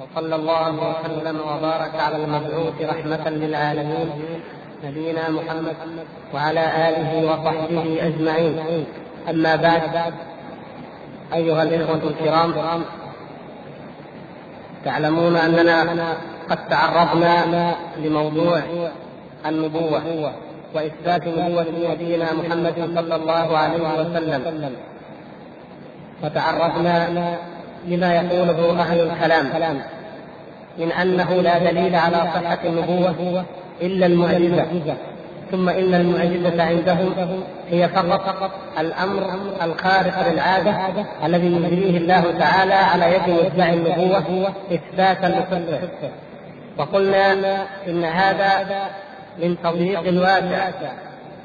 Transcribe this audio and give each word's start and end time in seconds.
وصلى 0.00 0.34
الله 0.36 0.68
وسلم 0.90 1.36
وبارك 1.40 1.94
على 1.94 2.16
المبعوث 2.16 2.82
رحمة 2.82 3.28
للعالمين 3.28 4.10
نبينا 4.84 5.30
محمد 5.30 5.76
وعلى 6.34 6.88
آله 6.88 7.10
وصحبه 7.32 8.06
أجمعين. 8.06 8.84
أما 9.30 9.56
بعد 9.56 10.12
أيها 11.34 11.62
الإخوة 11.62 12.02
الكرام 12.10 12.82
تعلمون 14.84 15.36
أننا 15.36 16.16
قد 16.50 16.68
تعرضنا 16.68 17.74
لموضوع 17.98 18.60
النبوة 19.46 20.32
وإثبات 20.74 21.26
نبوة 21.28 21.66
نبينا 21.92 22.32
محمد 22.32 22.74
صلى 22.94 23.14
الله 23.16 23.58
عليه 23.58 24.00
وسلم. 24.00 24.76
وتعرضنا 26.24 27.08
لما 27.86 28.14
يقوله 28.14 28.80
أهل 28.80 29.00
الكلام 29.00 29.46
من 30.78 30.92
أنه 30.92 31.34
لا 31.34 31.58
دليل 31.58 31.94
على 31.94 32.16
صحة 32.16 32.58
النبوة 32.64 33.44
إلا 33.82 34.06
المعجزة. 34.06 34.96
ثم 35.50 35.68
إن 35.68 35.94
المعجزة 35.94 36.62
عندهم 36.62 37.14
هي 37.70 37.88
فقط 37.88 38.50
الأمر 38.78 39.30
الخارق 39.62 40.32
للعادة 40.32 40.76
الذي 41.24 41.46
يجريه 41.46 41.98
الله 41.98 42.38
تعالى 42.38 42.74
على 42.74 43.14
يد 43.14 43.52
مدعي 43.52 43.74
النبوة 43.74 44.52
إثباتا 44.72 45.26
لصدقه 45.26 46.10
وقلنا 46.78 47.66
إن 47.86 48.04
هذا 48.04 48.66
من 49.38 49.56
تضييق 49.62 50.22
واسع 50.22 50.70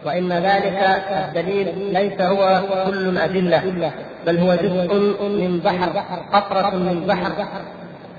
وإن 0.07 0.34
ذلك 0.34 1.03
الدليل 1.11 1.93
ليس 1.93 2.21
هو 2.21 2.61
كل 2.85 3.07
الأدلة 3.09 3.91
بل 4.25 4.39
هو 4.39 4.55
جزء 4.55 4.93
من 5.23 5.59
بحر 5.59 5.89
قطرة 6.33 6.75
من 6.75 7.05
بحر 7.07 7.31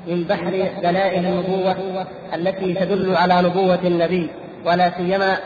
من 0.07 0.25
بحر 0.25 0.69
دلائل 0.83 1.27
النبوة 1.27 2.07
التي 2.35 2.75
تدل 2.75 3.17
على 3.17 3.43
نبوة 3.43 3.79
النبي 3.85 4.31
ولا 4.65 4.91
سيما 4.97 5.37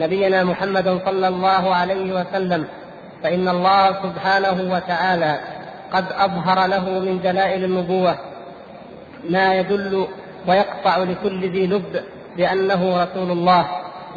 نبينا 0.00 0.44
محمد 0.44 1.00
صلى 1.06 1.28
الله 1.28 1.74
عليه 1.74 2.20
وسلم. 2.20 2.64
فإن 3.22 3.48
الله 3.48 3.92
سبحانه 4.02 4.74
وتعالى 4.74 5.38
قد 5.92 6.04
أظهر 6.12 6.66
له 6.66 6.98
من 6.98 7.20
دلائل 7.20 7.64
النبوة 7.64 8.14
ما 9.30 9.54
يدل 9.54 10.06
ويقطع 10.48 10.96
لكل 10.96 11.48
ذي 11.48 11.66
لب 11.66 12.02
بأنه 12.36 13.02
رسول 13.02 13.30
الله. 13.30 13.66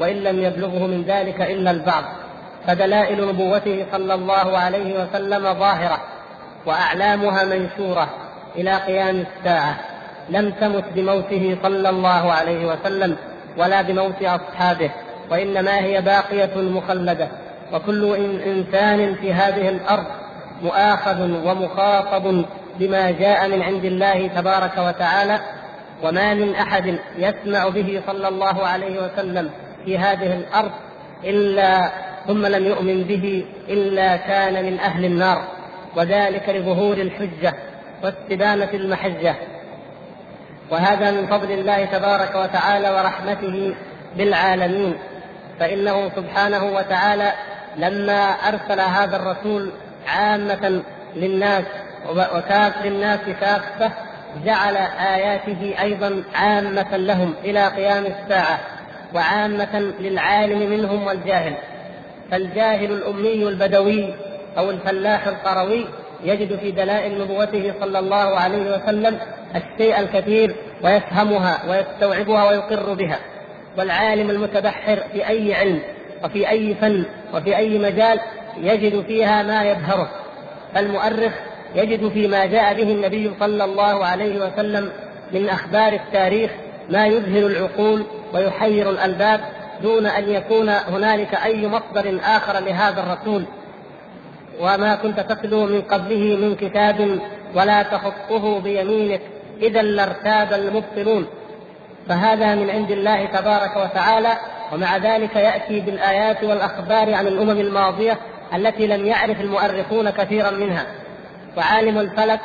وإن 0.02 0.16
لم 0.16 0.44
يبلغه 0.44 0.88
من 0.88 1.03
ذلك 1.03 1.41
إلا 1.41 1.71
البعض 1.71 2.03
فدلائل 2.67 3.27
نبوته 3.27 3.85
صلى 3.91 4.13
الله 4.13 4.57
عليه 4.57 5.03
وسلم 5.03 5.53
ظاهرة 5.53 5.97
وأعلامها 6.66 7.44
منشورة 7.44 8.09
إلى 8.55 8.75
قيام 8.75 9.23
الساعة 9.38 9.77
لم 10.29 10.52
تمت 10.52 10.83
بموته 10.95 11.57
صلى 11.63 11.89
الله 11.89 12.31
عليه 12.31 12.66
وسلم 12.66 13.16
ولا 13.57 13.81
بموت 13.81 14.23
أصحابه 14.23 14.91
وإنما 15.31 15.79
هي 15.79 16.02
باقية 16.02 16.55
مخلدة 16.55 17.27
وكل 17.73 18.16
إنسان 18.45 19.16
في 19.16 19.33
هذه 19.33 19.69
الأرض 19.69 20.05
مؤاخذ 20.61 21.22
ومخاطب 21.22 22.45
بما 22.79 23.11
جاء 23.11 23.47
من 23.47 23.61
عند 23.61 23.85
الله 23.85 24.27
تبارك 24.27 24.77
وتعالى 24.77 25.39
وما 26.03 26.33
من 26.33 26.55
أحد 26.55 26.99
يسمع 27.17 27.69
به 27.69 28.02
صلى 28.07 28.27
الله 28.27 28.67
عليه 28.67 28.99
وسلم 29.03 29.49
في 29.85 29.97
هذه 29.97 30.35
الأرض 30.35 30.71
إلا 31.23 31.91
ثم 32.27 32.45
لم 32.45 32.65
يؤمن 32.65 33.03
به 33.03 33.45
إلا 33.69 34.15
كان 34.15 34.65
من 34.65 34.79
أهل 34.79 35.05
النار. 35.05 35.43
وذلك 35.95 36.49
لظهور 36.49 36.97
الحجة 36.97 37.53
واستبانة 38.03 38.69
المحجة. 38.73 39.35
وهذا 40.71 41.11
من 41.11 41.27
فضل 41.27 41.51
الله 41.51 41.85
تبارك 41.85 42.35
وتعالى 42.35 42.89
ورحمته 42.89 43.75
بالعالمين. 44.17 44.93
فإنه 45.59 46.09
سبحانه 46.16 46.63
وتعالى 46.63 47.31
لما 47.77 48.23
أرسل 48.23 48.79
هذا 48.79 49.16
الرسول 49.16 49.72
عامة 50.07 50.81
للناس 51.16 51.63
وكاف 52.09 52.85
للناس 52.85 53.19
كافة 53.41 53.91
جعل 54.45 54.75
آياته 55.00 55.75
أيضا 55.81 56.23
عامة 56.35 56.97
لهم 56.97 57.33
إلى 57.44 57.67
قيام 57.67 58.06
الساعة. 58.06 58.59
وعامة 59.16 59.79
للعالم 59.99 60.69
منهم 60.69 61.07
والجاهل. 61.07 61.53
فالجاهل 62.31 62.91
الأمي 62.91 63.47
البدوي 63.47 64.13
أو 64.57 64.69
الفلاح 64.69 65.27
القروي 65.27 65.85
يجد 66.23 66.55
في 66.55 66.72
دلائل 66.72 67.21
نبوته 67.21 67.73
صلى 67.81 68.00
الله 68.00 68.16
عليه 68.16 68.75
وسلم 68.75 69.19
الشيء 69.55 70.00
الكثير 70.00 70.55
ويفهمها 70.83 71.59
ويستوعبها 71.69 72.50
ويقر 72.50 72.94
بها. 72.94 73.19
والعالم 73.77 74.29
المتبحر 74.29 75.00
في 75.11 75.27
أي 75.27 75.53
علم 75.55 75.79
وفي 76.23 76.50
أي 76.50 76.75
فن 76.75 77.05
وفي 77.33 77.57
أي 77.57 77.79
مجال 77.79 78.19
يجد 78.57 79.03
فيها 79.07 79.44
ما 79.44 79.63
يبهره. 79.63 80.09
فالمؤرخ 80.75 81.33
يجد 81.75 82.07
فيما 82.07 82.45
جاء 82.45 82.73
به 82.73 82.91
النبي 82.91 83.31
صلى 83.39 83.63
الله 83.63 84.05
عليه 84.05 84.45
وسلم 84.45 84.91
من 85.33 85.50
أخبار 85.50 85.94
التاريخ 85.94 86.51
ما 86.89 87.07
يذهل 87.07 87.45
العقول 87.45 88.03
ويحير 88.34 88.90
الألباب 88.90 89.42
دون 89.81 90.06
أن 90.06 90.30
يكون 90.30 90.69
هنالك 90.69 91.36
أي 91.36 91.68
مصدر 91.68 92.19
آخر 92.24 92.59
لهذا 92.59 93.03
الرسول. 93.03 93.44
وما 94.59 94.96
كنت 94.96 95.19
تتلو 95.19 95.66
من 95.66 95.81
قبله 95.81 96.36
من 96.36 96.56
كتاب 96.56 97.19
ولا 97.56 97.84
تخطه 97.84 98.59
بيمينك 98.59 99.22
إذا 99.62 99.81
لارتاب 99.81 100.53
المبطلون. 100.53 101.28
فهذا 102.09 102.56
من 102.56 102.69
عند 102.69 102.92
الله 102.92 103.25
تبارك 103.25 103.78
وتعالى 103.78 104.38
ومع 104.74 104.98
ذلك 104.98 105.36
يأتي 105.36 105.80
بالآيات 105.80 106.44
والأخبار 106.44 107.13
عن 107.13 107.28
الأمم 107.28 107.59
الماضية 107.59 108.18
التي 108.56 108.88
لم 108.88 109.06
يعرف 109.06 109.42
المؤرخون 109.42 110.09
كثيرا 110.09 110.52
منها. 110.52 110.86
وعالم 111.58 111.98
الفلك 111.98 112.40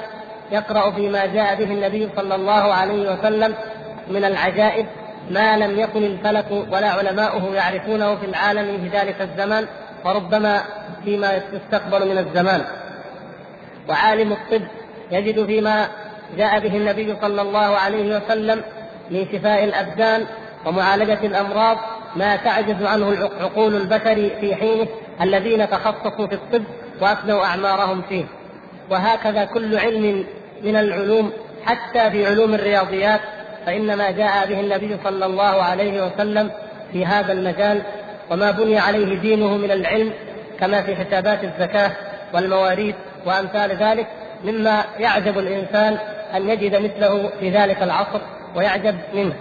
يقرأ 0.52 0.90
فيما 0.90 1.26
جاء 1.26 1.54
به 1.54 1.64
النبي 1.64 2.08
صلى 2.16 2.34
الله 2.34 2.74
عليه 2.74 3.12
وسلم 3.12 3.54
من 4.10 4.24
العجائب 4.24 4.86
ما 5.30 5.56
لم 5.56 5.78
يكن 5.78 6.04
الفلك 6.04 6.50
ولا 6.50 6.88
علماؤه 6.90 7.54
يعرفونه 7.54 8.16
في 8.16 8.26
العالم 8.26 8.78
في 8.80 8.98
ذلك 8.98 9.20
الزمان 9.20 9.66
وربما 10.04 10.62
فيما 11.04 11.40
يستقبل 11.52 12.08
من 12.08 12.18
الزمان. 12.18 12.64
وعالم 13.88 14.32
الطب 14.32 14.62
يجد 15.10 15.46
فيما 15.46 15.88
جاء 16.36 16.60
به 16.60 16.76
النبي 16.76 17.16
صلى 17.22 17.42
الله 17.42 17.76
عليه 17.76 18.16
وسلم 18.16 18.62
من 19.10 19.26
شفاء 19.32 19.64
الأبدان 19.64 20.26
ومعالجة 20.66 21.26
الأمراض 21.26 21.78
ما 22.16 22.36
تعجز 22.36 22.82
عنه 22.82 23.30
عقول 23.40 23.76
البشر 23.76 24.30
في 24.40 24.54
حينه 24.54 24.86
الذين 25.20 25.70
تخصصوا 25.70 26.26
في 26.26 26.34
الطب 26.34 26.64
وافنوا 27.00 27.44
أعمارهم 27.44 28.02
فيه. 28.08 28.24
وهكذا 28.90 29.44
كل 29.44 29.78
علم 29.78 30.26
من 30.62 30.76
العلوم 30.76 31.32
حتى 31.64 32.10
في 32.10 32.26
علوم 32.26 32.54
الرياضيات 32.54 33.20
فإن 33.66 33.94
ما 33.94 34.10
جاء 34.10 34.46
به 34.46 34.60
النبي 34.60 34.96
صلى 35.04 35.26
الله 35.26 35.62
عليه 35.62 36.06
وسلم 36.06 36.50
في 36.92 37.06
هذا 37.06 37.32
المجال 37.32 37.82
وما 38.30 38.50
بني 38.50 38.78
عليه 38.78 39.18
دينه 39.18 39.56
من 39.56 39.70
العلم 39.70 40.12
كما 40.60 40.82
في 40.82 40.96
حسابات 40.96 41.44
الزكاة 41.44 41.90
والمواريث 42.34 42.94
وأمثال 43.26 43.76
ذلك 43.76 44.06
مما 44.44 44.84
يعجب 44.98 45.38
الإنسان 45.38 45.98
أن 46.34 46.48
يجد 46.48 46.76
مثله 46.76 47.30
في 47.40 47.50
ذلك 47.50 47.82
العصر 47.82 48.20
ويعجب 48.56 48.96
منه. 49.14 49.32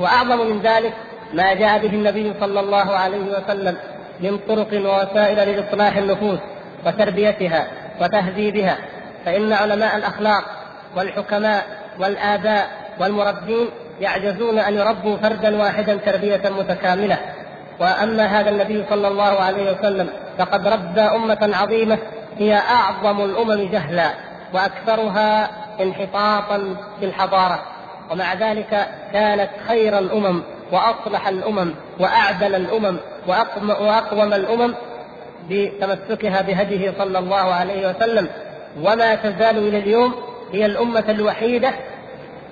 وأعظم 0.00 0.46
من 0.46 0.60
ذلك 0.60 0.92
ما 1.32 1.54
جاء 1.54 1.78
به 1.78 1.88
النبي 1.88 2.32
صلى 2.40 2.60
الله 2.60 2.90
عليه 2.96 3.18
وسلم 3.18 3.76
من 4.20 4.38
طرق 4.38 4.68
ووسائل 4.72 5.36
لإصلاح 5.36 5.96
النفوس 5.96 6.38
وتربيتها 6.86 7.66
وتهذيبها 8.00 8.78
فإن 9.24 9.52
علماء 9.52 9.96
الأخلاق 9.96 10.44
والحكماء 10.96 11.64
والآباء 11.98 12.85
والمربين 13.00 13.68
يعجزون 14.00 14.58
أن 14.58 14.74
يربوا 14.74 15.16
فردا 15.16 15.56
واحدا 15.56 15.96
تربية 15.96 16.42
متكاملة. 16.58 17.18
وأما 17.80 18.26
هذا 18.26 18.50
النبي 18.50 18.84
صلى 18.90 19.08
الله 19.08 19.40
عليه 19.40 19.72
وسلم 19.72 20.08
فقد 20.38 20.68
ربى 20.68 21.00
أمة 21.00 21.50
عظيمة 21.54 21.98
هي 22.38 22.54
أعظم 22.54 23.24
الأمم 23.24 23.70
جهلا 23.70 24.10
وأكثرها 24.54 25.50
انحطاطا 25.80 26.76
في 27.00 27.06
الحضارة. 27.06 27.62
ومع 28.10 28.34
ذلك 28.34 28.88
كانت 29.12 29.50
خير 29.68 29.98
الأمم 29.98 30.42
وأصلح 30.72 31.28
الأمم 31.28 31.74
وأعدل 32.00 32.54
الأمم 32.54 32.96
وأقوم 33.80 34.32
الأمم 34.34 34.74
بتمسكها 35.50 36.42
بهديه 36.42 36.94
صلى 36.98 37.18
الله 37.18 37.54
عليه 37.54 37.88
وسلم. 37.88 38.28
وما 38.82 39.14
تزال 39.14 39.58
إلى 39.68 39.78
اليوم 39.78 40.14
هي 40.52 40.66
الأمة 40.66 41.04
الوحيدة 41.08 41.72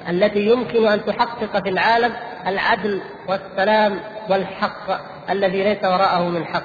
التي 0.09 0.41
يمكن 0.41 0.87
أن 0.87 1.05
تحقق 1.05 1.63
في 1.63 1.69
العالم 1.69 2.13
العدل 2.47 3.01
والسلام 3.29 4.01
والحق 4.29 5.01
الذي 5.31 5.65
ليس 5.65 5.85
وراءه 5.85 6.29
من 6.29 6.45
حق. 6.47 6.63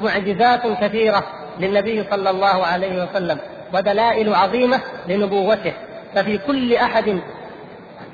معجزات 0.00 0.66
كثيرة 0.66 1.26
للنبي 1.58 2.04
صلى 2.10 2.30
الله 2.30 2.66
عليه 2.66 3.02
وسلم 3.02 3.38
ودلائل 3.74 4.34
عظيمة 4.34 4.80
لنبوته. 5.08 5.72
ففي 6.14 6.38
كل 6.38 6.74
أحد 6.74 7.20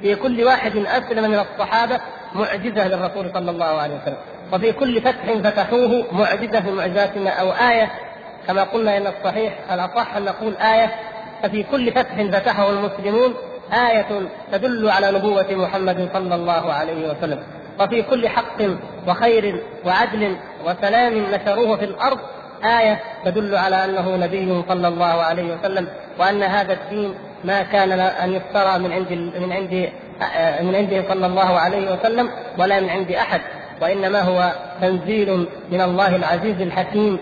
في 0.02 0.14
كل 0.14 0.44
واحد 0.44 0.76
أسلم 0.76 1.30
من 1.30 1.38
الصحابة 1.38 2.00
معجزة 2.34 2.88
للرسول 2.88 3.30
صلى 3.34 3.50
الله 3.50 3.80
عليه 3.80 3.94
وسلم. 4.02 4.16
وفي 4.52 4.72
كل 4.72 5.00
فتح 5.00 5.32
فتحوه 5.44 6.04
معجزة 6.12 6.60
من 6.60 6.74
معجزاتنا 6.74 7.30
أو 7.30 7.50
آية. 7.52 7.90
كما 8.46 8.62
قلنا 8.62 8.96
إن 8.96 9.06
الصحيح 9.06 9.54
الأصح 9.72 10.16
أن 10.16 10.24
نقول 10.24 10.56
آية. 10.56 10.94
ففي 11.42 11.62
كل 11.62 11.92
فتح 11.92 12.22
فتحه 12.22 12.70
المسلمون 12.70 13.34
آية 13.72 14.28
تدل 14.52 14.90
على 14.90 15.10
نبوة 15.10 15.46
محمد 15.50 16.08
صلى 16.12 16.34
الله 16.34 16.72
عليه 16.72 17.10
وسلم. 17.10 17.38
وفي 17.80 18.02
كل 18.02 18.28
حق 18.28 18.62
وخير 19.08 19.62
وعدل 19.84 20.36
وسلام 20.64 21.14
نشروه 21.34 21.76
في 21.76 21.84
الأرض. 21.84 22.18
آية 22.64 23.00
تدل 23.24 23.56
على 23.56 23.84
أنه 23.84 24.16
نبي 24.16 24.62
صلى 24.68 24.88
الله 24.88 25.04
عليه 25.04 25.54
وسلم 25.54 25.88
وأن 26.18 26.42
هذا 26.42 26.72
الدين 26.72 27.14
ما 27.44 27.62
كان 27.62 27.92
أن 28.00 28.32
يفترى 28.32 28.78
من 28.78 28.92
عند 28.92 29.12
من 29.12 29.52
عند 29.52 29.88
من 30.62 30.74
عنده 30.74 31.08
صلى 31.08 31.26
الله 31.26 31.58
عليه 31.58 31.92
وسلم 31.92 32.30
ولا 32.58 32.80
من 32.80 32.90
عند 32.90 33.10
أحد. 33.12 33.40
وإنما 33.82 34.20
هو 34.20 34.52
تنزيل 34.80 35.46
من 35.70 35.80
الله 35.80 36.16
العزيز 36.16 36.60
الحكيم 36.60 37.18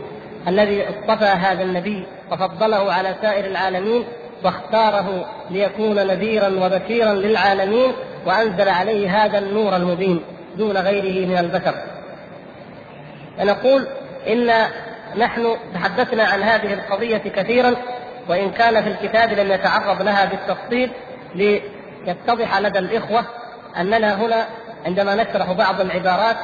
الذي 0.49 0.85
اصطفى 0.88 1.25
هذا 1.25 1.62
النبي 1.62 2.06
وفضله 2.32 2.93
على 2.93 3.14
سائر 3.23 3.44
العالمين. 3.47 4.05
واختاره 4.44 5.26
ليكون 5.50 6.06
نذيرا 6.06 6.49
وبشيرا 6.49 7.12
للعالمين 7.12 7.93
وأنزل 8.26 8.69
عليه 8.69 9.25
هذا 9.25 9.38
النور 9.38 9.76
المبين 9.76 10.20
دون 10.56 10.76
غيره 10.76 11.26
من 11.26 11.38
البشر. 11.38 11.75
فنقول 13.38 13.87
إن 14.29 14.50
نحن 15.17 15.56
تحدثنا 15.75 16.25
عن 16.25 16.43
هذه 16.43 16.75
القضية 16.75 17.17
كثيرا 17.17 17.75
وإن 18.29 18.50
كان 18.50 18.82
في 18.82 18.88
الكتاب 18.88 19.32
لم 19.32 19.52
يتعرض 19.52 20.02
لها 20.02 20.25
بالتفصيل 20.25 20.90
ليتضح 21.35 22.58
لدى 22.58 22.79
الإخوة 22.79 23.25
أننا 23.76 24.14
هنا 24.14 24.47
عندما 24.87 25.14
نشرح 25.14 25.52
بعض 25.52 25.81
العبارات 25.81 26.37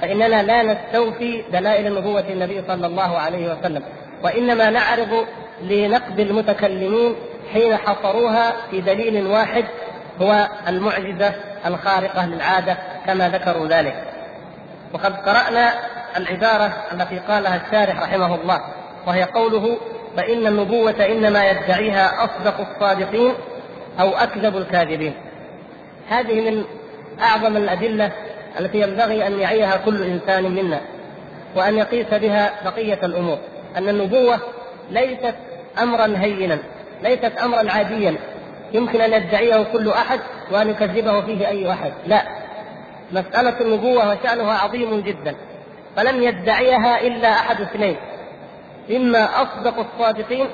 فإننا 0.00 0.42
لا 0.42 0.62
نستوفي 0.62 1.44
دلائل 1.52 1.94
نبوة 1.94 2.24
النبي 2.30 2.62
صلى 2.68 2.86
الله 2.86 3.18
عليه 3.18 3.52
وسلم 3.52 3.82
وإنما 4.24 4.70
نعرض 4.70 5.26
لنقد 5.62 6.20
المتكلمين 6.20 7.14
حين 7.52 7.76
حصروها 7.76 8.52
في 8.70 8.80
دليل 8.80 9.26
واحد 9.26 9.64
هو 10.20 10.48
المعجزة 10.68 11.34
الخارقة 11.66 12.26
للعادة 12.26 12.76
كما 13.06 13.28
ذكروا 13.28 13.66
ذلك. 13.66 14.04
وقد 14.94 15.16
قرأنا 15.16 15.72
العبارة 16.16 16.72
التي 16.92 17.18
قالها 17.18 17.56
الشارح 17.66 18.02
رحمه 18.02 18.34
الله 18.34 18.60
وهي 19.06 19.24
قوله 19.24 19.78
فإن 20.16 20.46
النبوة 20.46 21.06
إنما 21.06 21.50
يدعيها 21.50 22.24
أصدق 22.24 22.60
الصادقين 22.60 23.34
أو 24.00 24.08
أكذب 24.08 24.56
الكاذبين 24.56 25.14
هذه 26.08 26.50
من 26.50 26.64
أعظم 27.20 27.56
الأدلة 27.56 28.12
التي 28.60 28.80
ينبغي 28.80 29.26
أن 29.26 29.40
يعيها 29.40 29.76
كل 29.76 30.02
إنسان 30.02 30.44
منا 30.44 30.80
وأن 31.56 31.78
يقيس 31.78 32.06
بها 32.14 32.52
بقية 32.64 32.98
الأمور 33.02 33.38
أن 33.76 33.88
النبوة 33.88 34.38
ليست 34.90 35.34
امرا 35.82 36.14
هينا. 36.16 36.58
ليست 37.02 37.32
أمرا 37.44 37.72
عاديا. 37.72 38.16
يمكن 38.72 39.00
أن 39.00 39.12
يدعيه 39.12 39.62
كل 39.62 39.90
أحد 39.90 40.20
وأن 40.50 40.70
يكذبه 40.70 41.20
فيه 41.20 41.48
أي 41.48 41.72
أحد. 41.72 41.92
لا. 42.06 42.22
مسألة 43.12 43.60
النبوة 43.60 44.10
وشأنها 44.10 44.58
عظيم 44.58 45.00
جدا. 45.00 45.34
فلم 45.96 46.22
يدعيها 46.22 47.00
إلا 47.00 47.28
أحد 47.28 47.60
اثنين. 47.60 47.96
إما 48.90 49.42
أصدق 49.42 49.74
الصادقين 49.78 50.46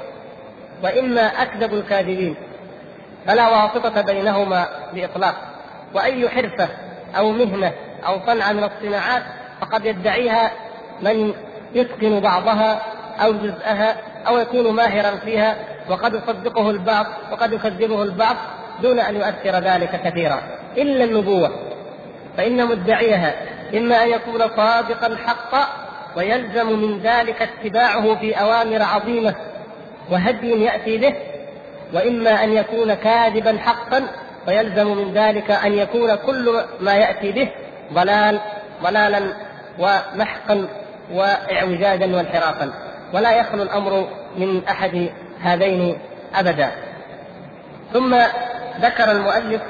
وإما 0.82 1.26
أكذب 1.26 1.74
الكاذبين. 1.74 2.36
فلا 3.26 3.48
واسطة 3.48 4.00
بينهما 4.00 4.68
بإطلاق. 4.94 5.34
وأي 5.94 6.28
حرفة 6.28 6.68
أو 7.16 7.32
مهنة 7.32 7.72
أو 8.06 8.20
صنعة 8.26 8.52
من 8.52 8.64
الصناعات 8.64 9.22
فقد 9.60 9.86
يدعيها 9.86 10.50
من 11.02 11.34
يتقن 11.74 12.20
بعضها 12.20 12.82
أو 13.20 13.32
جزءها 13.32 13.96
أو 14.26 14.38
يكون 14.38 14.70
ماهرا 14.70 15.16
فيها 15.16 15.56
وقد 15.90 16.14
يصدقه 16.14 16.70
البعض 16.70 17.06
وقد 17.32 17.52
يكذبه 17.52 18.02
البعض 18.02 18.36
دون 18.82 18.98
أن 19.00 19.16
يؤثر 19.16 19.58
ذلك 19.58 20.00
كثيرا. 20.04 20.42
إلا 20.76 21.04
النبوة. 21.04 21.50
فإن 22.36 22.66
مدعيها 22.66 23.34
إما 23.74 24.02
أن 24.02 24.08
يكون 24.08 24.40
صادقا 24.56 25.16
حقا 25.16 25.66
ويلزم 26.16 26.78
من 26.78 26.98
ذلك 26.98 27.42
اتباعه 27.42 28.14
في 28.14 28.40
أوامر 28.40 28.82
عظيمة 28.82 29.34
وهدي 30.10 30.64
يأتي 30.64 30.98
به 30.98 31.14
وإما 31.94 32.44
أن 32.44 32.52
يكون 32.52 32.94
كاذبا 32.94 33.58
حقا 33.58 34.02
ويلزم 34.48 34.96
من 34.96 35.12
ذلك 35.12 35.50
أن 35.50 35.72
يكون 35.72 36.14
كل 36.14 36.60
ما 36.80 36.94
يأتي 36.94 37.32
به 37.32 37.48
ضلال 37.92 38.40
ضلالا 38.82 39.20
ومحقا 39.78 40.68
واعوجاجا 41.12 42.16
وانحرافا. 42.16 42.72
ولا 43.12 43.32
يخلو 43.32 43.62
الأمر 43.62 44.08
من 44.36 44.64
أحد 44.68 45.10
هذين 45.44 45.98
أبدا. 46.34 46.70
ثم 47.92 48.16
ذكر 48.80 49.10
المؤلف 49.10 49.62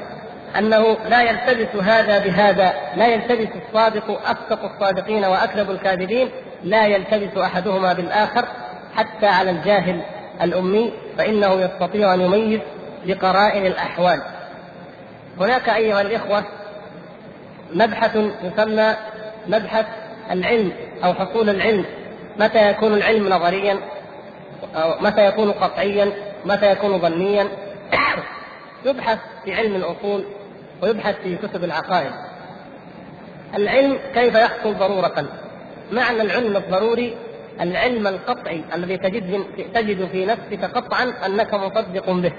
أنه 0.57 0.97
لا 1.09 1.21
يلتبس 1.21 1.83
هذا 1.83 2.19
بهذا 2.19 2.73
لا 2.95 3.07
يلتبس 3.07 3.47
الصادق 3.67 4.21
اصدق 4.25 4.71
الصادقين 4.73 5.25
واكذب 5.25 5.71
الكاذبين 5.71 6.29
لا 6.63 6.85
يلتبس 6.85 7.37
أحدهما 7.37 7.93
بالآخر 7.93 8.45
حتى 8.95 9.25
على 9.25 9.49
الجاهل 9.49 10.01
الأمي 10.41 10.93
فإنه 11.17 11.61
يستطيع 11.61 12.13
أن 12.13 12.21
يميز 12.21 12.59
بقرائن 13.05 13.65
الأحوال. 13.65 14.21
هناك 15.39 15.69
أيها 15.69 16.01
الإخوة 16.01 16.43
مبحث 17.73 18.17
يسمى 18.43 18.95
مبحث 19.47 19.85
العلم 20.31 20.71
أو 21.03 21.13
حصول 21.13 21.49
العلم. 21.49 21.85
متى 22.39 22.69
يكون 22.69 22.93
العلم 22.93 23.29
نظريا؟ 23.29 23.79
أو 24.75 25.01
متى 25.01 25.25
يكون 25.25 25.51
قطعيا 25.51 26.11
متى 26.45 26.71
يكون 26.71 26.99
ظنيا. 26.99 27.47
يبحث 28.85 29.19
في 29.45 29.53
علم 29.53 29.75
الأصول 29.75 30.25
ويبحث 30.83 31.15
في 31.23 31.35
كتب 31.35 31.63
العقائد. 31.63 32.11
العلم 33.55 33.99
كيف 34.13 34.35
يحصل 34.35 34.75
ضرورة؟ 34.75 35.25
معنى 35.91 36.21
العلم 36.21 36.57
الضروري 36.57 37.17
العلم 37.61 38.07
القطعي 38.07 38.63
الذي 38.75 38.97
تجد 38.97 39.45
تجد 39.73 40.07
في 40.07 40.25
نفسك 40.25 40.63
قطعا 40.63 41.13
أنك 41.25 41.53
مصدق 41.53 42.11
به. 42.11 42.33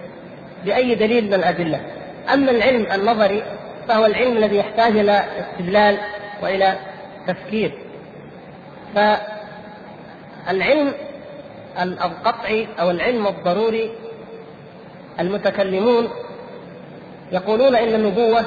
بأي 0.65 0.95
دليل 0.95 1.27
من 1.27 1.35
الأدلة؟ 1.35 1.81
أما 2.33 2.51
العلم 2.51 2.87
النظري 2.93 3.43
فهو 3.89 4.07
العلم 4.07 4.37
الذي 4.37 4.57
يحتاج 4.57 4.97
إلى 4.97 5.25
استدلال 5.41 5.99
وإلى 6.43 6.79
تفكير. 7.27 7.79
فالعلم 8.95 10.95
القطعي 11.83 12.69
أو 12.81 12.91
العلم 12.91 13.27
الضروري 13.27 13.91
المتكلمون 15.21 16.09
يقولون 17.33 17.77
إن 17.77 17.95
النبوة 17.95 18.45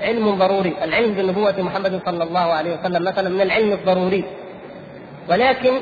علم 0.00 0.38
ضروري، 0.38 0.76
العلم 0.82 1.14
بنبوه 1.14 1.54
محمد 1.58 2.00
صلى 2.06 2.24
الله 2.24 2.52
عليه 2.52 2.78
وسلم 2.80 3.04
مثلا 3.04 3.28
من 3.28 3.40
العلم 3.40 3.72
الضروري. 3.72 4.24
ولكن 5.28 5.80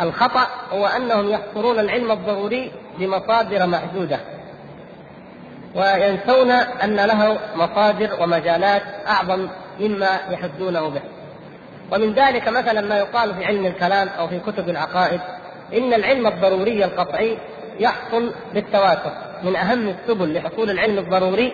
الخطأ 0.00 0.46
هو 0.72 0.86
أنهم 0.86 1.30
يحصرون 1.30 1.78
العلم 1.78 2.12
الضروري 2.12 2.72
بمصادر 2.98 3.66
محدودة. 3.66 4.20
وينسون 5.74 6.50
أن 6.50 6.96
له 6.96 7.38
مصادر 7.56 8.22
ومجالات 8.22 8.82
أعظم 9.08 9.48
مما 9.80 10.20
يحدونه 10.30 10.88
به. 10.88 11.00
ومن 11.92 12.12
ذلك 12.12 12.48
مثلا 12.48 12.80
ما 12.80 12.98
يقال 12.98 13.34
في 13.34 13.44
علم 13.44 13.66
الكلام 13.66 14.08
أو 14.08 14.28
في 14.28 14.38
كتب 14.38 14.68
العقائد 14.68 15.20
إن 15.74 15.94
العلم 15.94 16.26
الضروري 16.26 16.84
القطعي 16.84 17.38
يحصل 17.80 18.32
بالتواتر. 18.54 19.12
من 19.42 19.56
أهم 19.56 19.88
السبل 19.88 20.34
لحصول 20.34 20.70
العلم 20.70 20.98
الضروري 20.98 21.52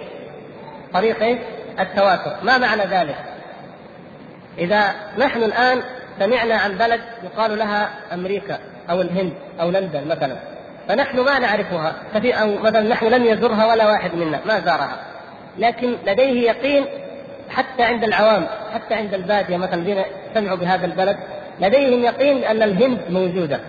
طريق؟ 0.95 1.39
التواتر، 1.81 2.37
ما 2.43 2.59
معنى 2.59 2.83
ذلك؟ 2.83 3.17
إذا 4.59 4.85
نحن 5.19 5.43
الآن 5.43 5.83
سمعنا 6.19 6.55
عن 6.55 6.73
بلد 6.73 7.01
يقال 7.25 7.59
لها 7.59 7.91
أمريكا 8.13 8.59
أو 8.91 9.01
الهند 9.01 9.33
أو 9.61 9.71
لندن 9.71 10.09
مثلا 10.09 10.37
فنحن 10.89 11.21
ما 11.21 11.39
نعرفها. 11.39 11.95
أو 12.15 12.59
مثلا 12.59 12.89
نحن 12.89 13.07
لم 13.07 13.25
يزرها 13.27 13.67
ولا 13.67 13.87
واحد 13.87 14.15
منا 14.15 14.41
ما 14.47 14.61
زارها. 14.61 14.97
لكن 15.59 15.97
لديه 16.07 16.51
يقين 16.51 16.85
حتى 17.51 17.83
عند 17.83 18.05
العوام 18.05 18.47
حتى 18.75 18.95
عند 18.95 19.15
البادية 19.15 19.57
مثلا 19.57 19.75
الذين 19.75 20.03
سمعوا 20.35 20.57
بهذا 20.57 20.87
البلد 20.87 21.17
لديهم 21.61 22.05
يقين 22.05 22.45
ان 22.45 22.63
الهند 22.63 23.01
موجودة. 23.11 23.61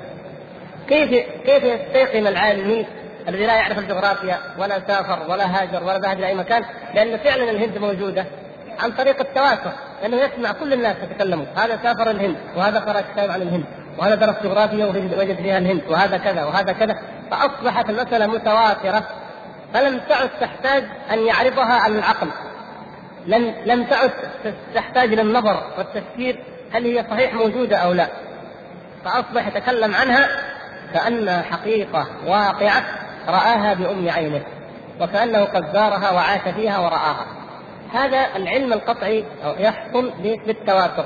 كيف 0.89 1.09
كيف 1.45 1.63
يستيقن 1.63 2.27
العالمي 2.27 2.85
الذي 3.27 3.45
لا 3.45 3.55
يعرف 3.55 3.79
الجغرافيا 3.79 4.37
ولا 4.57 4.79
سافر 4.87 5.31
ولا 5.31 5.45
هاجر 5.45 5.83
ولا 5.83 5.97
ذهب 5.97 6.17
إلى 6.17 6.27
أي 6.27 6.35
مكان؟ 6.35 6.63
لأن 6.95 7.17
فعلا 7.17 7.51
الهند 7.51 7.77
موجودة 7.77 8.25
عن 8.79 8.91
طريق 8.91 9.19
التواتر 9.19 9.71
لأنه 10.01 10.17
يسمع 10.17 10.51
كل 10.51 10.73
الناس 10.73 10.95
يتكلموا. 11.03 11.45
هذا 11.55 11.79
سافر 11.83 12.11
الهند 12.11 12.35
وهذا 12.55 12.79
قرأ 12.79 13.01
كتاب 13.01 13.31
عن 13.31 13.41
الهند 13.41 13.65
وهذا 13.97 14.15
درس 14.15 14.35
جغرافيا 14.43 14.85
ووجد 14.85 15.35
فيها 15.35 15.57
الهند 15.57 15.81
وهذا 15.89 16.17
كذا 16.17 16.43
وهذا 16.43 16.71
كذا. 16.71 16.99
فأصبحت 17.31 17.89
المسألة 17.89 18.27
متواترة 18.27 19.03
فلم 19.73 20.01
تعد 20.09 20.29
تحتاج 20.41 20.83
أن 21.11 21.19
يعرضها 21.19 21.73
على 21.73 21.95
العقل. 21.95 22.27
لم 23.27 23.53
لم 23.65 23.83
تعد 23.83 24.11
تحتاج 24.75 25.13
للنظر 25.13 25.63
والتفكير 25.77 26.39
هل 26.73 26.85
هي 26.85 27.05
صحيح 27.09 27.33
موجودة 27.33 27.77
أو 27.77 27.93
لا. 27.93 28.07
فأصبح 29.05 29.47
يتكلم 29.47 29.95
عنها 29.95 30.27
كأنها 30.93 31.41
حقيقة 31.41 32.07
واقعة 32.27 32.83
رآها 33.27 33.73
بأم 33.73 34.09
عينه 34.09 34.41
وكأنه 35.01 35.43
قد 35.43 35.73
زارها 35.73 36.11
وعاش 36.11 36.41
فيها 36.55 36.79
ورآها. 36.79 37.25
هذا 37.93 38.27
العلم 38.35 38.73
القطعي 38.73 39.23
يحصل 39.59 40.11
بالتواتر 40.21 41.05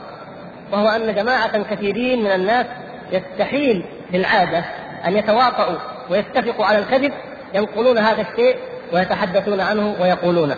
وهو 0.72 0.88
أن 0.88 1.16
جماعة 1.16 1.64
كثيرين 1.64 2.24
من 2.24 2.32
الناس 2.32 2.66
يستحيل 3.12 3.86
في 4.12 4.18
العادة 4.18 4.64
أن 5.08 5.18
يتواطؤوا 5.18 5.78
ويتفقوا 6.10 6.66
على 6.66 6.80
الكذب 6.80 7.14
ينقلون 7.54 7.98
هذا 7.98 8.22
الشيء 8.22 8.58
ويتحدثون 8.94 9.62
عنه 9.62 9.96
ويقولونه. 10.02 10.56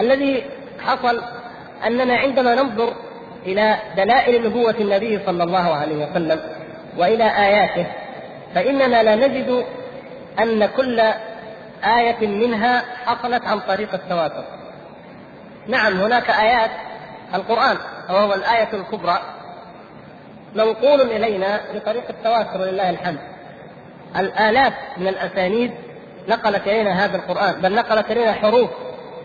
الذي 0.00 0.44
حصل 0.80 1.22
أننا 1.86 2.16
عندما 2.16 2.54
ننظر 2.54 2.92
إلى 3.46 3.76
دلائل 3.96 4.46
نبوة 4.46 4.74
النبي 4.80 5.20
صلى 5.26 5.44
الله 5.44 5.74
عليه 5.74 6.06
وسلم 6.10 6.40
وإلى 6.98 7.24
آياته 7.24 7.86
فإننا 8.54 9.02
لا 9.02 9.14
نجد 9.14 9.64
أن 10.38 10.66
كل 10.66 11.00
آية 11.84 12.26
منها 12.26 12.84
حصلت 13.06 13.44
عن 13.44 13.60
طريق 13.60 13.94
التواتر. 13.94 14.44
نعم 15.68 16.00
هناك 16.00 16.30
آيات 16.30 16.70
القرآن 17.34 17.76
وهو 18.10 18.34
الآية 18.34 18.68
الكبرى 18.72 19.18
منقول 20.54 21.00
إلينا 21.00 21.60
بطريق 21.74 22.04
التواتر 22.10 22.60
ولله 22.60 22.90
الحمد. 22.90 23.18
الآلاف 24.16 24.72
من 24.96 25.08
الأسانيد 25.08 25.72
نقلت 26.28 26.66
إلينا 26.66 27.04
هذا 27.04 27.16
القرآن 27.16 27.60
بل 27.60 27.74
نقلت 27.74 28.10
إلينا 28.10 28.32
حروف 28.32 28.70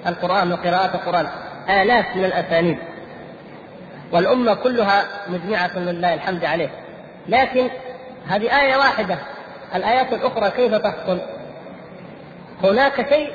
القرآن 0.07 0.51
وقراءات 0.51 0.95
القرآن 0.95 1.27
آلاف 1.69 2.15
من 2.15 2.25
الأسانيد 2.25 2.77
والأمة 4.11 4.53
كلها 4.53 5.03
مجمعة 5.27 5.79
لله 5.79 6.13
الحمد 6.13 6.45
عليه 6.45 6.69
لكن 7.27 7.69
هذه 8.27 8.61
آية 8.61 8.77
واحدة 8.77 9.17
الآيات 9.75 10.13
الأخرى 10.13 10.51
كيف 10.51 10.75
تحصل؟ 10.75 11.19
هناك 12.63 13.09
شيء 13.09 13.31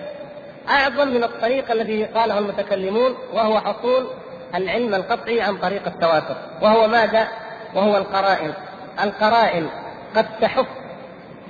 أعظم 0.68 1.08
من 1.08 1.24
الطريق 1.24 1.70
الذي 1.70 2.04
قاله 2.04 2.38
المتكلمون 2.38 3.16
وهو 3.32 3.60
حصول 3.60 4.06
العلم 4.54 4.94
القطعي 4.94 5.40
عن 5.40 5.56
طريق 5.56 5.86
التواتر 5.86 6.36
وهو 6.62 6.88
ماذا؟ 6.88 7.28
وهو 7.74 7.96
القرائن 7.96 8.52
القرائن 9.02 9.68
قد 10.16 10.26
تحف 10.40 10.66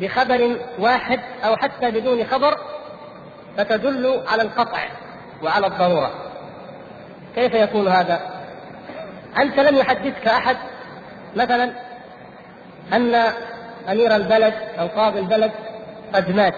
بخبر 0.00 0.56
واحد 0.78 1.20
أو 1.44 1.56
حتى 1.56 1.90
بدون 1.90 2.24
خبر 2.24 2.58
فتدل 3.56 4.22
على 4.28 4.42
القطع 4.42 4.88
وعلى 5.42 5.66
الضرورة 5.66 6.10
كيف 7.34 7.54
يكون 7.54 7.88
هذا؟ 7.88 8.20
أنت 9.38 9.58
لم 9.60 9.76
يحدثك 9.76 10.26
أحد 10.26 10.56
مثلا 11.36 11.72
أن 12.92 13.14
أمير 13.90 14.16
البلد 14.16 14.54
أو 14.78 14.86
قاضي 14.86 15.18
البلد 15.18 15.52
قد 16.14 16.30
مات. 16.30 16.54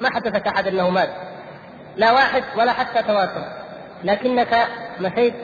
ما 0.00 0.10
حدثك 0.10 0.46
أحد 0.46 0.66
أنه 0.66 0.90
مات. 0.90 1.08
لا 1.96 2.12
واحد 2.12 2.44
ولا 2.56 2.72
حتى 2.72 3.02
تواتر 3.02 3.42
لكنك 4.04 4.68
مشيت 5.00 5.34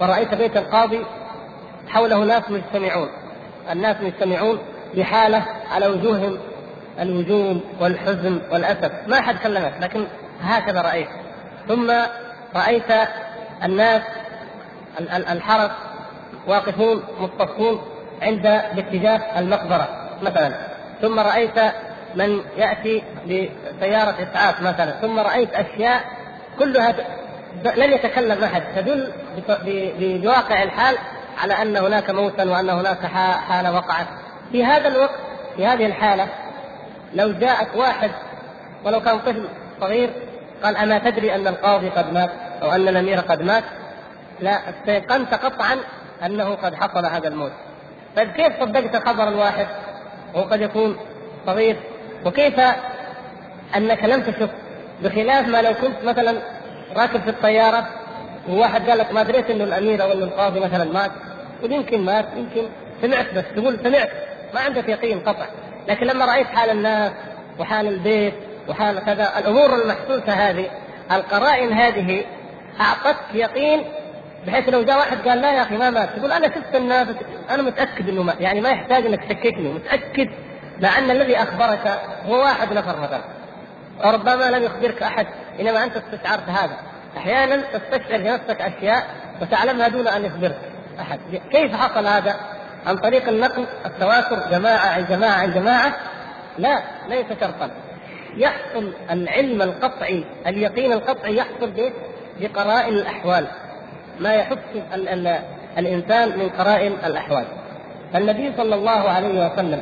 ورأيت 0.00 0.34
بيت 0.34 0.56
القاضي 0.56 1.04
حوله 1.88 2.24
ناس 2.24 2.42
مجتمعون. 2.50 3.08
الناس 3.70 3.96
مجتمعون 4.00 4.58
بحالة 4.94 5.42
على 5.70 5.86
وجوههم 5.86 6.38
الوجوم 7.00 7.60
والحزن 7.80 8.40
والأسف. 8.50 8.92
ما 9.06 9.18
أحد 9.18 9.36
كلمك 9.38 9.72
لكن 9.80 10.06
هكذا 10.42 10.82
رأيت. 10.82 11.08
ثم 11.68 11.92
رأيت 12.56 13.08
الناس 13.64 14.02
الحرس 15.00 15.70
واقفون 16.46 17.02
مصطفون 17.20 17.82
عند 18.22 18.42
باتجاه 18.76 19.38
المقبرة 19.38 19.88
مثلا. 20.22 20.54
ثم 21.02 21.20
رأيت 21.20 21.58
من 22.14 22.40
يأتي 22.56 23.02
بسيارة 23.26 24.14
إسعاف 24.22 24.62
مثلا. 24.62 24.90
ثم 24.90 25.18
رأيت 25.18 25.54
أشياء 25.54 26.04
كلها 26.58 26.94
لن 27.76 27.92
يتكلم 27.92 28.44
أحد. 28.44 28.62
تدل 28.76 29.12
بواقع 30.22 30.62
الحال 30.62 30.96
على 31.42 31.54
أن 31.62 31.76
هناك 31.76 32.10
موتا 32.10 32.44
وأن 32.44 32.70
هناك 32.70 33.06
حالة 33.48 33.72
وقعت. 33.72 34.06
في 34.52 34.64
هذا 34.64 34.88
الوقت 34.88 35.20
في 35.56 35.66
هذه 35.66 35.86
الحالة 35.86 36.28
لو 37.14 37.32
جاءك 37.32 37.68
واحد 37.76 38.10
ولو 38.84 39.00
كان 39.00 39.18
طفل 39.18 39.48
صغير 39.80 40.10
قال 40.62 40.76
أما 40.76 40.98
تدري 40.98 41.34
أن 41.34 41.46
القاضي 41.46 41.88
قد 41.88 42.12
مات 42.12 42.30
أو 42.62 42.72
أن 42.72 42.88
الأمير 42.88 43.20
قد 43.20 43.42
مات 43.42 43.64
لا 44.40 44.60
استيقنت 44.70 45.34
قطعا 45.34 45.76
أنه 46.24 46.54
قد 46.54 46.74
حصل 46.74 47.06
هذا 47.06 47.28
الموت. 47.28 47.52
طيب 48.16 48.30
كيف 48.30 48.60
صدقت 48.60 49.08
خبر 49.08 49.28
الواحد؟ 49.28 49.66
وهو 50.34 50.44
قد 50.44 50.60
يكون 50.60 50.96
صغير. 51.46 51.76
وكيف 52.24 52.60
أنك 53.76 54.04
لم 54.04 54.22
تشك؟ 54.22 54.50
بخلاف 55.02 55.48
ما 55.48 55.62
لو 55.62 55.74
كنت 55.74 56.04
مثلا 56.04 56.34
راكب 56.96 57.20
في 57.20 57.30
الطيارة 57.30 57.86
وواحد 58.48 58.90
قال 58.90 58.98
لك 58.98 59.12
ما 59.12 59.22
دريت 59.22 59.50
إنه 59.50 59.64
الأمير 59.64 60.02
أو 60.02 60.12
إنه 60.12 60.24
القاضي 60.24 60.60
مثلا 60.60 60.92
مات. 60.92 61.10
تقول 61.58 61.72
يمكن 61.72 62.00
مات 62.00 62.26
يمكن 62.36 62.68
سمعت 63.02 63.34
بس. 63.34 63.44
تقول 63.56 63.78
سمعت. 63.84 64.10
ما 64.54 64.60
عندك 64.60 64.88
يقين 64.88 65.20
قطع 65.20 65.46
لكن 65.88 66.06
لما 66.06 66.24
رأيت 66.24 66.46
حال 66.46 66.70
الناس 66.70 67.12
وحال 67.58 67.86
البيت 67.86 68.34
وحال 68.68 68.98
كذا 68.98 69.38
الأمور 69.38 69.74
المحسوسة 69.74 70.32
هذه 70.32 70.70
القرائن 71.12 71.72
هذه 71.72 72.24
أعطتك 72.80 73.34
يقين 73.34 73.84
بحيث 74.46 74.68
لو 74.68 74.82
جاء 74.82 74.98
واحد 74.98 75.28
قال 75.28 75.40
لا 75.40 75.52
يا 75.52 75.62
أخي 75.62 75.76
ما 75.76 75.90
مات 75.90 76.08
تقول 76.16 76.32
أنا 76.32 76.48
شفت 76.48 76.74
الناس 76.74 77.08
أنا 77.50 77.62
متأكد 77.62 78.08
إنه 78.08 78.22
مات 78.22 78.40
يعني 78.40 78.60
ما 78.60 78.70
يحتاج 78.70 79.06
إنك 79.06 79.24
تشككني 79.24 79.72
متأكد 79.72 80.28
مع 80.80 80.98
ان 80.98 81.10
الذي 81.10 81.36
أخبرك 81.36 82.00
هو 82.26 82.38
واحد 82.38 82.72
نفر 82.72 83.00
مثلا. 83.00 83.20
وربما 84.04 84.50
لم 84.50 84.62
يخبرك 84.62 85.02
أحد 85.02 85.26
إنما 85.60 85.84
أنت 85.84 85.96
استشعرت 85.96 86.48
هذا. 86.48 86.76
أحيانا 87.16 87.56
تستشعر 87.56 88.18
في 88.18 88.28
نفسك 88.28 88.60
أشياء 88.60 89.06
وتعلمها 89.42 89.88
دون 89.88 90.08
أن 90.08 90.24
يخبرك 90.24 90.58
أحد. 91.00 91.20
كيف 91.52 91.76
حصل 91.76 92.06
هذا؟ 92.06 92.36
عن 92.86 92.96
طريق 92.96 93.28
النقل 93.28 93.66
التواتر 93.86 94.50
جماعة 94.50 94.86
عن 94.86 95.04
جماعة 95.04 95.40
عن 95.40 95.52
جماعة. 95.52 95.96
لا 96.58 96.82
ليس 97.08 97.26
شرطا. 97.40 97.70
يحصل 98.36 98.92
العلم 99.10 99.62
القطعي 99.62 100.24
اليقين 100.46 100.92
القطعي 100.92 101.36
يحصل 101.36 101.92
بقرائن 102.40 102.94
الأحوال. 102.94 103.46
ما 104.20 104.34
يحس 104.34 104.58
الإنسان 105.78 106.38
من 106.38 106.48
قرائن 106.48 106.92
الأحوال. 106.92 107.44
فالنبي 108.12 108.52
صلى 108.56 108.74
الله 108.74 108.90
عليه 108.90 109.52
وسلم 109.52 109.80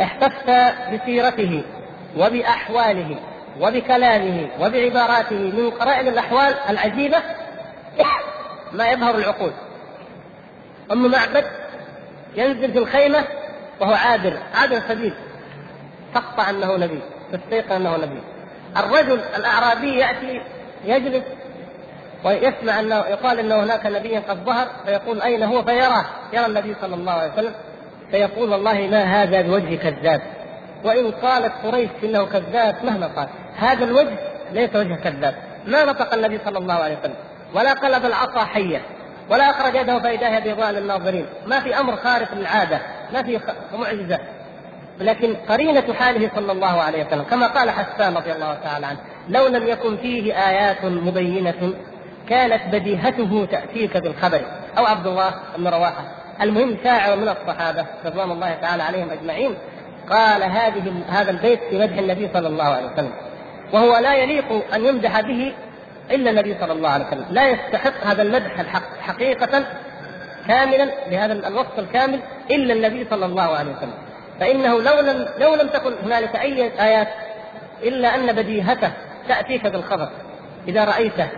احتف 0.00 0.50
بسيرته 0.94 1.62
وبأحواله 2.16 3.16
وبكلامه 3.60 4.48
وبعباراته 4.60 5.36
من 5.36 5.70
قرائن 5.70 6.08
الأحوال 6.08 6.54
العجيبة 6.68 7.18
ما 8.72 8.90
يبهر 8.90 9.14
العقول. 9.14 9.52
ام 10.92 11.10
معبد 11.10 11.44
ينزل 12.36 12.72
في 12.72 12.78
الخيمة 12.78 13.24
وهو 13.80 13.94
عابر 13.94 14.38
عابر 14.54 14.80
سبيل 14.88 15.14
تقطع 16.14 16.50
أنه 16.50 16.76
نبي 16.76 17.00
تستيقن 17.32 17.72
أنه 17.72 17.96
نبي. 17.96 18.20
الرجل 18.76 19.20
الأعرابي 19.36 19.98
يأتي 19.98 20.42
يجلس 20.84 21.24
ويسمع 22.24 22.80
انه 22.80 22.96
يقال 22.96 23.38
انه 23.38 23.62
هناك 23.62 23.86
نبي 23.86 24.16
قد 24.16 24.44
ظهر 24.44 24.66
فيقول 24.86 25.22
أين 25.22 25.42
هو؟ 25.42 25.62
فيراه 25.62 26.04
يرى 26.32 26.46
النبي 26.46 26.74
صلى 26.80 26.94
الله 26.94 27.12
عليه 27.12 27.32
وسلم 27.32 27.54
فيقول 28.10 28.50
والله 28.50 28.88
ما 28.90 29.02
هذا 29.02 29.42
بوجه 29.42 29.74
كذاب. 29.76 30.22
وإن 30.84 31.10
قالت 31.10 31.52
قريش 31.64 31.90
إنه 32.04 32.24
كذاب 32.24 32.76
مهما 32.84 33.06
قال. 33.06 33.28
هذا 33.56 33.84
الوجه 33.84 34.18
ليس 34.52 34.76
وجه 34.76 34.94
كذاب. 34.94 35.34
ما 35.66 35.84
نطق 35.84 36.14
النبي 36.14 36.38
صلى 36.44 36.58
الله 36.58 36.74
عليه 36.74 36.98
وسلم. 36.98 37.14
ولا 37.54 37.72
قلب 37.72 38.04
العصا 38.04 38.44
حية. 38.44 38.82
ولا 39.30 39.50
أخرج 39.50 39.74
يده 39.74 39.98
فإذا 39.98 40.38
بيضاء 40.38 40.70
للناظرين 40.70 41.26
ما 41.46 41.60
في 41.60 41.80
أمر 41.80 41.96
خارق 41.96 42.34
للعادة. 42.34 42.80
ما 43.12 43.22
في 43.22 43.40
معجزة. 43.78 44.18
لكن 44.98 45.36
قرينة 45.48 45.94
حاله 45.94 46.30
صلى 46.34 46.52
الله 46.52 46.82
عليه 46.82 47.06
وسلم. 47.06 47.22
كما 47.22 47.46
قال 47.46 47.70
حسان 47.70 48.16
رضي 48.16 48.32
الله 48.32 48.54
تعالى 48.54 48.86
عنه 48.86 48.98
لو 49.28 49.46
لم 49.46 49.68
يكن 49.68 49.96
فيه 49.96 50.48
آيات 50.48 50.84
مبينة 50.84 51.74
كانت 52.32 52.62
بديهته 52.72 53.48
تأتيك 53.50 53.96
بالخبر. 53.96 54.40
أو 54.78 54.86
عبد 54.86 55.06
الله 55.06 55.34
بن 55.56 55.68
رواحة. 55.68 56.04
المهم 56.42 56.76
شاعر 56.84 57.16
من 57.16 57.28
الصحابة 57.28 57.86
رضوان 58.04 58.30
الله 58.30 58.54
تعالى 58.54 58.82
عليهم 58.82 59.10
أجمعين 59.10 59.54
قال 60.10 60.42
هذه 60.42 60.92
هذا 61.08 61.30
البيت 61.30 61.60
في 61.70 61.78
مدح 61.78 61.98
النبي 61.98 62.30
صلى 62.34 62.48
الله 62.48 62.64
عليه 62.64 62.86
وسلم. 62.86 63.12
وهو 63.72 63.96
لا 63.96 64.14
يليق 64.14 64.74
أن 64.74 64.84
يمدح 64.84 65.20
به 65.20 65.52
إلا 66.10 66.30
النبي 66.30 66.56
صلى 66.60 66.72
الله 66.72 66.88
عليه 66.88 67.06
وسلم. 67.06 67.26
لا 67.30 67.48
يستحق 67.48 68.06
هذا 68.06 68.22
المدح 68.22 68.60
الحق 68.60 69.00
حقيقة 69.00 69.64
كاملا 70.48 70.88
بهذا 71.10 71.32
الوصف 71.32 71.78
الكامل 71.78 72.20
إلا 72.50 72.74
النبي 72.74 73.06
صلى 73.10 73.26
الله 73.26 73.56
عليه 73.56 73.72
وسلم. 73.72 73.94
فإنه 74.40 74.82
لو 74.82 75.00
لم 75.00 75.28
لو 75.38 75.54
لم 75.54 75.68
تكن 75.68 75.92
هنالك 76.04 76.36
أي 76.36 76.72
آيات 76.80 77.08
إلا 77.82 78.14
أن 78.14 78.32
بديهته 78.32 78.90
تأتيك 79.28 79.66
بالخبر. 79.66 80.08
إذا 80.68 80.84
رأيته 80.84 81.28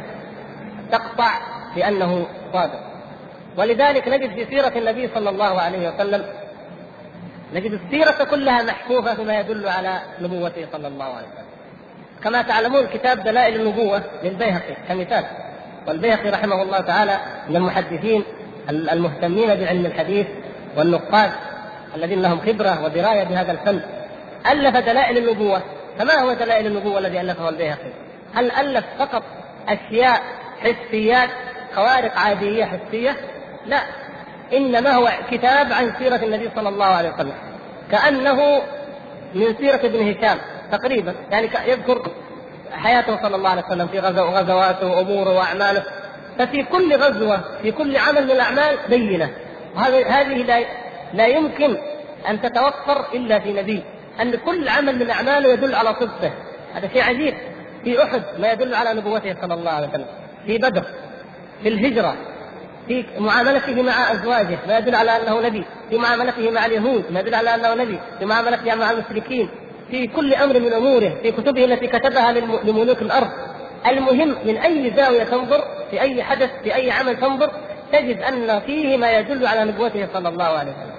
تقطع 0.93 1.31
بأنه 1.77 2.27
صادق. 2.53 2.81
ولذلك 3.57 4.09
نجد 4.09 4.35
في 4.35 4.45
سيرة 4.45 4.73
النبي 4.77 5.09
صلى 5.15 5.31
الله 5.31 5.61
عليه 5.61 5.89
وسلم 5.89 6.25
نجد 7.55 7.73
السيرة 7.73 8.25
كلها 8.25 8.63
محفوفة 8.63 9.15
بما 9.15 9.41
يدل 9.41 9.69
على 9.69 10.01
نبوته 10.21 10.67
صلى 10.73 10.89
الله 10.89 11.05
عليه 11.05 11.27
وسلم. 11.27 11.45
كما 12.25 12.43
تعلمون 12.43 12.87
كتاب 12.87 13.25
دلائل 13.25 13.61
النبوة 13.61 14.03
للبيهقي 14.23 14.75
كمثال. 14.89 15.25
والبيهقي 15.89 16.31
رحمه 16.31 16.63
الله 16.63 16.81
تعالى 16.81 17.19
من 17.49 17.57
المحدثين 17.57 18.25
المهتمين 18.69 19.47
بعلم 19.47 19.87
الحديث 19.87 20.27
والنقاد 20.77 21.31
الذين 21.97 22.23
لهم 22.23 22.41
خبرة 22.41 22.85
ودراية 22.85 23.25
بهذا 23.25 23.53
الفن. 23.53 23.81
ألف 24.51 24.77
دلائل 24.77 25.19
النبوة. 25.19 25.63
فما 25.99 26.15
هو 26.15 26.33
دلائل 26.33 26.67
النبوة 26.67 26.99
الذي 26.99 27.21
ألفه 27.21 27.49
البيهقي؟ 27.49 27.91
هل 28.35 28.51
ألف 28.51 28.85
فقط 28.99 29.23
أشياء 29.69 30.23
حسيات 30.65 31.31
خوارق 31.75 32.19
عادية 32.19 32.65
حسية؟ 32.65 33.17
لا. 33.67 33.83
إنما 34.53 34.91
هو 34.91 35.11
كتاب 35.31 35.73
عن 35.73 35.95
سيرة 35.99 36.17
النبي 36.17 36.51
صلى 36.57 36.69
الله 36.69 36.87
عليه 36.87 37.11
وسلم. 37.11 37.35
كأنه 37.91 38.63
من 39.35 39.55
سيرة 39.61 39.81
ابن 39.87 40.11
هشام 40.11 40.39
تقريبا. 40.73 41.15
يعني 41.31 41.51
يذكر 41.67 42.11
حياته 42.73 43.23
صلى 43.23 43.37
الله 43.37 43.51
عليه 43.51 43.63
وسلم 43.67 43.87
في 43.87 43.99
غزو 43.99 44.25
غزواته 44.25 44.87
واموره 44.87 45.33
وأعماله. 45.33 45.83
ففي 46.39 46.63
كل 46.63 46.97
غزوة 46.97 47.41
في 47.63 47.73
كل 47.73 47.97
عمل 47.97 48.25
من 48.25 48.31
الأعمال 48.31 48.79
بينة. 48.89 49.31
وهذه 49.77 50.21
هذه 50.21 50.43
لا 50.43 50.65
لا 51.13 51.27
يمكن 51.27 51.77
أن 52.29 52.43
تتوفر 52.43 53.05
إلا 53.15 53.39
في 53.39 53.53
نبي. 53.53 53.85
أن 54.21 54.35
كل 54.35 54.69
عمل 54.69 54.99
من 54.99 55.11
اعماله 55.11 55.53
يدل 55.53 55.75
على 55.75 55.95
صدقه. 55.95 56.33
هذا 56.75 56.89
شيء 56.89 57.03
عجيب. 57.03 57.35
في 57.85 58.03
أحد 58.03 58.23
ما 58.39 58.53
يدل 58.53 58.75
على 58.75 58.95
نبوته 58.95 59.37
صلى 59.41 59.55
الله 59.55 59.71
عليه 59.71 59.89
وسلم. 59.89 60.07
في 60.47 60.59
بدر 60.59 60.85
في 61.63 61.69
الهجرة 61.69 62.17
في 62.89 63.05
معاملته 63.19 63.83
مع 63.83 64.13
أزواجه 64.13 64.59
ما 64.69 64.79
يدل 64.79 64.95
على 64.95 65.11
أنه 65.11 65.41
نبي 65.41 65.65
في 65.91 65.99
معاملته 65.99 66.51
مع 66.51 66.67
اليهود 66.67 67.05
ما 67.11 67.21
يدل 67.21 67.35
على 67.35 67.55
أنه 67.55 67.75
نبي 67.75 67.99
في 68.19 68.25
معاملته 68.25 68.75
مع 68.75 68.91
المشركين 68.91 69.49
في 69.91 70.07
كل 70.07 70.35
أمر 70.35 70.59
من 70.59 70.73
أموره 70.73 71.13
في 71.23 71.33
كتبه 71.33 71.65
التي 71.65 71.87
كتبها 71.87 72.33
لملوك 72.65 73.03
الأرض. 73.03 73.29
المهم 73.87 74.37
من 74.45 74.57
أي 74.57 74.93
زاوية 74.97 75.25
تنظر 75.25 75.65
في 75.91 76.01
أي 76.01 76.23
حدث 76.23 76.51
في 76.63 76.75
أي 76.75 76.91
عمل 76.91 77.21
تنظر 77.21 77.51
تجد 77.93 78.23
أن 78.23 78.61
فيه 78.61 78.97
ما 78.97 79.19
يدل 79.19 79.47
على 79.47 79.65
نبوته 79.65 80.09
صلى 80.15 80.29
الله 80.29 80.45
عليه 80.45 80.73
وسلم. 80.73 80.95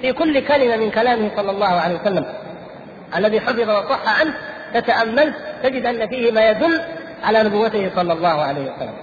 في 0.00 0.12
كل 0.12 0.40
كلمة 0.40 0.76
من 0.76 0.90
كلامه 0.90 1.30
صلى 1.36 1.50
الله 1.50 1.66
عليه 1.66 2.00
وسلم. 2.00 2.26
الذي 3.16 3.40
حفظ 3.40 3.60
وصح 3.60 4.20
عنه 4.20 4.34
تتأمل 4.74 5.34
تجد 5.62 5.86
أن 5.86 6.08
فيه 6.08 6.32
ما 6.32 6.50
يدل 6.50 6.80
على 7.26 7.42
نبوته 7.42 7.90
صلى 7.96 8.12
الله 8.12 8.42
عليه 8.42 8.72
وسلم. 8.72 8.94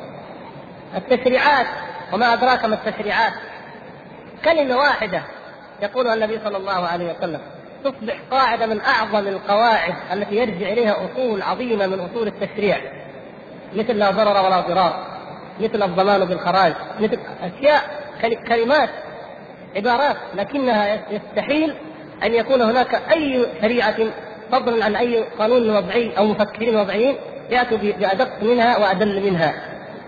التشريعات 0.95 1.67
وما 2.13 2.33
أدراك 2.33 2.65
ما 2.65 2.75
التشريعات. 2.75 3.33
كلمة 4.45 4.77
واحدة 4.77 5.21
يقولها 5.81 6.13
النبي 6.13 6.39
صلى 6.43 6.57
الله 6.57 6.87
عليه 6.87 7.13
وسلم 7.13 7.41
تصبح 7.83 8.15
قاعدة 8.31 8.65
من 8.65 8.81
أعظم 8.81 9.27
القواعد 9.27 9.93
التي 10.13 10.35
يرجع 10.35 10.67
إليها 10.67 10.95
أصول 11.05 11.41
عظيمة 11.41 11.87
من 11.87 11.99
أصول 11.99 12.27
التشريع. 12.27 12.77
مثل 13.75 13.93
لا 13.93 14.11
ضرر 14.11 14.45
ولا 14.45 14.59
ضرار 14.59 15.05
مثل 15.59 15.83
الضمان 15.83 16.25
بالخراج 16.25 16.73
مثل 16.99 17.19
أشياء 17.41 17.81
كلمات 18.47 18.89
عبارات 19.75 20.17
لكنها 20.35 20.99
يستحيل 21.11 21.75
أن 22.23 22.33
يكون 22.33 22.61
هناك 22.61 23.01
أي 23.11 23.45
شريعة 23.61 23.95
فضلا 24.51 24.85
عن 24.85 24.95
أي 24.95 25.23
قانون 25.39 25.75
وضعي 25.75 26.17
أو 26.17 26.25
مفكرين 26.25 26.75
وضعيين 26.75 27.15
يأتوا 27.53 27.77
بأدق 27.77 28.43
منها 28.43 28.77
وأدل 28.77 29.23
منها. 29.23 29.53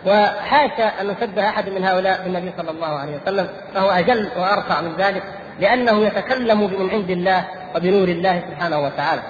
وحاشا 0.05 1.01
أن 1.01 1.07
نشبه 1.07 1.49
أحد 1.49 1.69
من 1.69 1.83
هؤلاء 1.83 2.21
بالنبي 2.23 2.51
صلى 2.57 2.71
الله 2.71 2.87
عليه 2.87 3.15
وسلم 3.21 3.49
فهو 3.73 3.89
أجل 3.89 4.29
وأرفع 4.37 4.81
من 4.81 4.95
ذلك 4.97 5.23
لأنه 5.59 6.05
يتكلم 6.05 6.61
من 6.81 6.89
عند 6.89 7.09
الله 7.09 7.45
وبنور 7.75 8.07
الله 8.07 8.43
سبحانه 8.49 8.79
وتعالى. 8.79 9.21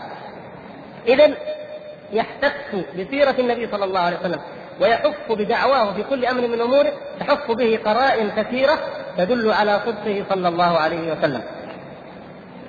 إذا 1.08 1.32
يحتف 2.14 2.54
بسيرة 3.00 3.36
النبي 3.40 3.68
صلى 3.72 3.86
الله 3.86 4.00
عليه 4.00 4.18
وسلم 4.20 4.40
ويحف 4.82 5.32
بدعواه 5.32 5.94
في 5.94 6.04
كل 6.04 6.26
أمر 6.26 6.48
من 6.48 6.62
أموره 6.62 6.92
تحف 7.20 7.52
به 7.52 7.80
قرائن 7.86 8.30
كثيرة 8.38 8.80
تدل 9.18 9.52
على 9.52 9.82
صدقه 9.86 10.26
صلى 10.30 10.48
الله 10.48 10.78
عليه 10.78 11.12
وسلم. 11.12 11.42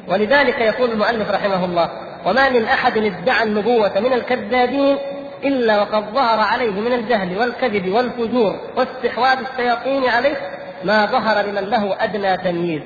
ولذلك 0.09 0.61
يقول 0.61 0.90
المؤلف 0.90 1.30
رحمه 1.30 1.64
الله 1.64 1.90
وما 2.26 2.48
من 2.48 2.64
أحد 2.64 2.96
ادعى 2.96 3.42
النبوة 3.42 4.00
من 4.00 4.12
الكذابين 4.12 4.96
إلا 5.44 5.81
وقد 5.81 6.05
ظهر 6.14 6.40
عليه 6.40 6.70
من 6.70 6.92
الجهل 6.92 7.38
والكذب 7.38 7.88
والفجور 7.88 8.57
واستحواذ 8.77 9.38
الشياطين 9.38 10.09
عليه 10.09 10.37
ما 10.85 11.07
ظهر 11.07 11.46
لمن 11.46 11.62
له 11.62 12.05
أدنى 12.05 12.37
تمييز. 12.37 12.83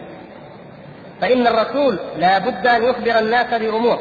فإن 1.20 1.46
الرسول 1.46 1.98
لا 2.16 2.38
بد 2.38 2.66
أن 2.66 2.82
يخبر 2.82 3.18
الناس 3.18 3.54
بأمور 3.54 3.98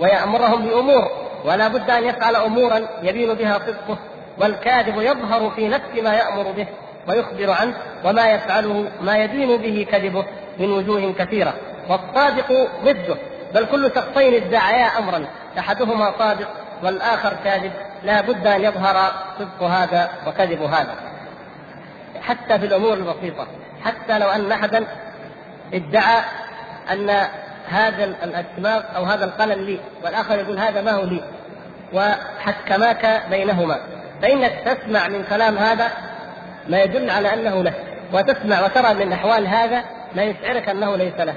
ويأمرهم 0.00 0.62
بأمور 0.62 1.10
ولا 1.44 1.68
بد 1.68 1.90
أن 1.90 2.04
يفعل 2.04 2.36
أمورا 2.36 2.80
يبين 3.02 3.34
بها 3.34 3.58
صدقه 3.58 3.98
والكاذب 4.38 5.00
يظهر 5.00 5.50
في 5.50 5.68
نفس 5.68 6.02
ما 6.02 6.14
يأمر 6.14 6.52
به 6.52 6.66
ويخبر 7.08 7.50
عنه 7.50 7.74
وما 8.04 8.26
يفعله 8.26 8.88
ما 9.00 9.16
يدين 9.16 9.56
به 9.56 9.86
كذبه 9.90 10.24
من 10.58 10.72
وجوه 10.72 11.12
كثيرة. 11.18 11.54
والصادق 11.88 12.68
ضده 12.84 13.16
بل 13.54 13.66
كل 13.66 13.90
شخصين 13.94 14.34
ادعيا 14.34 14.98
أمرا 14.98 15.26
أحدهما 15.58 16.12
صادق 16.18 16.48
والآخر 16.82 17.32
كاذب 17.44 17.72
لا 18.04 18.20
بد 18.20 18.46
أن 18.46 18.64
يظهر 18.64 19.12
صدق 19.38 19.62
هذا 19.62 20.10
وكذب 20.26 20.62
هذا. 20.62 20.94
حتى 22.22 22.58
في 22.58 22.66
الأمور 22.66 22.94
البسيطة 22.94 23.46
حتى 23.84 24.18
لو 24.18 24.28
أن 24.28 24.52
أحدا 24.52 24.86
ادعى 25.74 26.22
أن 26.92 27.10
هذا 27.68 28.04
الدماغ 28.24 28.82
أو 28.96 29.04
هذا 29.04 29.24
القلم 29.24 29.64
لي 29.64 29.80
والآخر 30.04 30.38
يقول 30.38 30.58
هذا 30.58 30.82
ما 30.82 30.90
هو 30.90 31.04
لي 31.04 31.24
وحكماك 31.92 33.22
بينهما. 33.30 33.80
فانك 34.22 34.52
تسمع 34.64 35.08
من 35.08 35.24
كلام 35.24 35.58
هذا 35.58 35.90
ما 36.68 36.82
يدل 36.82 37.10
على 37.10 37.34
أنه 37.34 37.62
له 37.62 37.74
وتسمع 38.12 38.64
وترى 38.64 38.94
من 38.94 39.12
أحوال 39.12 39.46
هذا 39.46 39.84
ما 40.16 40.22
يشعرك 40.22 40.68
أنه 40.68 40.96
ليس 40.96 41.20
له. 41.20 41.34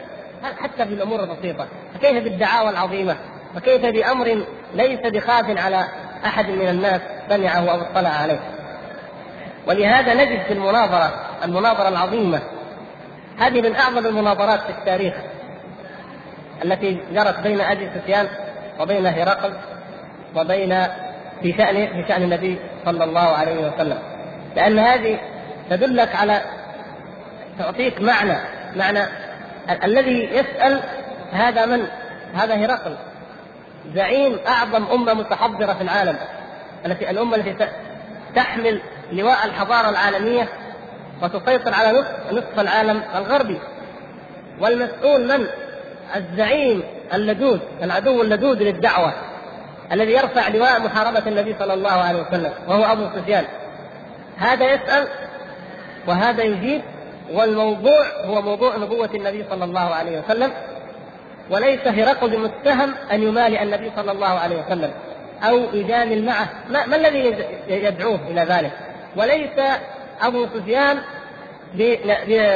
حتى 0.61 0.85
في 0.85 0.93
الأمور 0.93 1.23
البسيطة 1.23 1.67
فكيف 1.93 2.23
بالدعاوى 2.23 2.69
العظيمة؟ 2.69 3.17
وكيف 3.55 3.85
بأمر 3.85 4.45
ليس 4.73 4.99
بخاف 4.99 5.65
على 5.65 5.85
أحد 6.25 6.49
من 6.49 6.67
الناس 6.67 7.01
سمعه 7.29 7.69
أو 7.71 7.81
اطلع 7.81 8.09
عليه؟ 8.09 8.39
ولهذا 9.67 10.13
نجد 10.13 10.41
في 10.47 10.53
المناظرة 10.53 11.13
المناظرة 11.43 11.87
العظيمة 11.89 12.39
هذه 13.39 13.61
من 13.61 13.75
أعظم 13.75 14.05
المناظرات 14.05 14.59
في 14.59 14.69
التاريخ 14.69 15.13
التي 16.63 17.01
جرت 17.11 17.39
بين 17.39 17.61
أبي 17.61 17.89
سفيان 17.95 18.27
وبين 18.79 19.05
هرقل 19.05 19.53
وبين 20.35 20.87
في 21.41 21.53
شأن 21.57 21.87
في 21.87 22.05
شأن 22.07 22.23
النبي 22.23 22.59
صلى 22.85 23.03
الله 23.03 23.19
عليه 23.19 23.67
وسلم. 23.67 23.99
لأن 24.55 24.79
هذه 24.79 25.19
تدلك 25.69 26.15
على 26.15 26.41
تعطيك 27.59 28.01
معنى 28.01 28.37
معنى 28.75 28.99
الذي 29.83 30.29
يسأل 30.31 30.83
هذا 31.31 31.65
من؟ 31.65 31.87
هذا 32.35 32.55
هرقل. 32.55 32.97
زعيم 33.95 34.39
أعظم 34.47 34.85
أمة 34.85 35.13
متحضرة 35.13 35.73
في 35.73 35.81
العالم 35.81 36.17
التي 36.85 37.09
الأمة 37.09 37.35
التي 37.35 37.69
تحمل 38.35 38.81
لواء 39.11 39.45
الحضارة 39.45 39.89
العالمية 39.89 40.49
وتسيطر 41.23 41.73
على 41.73 41.99
نصف 41.99 42.31
نصف 42.31 42.59
العالم 42.59 43.03
الغربي. 43.15 43.59
والمسؤول 44.59 45.27
من؟ 45.27 45.47
الزعيم 46.15 46.83
اللدود 47.13 47.59
العدو 47.83 48.21
اللدود 48.21 48.61
للدعوة 48.61 49.13
الذي 49.91 50.11
يرفع 50.11 50.47
لواء 50.47 50.81
محاربة 50.81 51.27
النبي 51.27 51.55
صلى 51.59 51.73
الله 51.73 51.91
عليه 51.91 52.21
وسلم 52.21 52.51
وهو 52.67 52.83
أبو 52.83 53.07
سفيان. 53.15 53.45
هذا 54.37 54.73
يسأل 54.73 55.07
وهذا 56.07 56.43
يجيب 56.43 56.81
والموضوع 57.33 58.05
هو 58.25 58.41
موضوع 58.41 58.77
نبوة 58.77 59.09
النبي 59.15 59.45
صلى 59.49 59.63
الله 59.63 59.95
عليه 59.95 60.19
وسلم. 60.19 60.51
وليس 61.49 61.87
هرقل 61.87 62.39
متهم 62.39 62.93
أن 63.11 63.23
يمالئ 63.23 63.63
النبي 63.63 63.91
صلى 63.95 64.11
الله 64.11 64.27
عليه 64.27 64.65
وسلم 64.65 64.91
أو 65.43 65.57
يجامل 65.73 66.25
معه. 66.25 66.49
ما, 66.69 66.85
ما 66.85 66.95
الذي 66.95 67.35
يدعوه 67.67 68.19
إلى 68.27 68.41
ذلك؟ 68.41 68.71
وليس 69.15 69.77
أبو 70.21 70.47
سفيان 70.47 70.97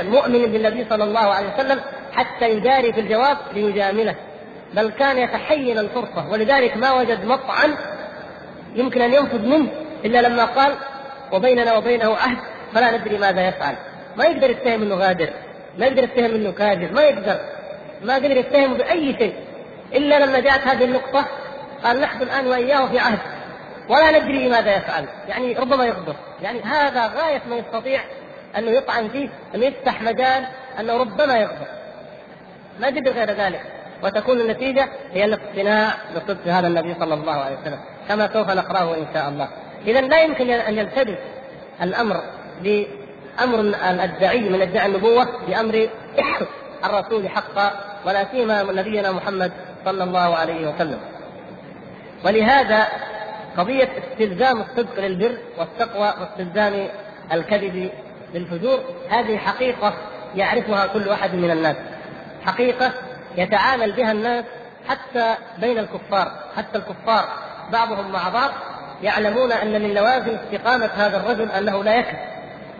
مؤمن 0.10 0.52
بالنبي 0.52 0.86
صلى 0.90 1.04
الله 1.04 1.20
عليه 1.20 1.54
وسلم 1.54 1.82
حتى 2.14 2.50
يداري 2.50 2.94
في 2.94 3.00
الجواب 3.00 3.38
ليجامله 3.54 4.16
بل 4.74 4.90
كان 4.90 5.18
يتحين 5.18 5.78
الفرصة. 5.78 6.32
ولذلك 6.32 6.78
ما 6.78 6.92
وجد 6.92 7.26
مطعن 7.26 7.76
يمكن 8.76 9.02
أن 9.02 9.14
ينفذ 9.14 9.46
منه 9.46 9.68
إلا 10.06 10.22
لما 10.28 10.46
قال 10.46 10.74
وبيننا 11.32 11.74
وبينه 11.74 12.16
عهد 12.16 12.38
فلا 12.74 12.98
ندري 12.98 13.18
ماذا 13.18 13.48
يفعل. 13.48 13.76
ما 14.18 14.26
يقدر 14.26 14.50
يتهم 14.50 14.82
إنه 14.82 14.96
غادر 14.96 15.30
ما 15.78 15.86
يقدر 15.86 16.04
يتهم 16.04 16.36
إنه 16.36 16.52
كاذب 16.52 16.94
ما 16.94 17.02
يقدر. 17.02 17.40
ما 18.04 18.16
قدر 18.16 18.38
يتهم 18.38 18.74
بأي 18.74 19.16
شيء 19.18 19.36
إلا 19.94 20.26
لما 20.26 20.40
جاءت 20.40 20.68
هذه 20.68 20.84
النقطة 20.84 21.26
قال 21.84 22.02
نحن 22.02 22.22
الآن 22.22 22.48
وإياه 22.48 22.88
في 22.88 23.00
عهد 23.00 23.20
ولا 23.90 24.20
ندري 24.20 24.50
ماذا 24.50 24.76
يفعل 24.76 25.06
يعني 25.28 25.54
ربما 25.54 25.86
يغدر 25.86 26.16
يعني 26.42 26.62
هذا 26.62 27.08
غاية 27.08 27.42
ما 27.50 27.56
يستطيع 27.56 28.02
أنه 28.58 28.72
يطعن 28.72 29.10
فيه 29.10 29.30
أن 29.56 29.64
يفتح 29.64 30.02
مجال 30.02 30.46
أنه 30.80 30.98
ربما 30.98 31.38
يغدر 31.38 31.68
ما 32.80 32.88
قدر 32.88 33.12
غير 33.12 33.32
ذلك 33.32 33.62
وتكون 34.04 34.42
النتيجة 34.42 34.90
هي 35.14 35.26
الاقتناع 35.26 35.94
بصدق 36.16 36.48
هذا 36.48 36.68
النبي 36.68 36.96
صلى 37.00 37.14
الله 37.14 37.34
عليه 37.34 37.58
وسلم 37.62 37.80
كما 38.08 38.34
سوف 38.34 38.50
نقرأه 38.50 38.98
إن 38.98 39.08
شاء 39.14 39.30
الله. 39.30 39.48
إذا 39.88 40.02
لا 40.02 40.22
يمكن 40.22 40.50
أن 40.50 40.78
يلتبس 40.78 41.18
الأمر 41.82 42.24
بأمر 42.62 43.60
الداعي 43.84 44.40
من 44.40 44.62
ادعاء 44.62 44.86
النبوة 44.86 45.28
بأمر 45.48 45.90
الرسول 46.86 47.30
حقا 47.30 47.91
ولا 48.06 48.26
سيما 48.32 48.64
نبينا 48.64 49.12
محمد 49.12 49.52
صلى 49.86 50.04
الله 50.04 50.36
عليه 50.36 50.68
وسلم. 50.68 51.00
ولهذا 52.26 52.88
قضية 53.58 53.90
استلزام 53.98 54.62
الصدق 54.62 55.00
للبر 55.00 55.38
والتقوى 55.58 56.14
واستلزام 56.22 56.88
الكذب 57.34 57.92
للفجور 58.34 58.80
هذه 59.10 59.38
حقيقة 59.38 59.94
يعرفها 60.36 60.88
كل 60.88 61.08
واحد 61.08 61.36
من 61.36 61.52
الناس. 61.52 61.76
حقيقة 62.46 62.92
يتعامل 63.38 63.92
بها 63.92 64.12
الناس 64.12 64.46
حتى 64.88 65.36
بين 65.58 65.80
الكفار 65.80 66.32
حتى 66.58 66.78
الكفار 66.78 67.26
بعضهم 67.72 68.12
مع 68.12 68.30
بعض 68.30 68.52
يعلمون 69.04 69.52
أن 69.52 69.82
من 69.82 69.94
لوازم 69.94 70.36
استقامة 70.36 70.86
هذا 70.86 71.18
الرجل 71.18 71.52
أنه 71.52 71.84
لا 71.84 71.96
يكذب 71.96 72.20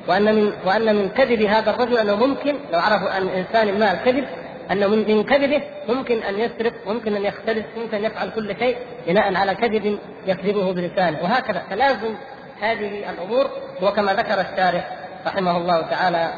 وأن 0.08 0.36
من 0.36 0.54
وأن 0.66 0.96
من 0.96 1.10
كذب 1.10 1.42
هذا 1.42 1.70
الرجل 1.70 1.98
أنه 1.98 2.16
ممكن 2.16 2.56
لو 2.74 2.80
عرفوا 2.80 3.10
عن 3.10 3.28
إنسان 3.28 3.80
ما 3.80 3.92
الكذب 3.92 4.26
أنه 4.72 4.88
من 4.88 5.24
كذبه 5.24 5.62
ممكن 5.90 6.24
أن 6.24 6.40
يسرق 6.40 6.74
ممكن 6.88 7.16
أن 7.16 7.26
يختلس 7.26 7.66
ممكن 7.78 7.98
أن 7.98 8.04
يفعل 8.04 8.30
كل 8.30 8.56
شيء 8.60 8.78
بناء 9.08 9.36
على 9.36 9.56
كذب 9.56 10.00
يكذبه 10.28 10.74
بلسانه. 10.74 11.24
وهكذا 11.24 11.64
تلازم 11.70 12.16
هذه 12.62 13.10
الأمور 13.10 13.50
وكما 13.82 14.14
ذكر 14.14 14.42
الشارح 14.42 14.98
رحمه 15.26 15.58
الله 15.58 15.82
تعالى 15.82 16.34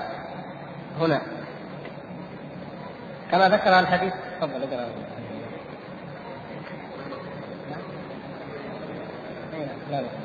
هنا. 0.99 1.21
كما 3.31 3.49
ذكر 3.49 3.79
الحديث 3.79 4.13
تفضل 4.41 4.61
لا 9.91 10.01
لا. 10.01 10.23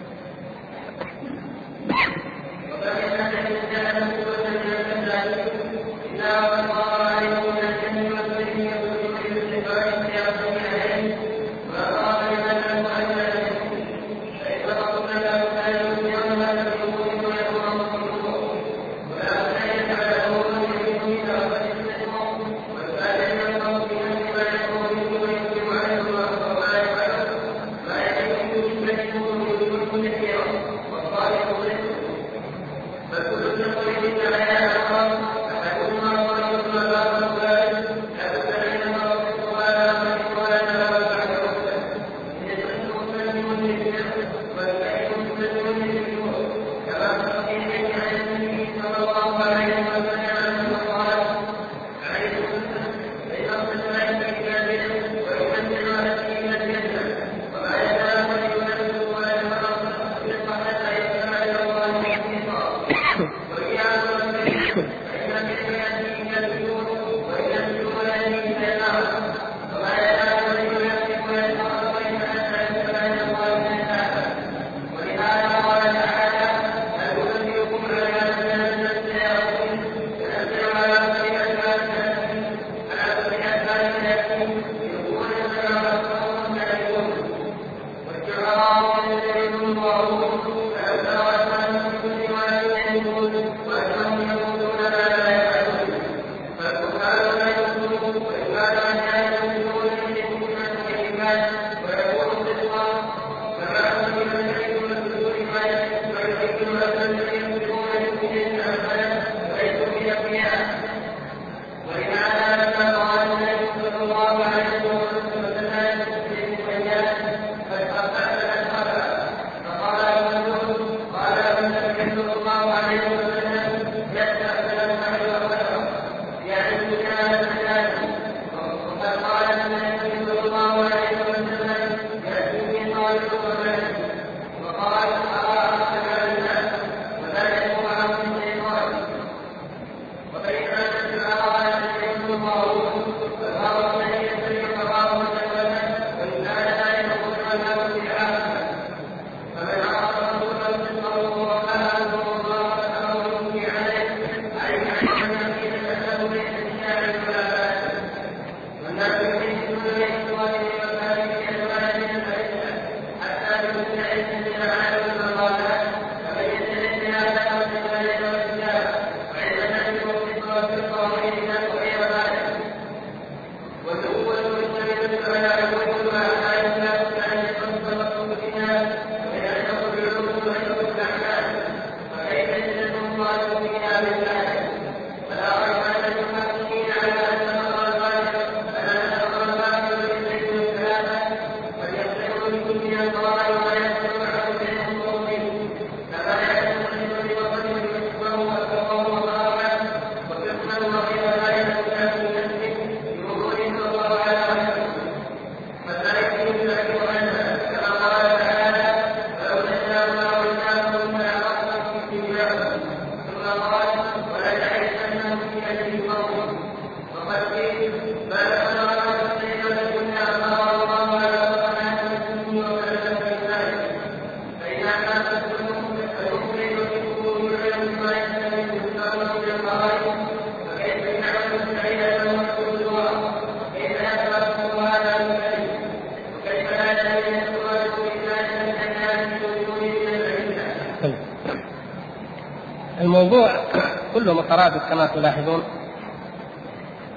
مترابط 244.48 244.82
كما 244.90 245.06
تلاحظون 245.06 245.62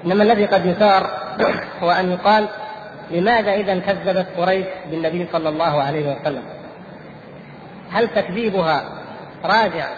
إنما 0.04 0.24
الذي 0.24 0.46
قد 0.46 0.66
يثار 0.66 1.10
هو 1.82 1.90
أن 1.90 2.12
يقال 2.12 2.48
لماذا 3.10 3.54
إذا 3.54 3.78
كذبت 3.78 4.26
قريش 4.36 4.66
بالنبي 4.90 5.26
صلى 5.32 5.48
الله 5.48 5.82
عليه 5.82 6.16
وسلم؟ 6.16 6.42
هل 7.90 8.08
تكذيبها 8.08 8.84
راجع 9.44 9.88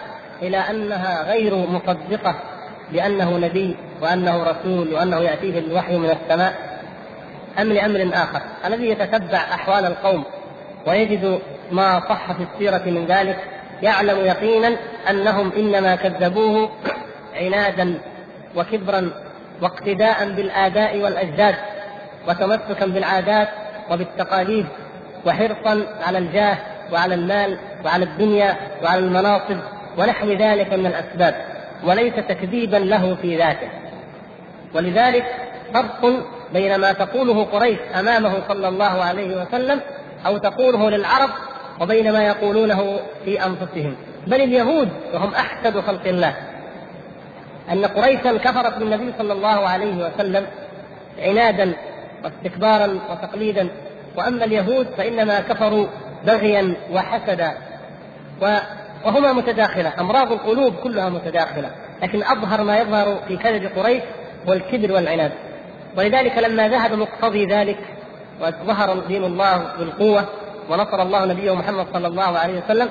إلى 0.41 0.57
أنها 0.57 1.23
غير 1.23 1.55
مصدقة 1.55 2.35
بأنه 2.91 3.37
نبي 3.37 3.75
وأنه 4.01 4.43
رسول 4.43 4.93
وأنه 4.93 5.17
يأتيه 5.17 5.59
الوحي 5.59 5.97
من 5.97 6.09
السماء 6.09 6.79
أم 7.61 7.73
لأمر 7.73 8.09
آخر؟ 8.13 8.41
الذي 8.65 8.89
يتتبع 8.89 9.37
أحوال 9.37 9.85
القوم 9.85 10.23
ويجد 10.87 11.39
ما 11.71 11.99
صح 11.99 12.31
في 12.31 12.45
السيرة 12.53 12.89
من 12.89 13.05
ذلك 13.05 13.37
يعلم 13.81 14.25
يقينا 14.25 14.77
أنهم 15.09 15.51
إنما 15.57 15.95
كذبوه 15.95 16.69
عنادا 17.35 17.97
وكبرا 18.55 19.11
واقتداء 19.61 20.29
بالآباء 20.29 20.97
والأجداد 20.97 21.55
وتمسكا 22.27 22.85
بالعادات 22.85 23.47
وبالتقاليد 23.91 24.65
وحرصا 25.25 25.83
على 26.01 26.17
الجاه 26.17 26.57
وعلى 26.91 27.15
المال 27.15 27.57
وعلى 27.85 28.05
الدنيا 28.05 28.55
وعلى 28.83 28.99
المناصب 28.99 29.57
ونحو 29.97 30.31
ذلك 30.31 30.73
من 30.73 30.85
الأسباب 30.85 31.35
وليس 31.83 32.13
تكذيبا 32.15 32.77
له 32.77 33.15
في 33.21 33.37
ذاته. 33.37 33.69
ولذلك 34.73 35.25
فرق 35.73 36.25
بين 36.53 36.75
ما 36.75 36.91
تقوله 36.91 37.43
قريش 37.43 37.79
أمامه 37.99 38.33
صلى 38.47 38.67
الله 38.67 39.03
عليه 39.03 39.41
وسلم 39.41 39.81
أو 40.25 40.37
تقوله 40.37 40.89
للعرب 40.89 41.29
وبين 41.81 42.11
ما 42.11 42.23
يقولونه 42.23 42.99
في 43.25 43.45
أنفسهم. 43.45 43.95
بل 44.27 44.41
اليهود 44.41 44.89
وهم 45.13 45.33
أحسد 45.33 45.79
خلق 45.79 46.07
الله. 46.07 46.35
أن 47.71 47.85
قريشا 47.85 48.37
كفرت 48.37 48.77
بالنبي 48.77 49.13
صلى 49.17 49.33
الله 49.33 49.67
عليه 49.69 49.95
وسلم 50.05 50.45
عنادا 51.19 51.73
واستكبارا 52.23 52.99
وتقليدا 53.09 53.69
وأما 54.17 54.45
اليهود 54.45 54.87
فإنما 54.97 55.39
كفروا 55.39 55.87
بغيا 56.25 56.73
وحسدا. 56.91 57.51
وهما 59.05 59.33
متداخلة 59.33 59.93
أمراض 59.99 60.31
القلوب 60.31 60.75
كلها 60.75 61.09
متداخلة 61.09 61.71
لكن 62.01 62.23
أظهر 62.23 62.63
ما 62.63 62.79
يظهر 62.79 63.19
في 63.27 63.37
كذب 63.37 63.71
قريش 63.77 64.03
هو 64.47 64.53
الكبر 64.53 64.91
والعناد. 64.91 65.31
ولذلك 65.97 66.37
لما 66.37 66.67
ذهب 66.67 66.93
مقتضي 66.93 67.45
ذلك 67.45 67.77
وظهر 68.41 68.99
دين 68.99 69.23
الله 69.23 69.63
بالقوة 69.79 70.25
ونصر 70.69 71.01
الله 71.01 71.25
نبيه 71.25 71.55
محمد 71.55 71.87
صلى 71.93 72.07
الله 72.07 72.37
عليه 72.37 72.61
وسلم 72.65 72.89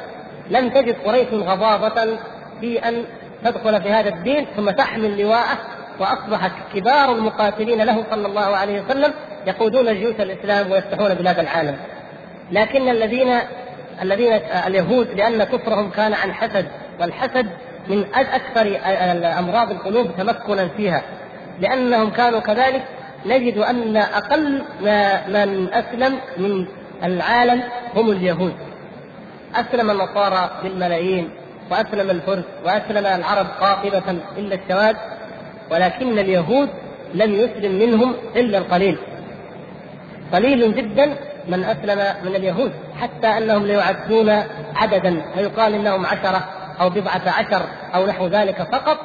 لم 0.51 0.69
تجد 0.71 0.97
قريش 1.05 1.29
غضاضة 1.33 2.19
في 2.61 2.89
أن 2.89 3.05
تدخل 3.45 3.83
في 3.83 3.91
هذا 3.91 4.09
الدين 4.09 4.47
ثم 4.57 4.71
تحمل 4.71 5.21
لواءه 5.21 5.59
وأصبحت 6.01 6.53
كبار 6.75 7.13
المقاتلين 7.13 7.83
له 7.83 8.05
صلى 8.11 8.27
الله 8.27 8.57
عليه 8.57 8.83
وسلم 8.83 9.15
يقودون 9.47 9.95
جيوش 9.95 10.15
الإسلام 10.21 10.71
ويفتحون 10.71 11.15
بلاد 11.15 11.39
العالم. 11.39 11.77
لكن 12.53 12.89
الذين 12.89 13.39
الذين 14.03 14.33
اليهود 14.67 15.09
لأن 15.09 15.45
كفرهم 15.45 15.91
كان 15.91 16.15
عن 16.15 16.33
حسد 16.33 16.67
والحسد 17.01 17.47
من 17.89 18.05
أكثر 18.15 18.79
امراض 19.39 19.71
القلوب 19.71 20.17
تمكنا 20.19 20.69
فيها 20.69 21.03
لأنهم 21.61 22.11
كانوا 22.11 22.41
كذلك 22.41 22.83
نجد 23.27 23.59
أن 23.59 23.97
أقل 23.97 24.63
ما 24.81 25.27
من 25.29 25.75
أسلم 25.75 26.19
من 26.37 26.67
العالم 27.05 27.63
هم 27.95 28.11
اليهود. 28.11 28.55
أسلم 29.55 29.91
النصارى 29.91 30.51
بالملايين 30.63 31.31
وأسلم 31.71 32.11
الفرس 32.11 32.45
وأسلم 32.65 33.07
العرب 33.07 33.47
قاطبة 33.61 34.19
الا 34.39 34.55
السواد 34.55 34.97
ولكن 35.71 36.19
اليهود 36.19 36.69
لم 37.15 37.35
يسلم 37.35 37.79
منهم 37.79 38.15
إلا 38.37 38.59
القليل 38.59 38.99
قليل 40.33 40.75
جدا 40.75 41.17
من 41.49 41.65
أسلم 41.65 41.99
من 42.25 42.37
اليهود 42.37 42.73
حتى 43.01 43.27
أنهم 43.27 43.67
ليعدون 43.67 44.31
عددا 44.77 45.23
فيقال 45.35 45.75
إنهم 45.75 46.07
عشرة 46.07 46.49
أو 46.81 46.91
بضعة 46.91 47.23
عشر 47.27 47.63
أو 47.95 48.07
نحو 48.07 48.27
ذلك 48.27 48.63
فقط 48.73 48.99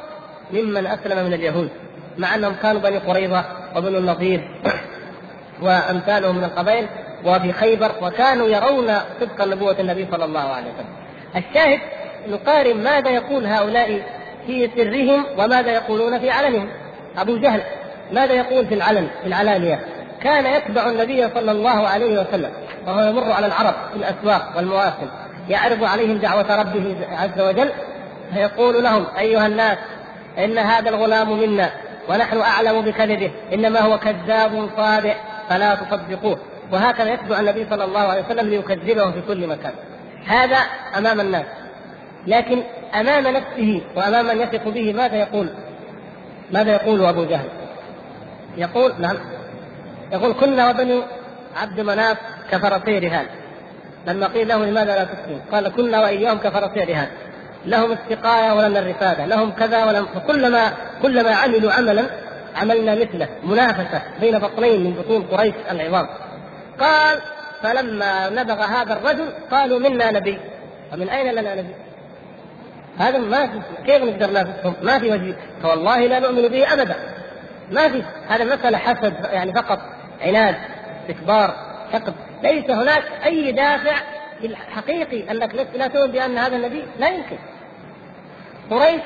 ممن 0.52 0.86
أسلم 0.86 1.26
من 1.26 1.32
اليهود 1.32 1.70
مع 2.18 2.34
أنهم 2.34 2.54
كانوا 2.62 2.80
بني 2.80 2.98
قريظة 2.98 3.44
وبنو 3.76 3.98
النضير 3.98 4.50
وأمثالهم 5.62 6.36
من 6.36 6.44
القبائل 6.44 6.86
وفي 7.24 7.52
خيبر 7.52 7.92
وكانوا 8.02 8.48
يرون 8.48 8.94
صدق 9.20 9.44
نبوه 9.44 9.80
النبي 9.80 10.06
صلى 10.10 10.24
الله 10.24 10.40
عليه 10.40 10.70
وسلم. 10.70 10.94
الشاهد 11.36 11.80
نقارن 12.28 12.76
ماذا 12.76 13.10
يقول 13.10 13.46
هؤلاء 13.46 14.02
في 14.46 14.70
سرهم 14.76 15.24
وماذا 15.38 15.72
يقولون 15.72 16.18
في 16.18 16.30
علنهم. 16.30 16.68
أبو 17.18 17.36
جهل 17.36 17.62
ماذا 18.12 18.32
يقول 18.32 18.66
في 18.66 18.74
العلن 18.74 19.08
في 19.22 19.26
العلانية؟ 19.26 19.80
كان 20.22 20.46
يتبع 20.46 20.86
النبي 20.86 21.28
صلى 21.28 21.52
الله 21.52 21.88
عليه 21.88 22.20
وسلم 22.20 22.50
وهو 22.86 23.08
يمر 23.08 23.32
على 23.32 23.46
العرب 23.46 23.74
في 23.92 23.96
الأسواق 23.96 24.52
والمواسم 24.56 25.08
يعرض 25.48 25.84
عليهم 25.84 26.18
دعوة 26.18 26.56
ربه 26.60 26.96
عز 27.12 27.40
وجل 27.40 27.70
فيقول 28.34 28.84
لهم 28.84 29.06
أيها 29.18 29.46
الناس 29.46 29.78
إن 30.38 30.58
هذا 30.58 30.88
الغلام 30.90 31.40
منا 31.40 31.70
ونحن 32.08 32.40
أعلم 32.40 32.80
بكذبه 32.80 33.30
إنما 33.52 33.80
هو 33.80 33.98
كذاب 33.98 34.68
صادق 34.76 35.16
فلا 35.48 35.74
تصدقوه. 35.74 36.38
وهكذا 36.72 37.12
يتبع 37.12 37.40
النبي 37.40 37.66
صلى 37.70 37.84
الله 37.84 38.00
عليه 38.00 38.24
وسلم 38.24 38.48
ليكذبه 38.48 39.10
في 39.10 39.20
كل 39.28 39.46
مكان. 39.46 39.72
هذا 40.26 40.58
أمام 40.98 41.20
الناس. 41.20 41.44
لكن 42.26 42.62
أمام 42.94 43.26
نفسه 43.26 43.80
وأمام 43.96 44.26
من 44.26 44.40
يثق 44.40 44.68
به 44.68 44.92
ماذا 44.92 45.16
يقول؟ 45.16 45.48
ماذا 46.52 46.72
يقول 46.72 47.04
أبو 47.04 47.24
جهل؟ 47.24 47.48
يقول 48.56 48.92
نعم 48.98 49.16
يقول 50.12 50.32
كنا 50.32 50.70
وبنو 50.70 51.02
عبد 51.56 51.80
مناف 51.80 52.16
كفرسي 52.50 52.98
رهان 52.98 53.26
لما 54.06 54.26
قيل 54.26 54.48
له 54.48 54.64
لماذا 54.64 54.94
لا 54.94 55.04
تسلم؟ 55.04 55.40
قال 55.52 55.68
كنا 55.68 56.00
وإياهم 56.00 56.38
كفرسي 56.38 56.84
رهان 56.84 57.08
لهم 57.66 57.92
السقايه 57.92 58.52
ولنا 58.52 58.78
الرفادة، 58.78 59.26
لهم 59.26 59.50
كذا 59.50 59.84
ولم 59.84 60.06
فكلما 60.06 60.72
كلما 61.02 61.34
عملوا 61.34 61.72
عملا 61.72 62.04
عملنا 62.56 62.94
مثله 62.94 63.28
منافسة 63.44 64.02
بين 64.20 64.38
بطنين 64.38 64.84
من 64.84 64.92
بطون 64.92 65.22
قريش 65.22 65.54
العظام. 65.70 66.06
قال 66.80 67.18
فلما 67.62 68.28
نبغ 68.28 68.62
هذا 68.62 68.92
الرجل 68.92 69.28
قالوا 69.50 69.78
منا 69.78 70.10
نبي 70.10 70.38
ومن 70.92 71.08
أين 71.08 71.34
لنا 71.34 71.54
نبي؟ 71.54 71.74
هذا 72.98 73.18
ما 73.18 73.46
في 73.46 73.60
كيف 73.86 74.02
نقدر 74.02 74.30
ننافسهم؟ 74.30 74.74
ما 74.82 74.98
في 74.98 75.10
وجه 75.10 75.36
فوالله 75.62 76.06
لا 76.06 76.18
نؤمن 76.18 76.48
به 76.48 76.72
أبدا. 76.72 76.96
ما 77.70 77.88
في 77.88 78.02
هذا 78.28 78.44
مسألة 78.44 78.78
حسد 78.78 79.14
يعني 79.32 79.52
فقط 79.52 79.80
عناد 80.20 80.56
استكبار 81.02 81.54
حقد 81.92 82.14
ليس 82.42 82.70
هناك 82.70 83.02
أي 83.24 83.52
دافع 83.52 83.96
حقيقي 84.70 85.30
أنك 85.30 85.54
لا 85.74 85.86
تؤمن 85.86 86.12
بأن 86.12 86.38
هذا 86.38 86.56
النبي 86.56 86.84
لا 86.98 87.08
يمكن. 87.08 87.38
قريش 88.70 89.00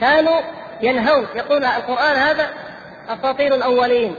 كانوا 0.00 0.40
ينهون 0.82 1.26
يقول 1.36 1.64
القرآن 1.64 2.16
هذا 2.16 2.48
أساطير 3.08 3.54
الأولين. 3.54 4.14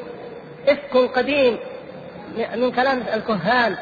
إفك 0.68 0.98
قديم 0.98 1.58
من 2.56 2.72
كلام 2.72 3.04
الكهان 3.14 3.76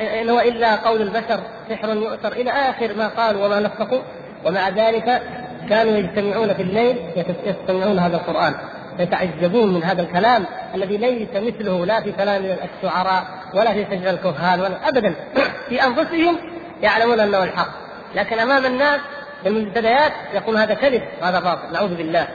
إن 0.00 0.30
هو 0.30 0.40
إلا 0.40 0.76
قول 0.76 1.02
البشر. 1.02 1.40
سحر 1.68 1.88
يؤثر 1.88 2.32
إلى 2.32 2.50
آخر 2.50 2.94
ما 2.94 3.08
قالوا 3.08 3.46
وما 3.46 3.60
نفقوا 3.60 4.00
ومع 4.44 4.68
ذلك 4.68 5.22
كانوا 5.68 5.96
يجتمعون 5.96 6.54
في 6.54 6.62
الليل 6.62 6.96
يستمعون 7.44 7.98
هذا 7.98 8.16
القرآن. 8.16 8.54
يتعجبون 8.98 9.74
من 9.74 9.84
هذا 9.84 10.02
الكلام 10.02 10.44
الذي 10.74 10.96
ليس 10.96 11.28
مثله 11.34 11.86
لا 11.86 12.00
في 12.00 12.12
كلام 12.12 12.44
الشعراء 12.44 13.24
ولا 13.54 13.72
في 13.72 13.84
سجن 13.84 14.08
الكهان 14.08 14.60
ولا 14.60 14.88
ابدا. 14.88 15.14
في 15.68 15.84
أنفسهم 15.84 16.38
يعلمون 16.82 17.20
أنه 17.20 17.44
الحق. 17.44 17.68
لكن 18.14 18.38
أمام 18.38 18.66
الناس 18.66 19.00
المنتديات 19.46 20.12
يقول 20.34 20.56
هذا 20.56 20.74
كذب 20.74 21.02
وهذا 21.22 21.40
باطل. 21.40 21.72
نعوذ 21.72 21.94
بالله. 21.94 22.28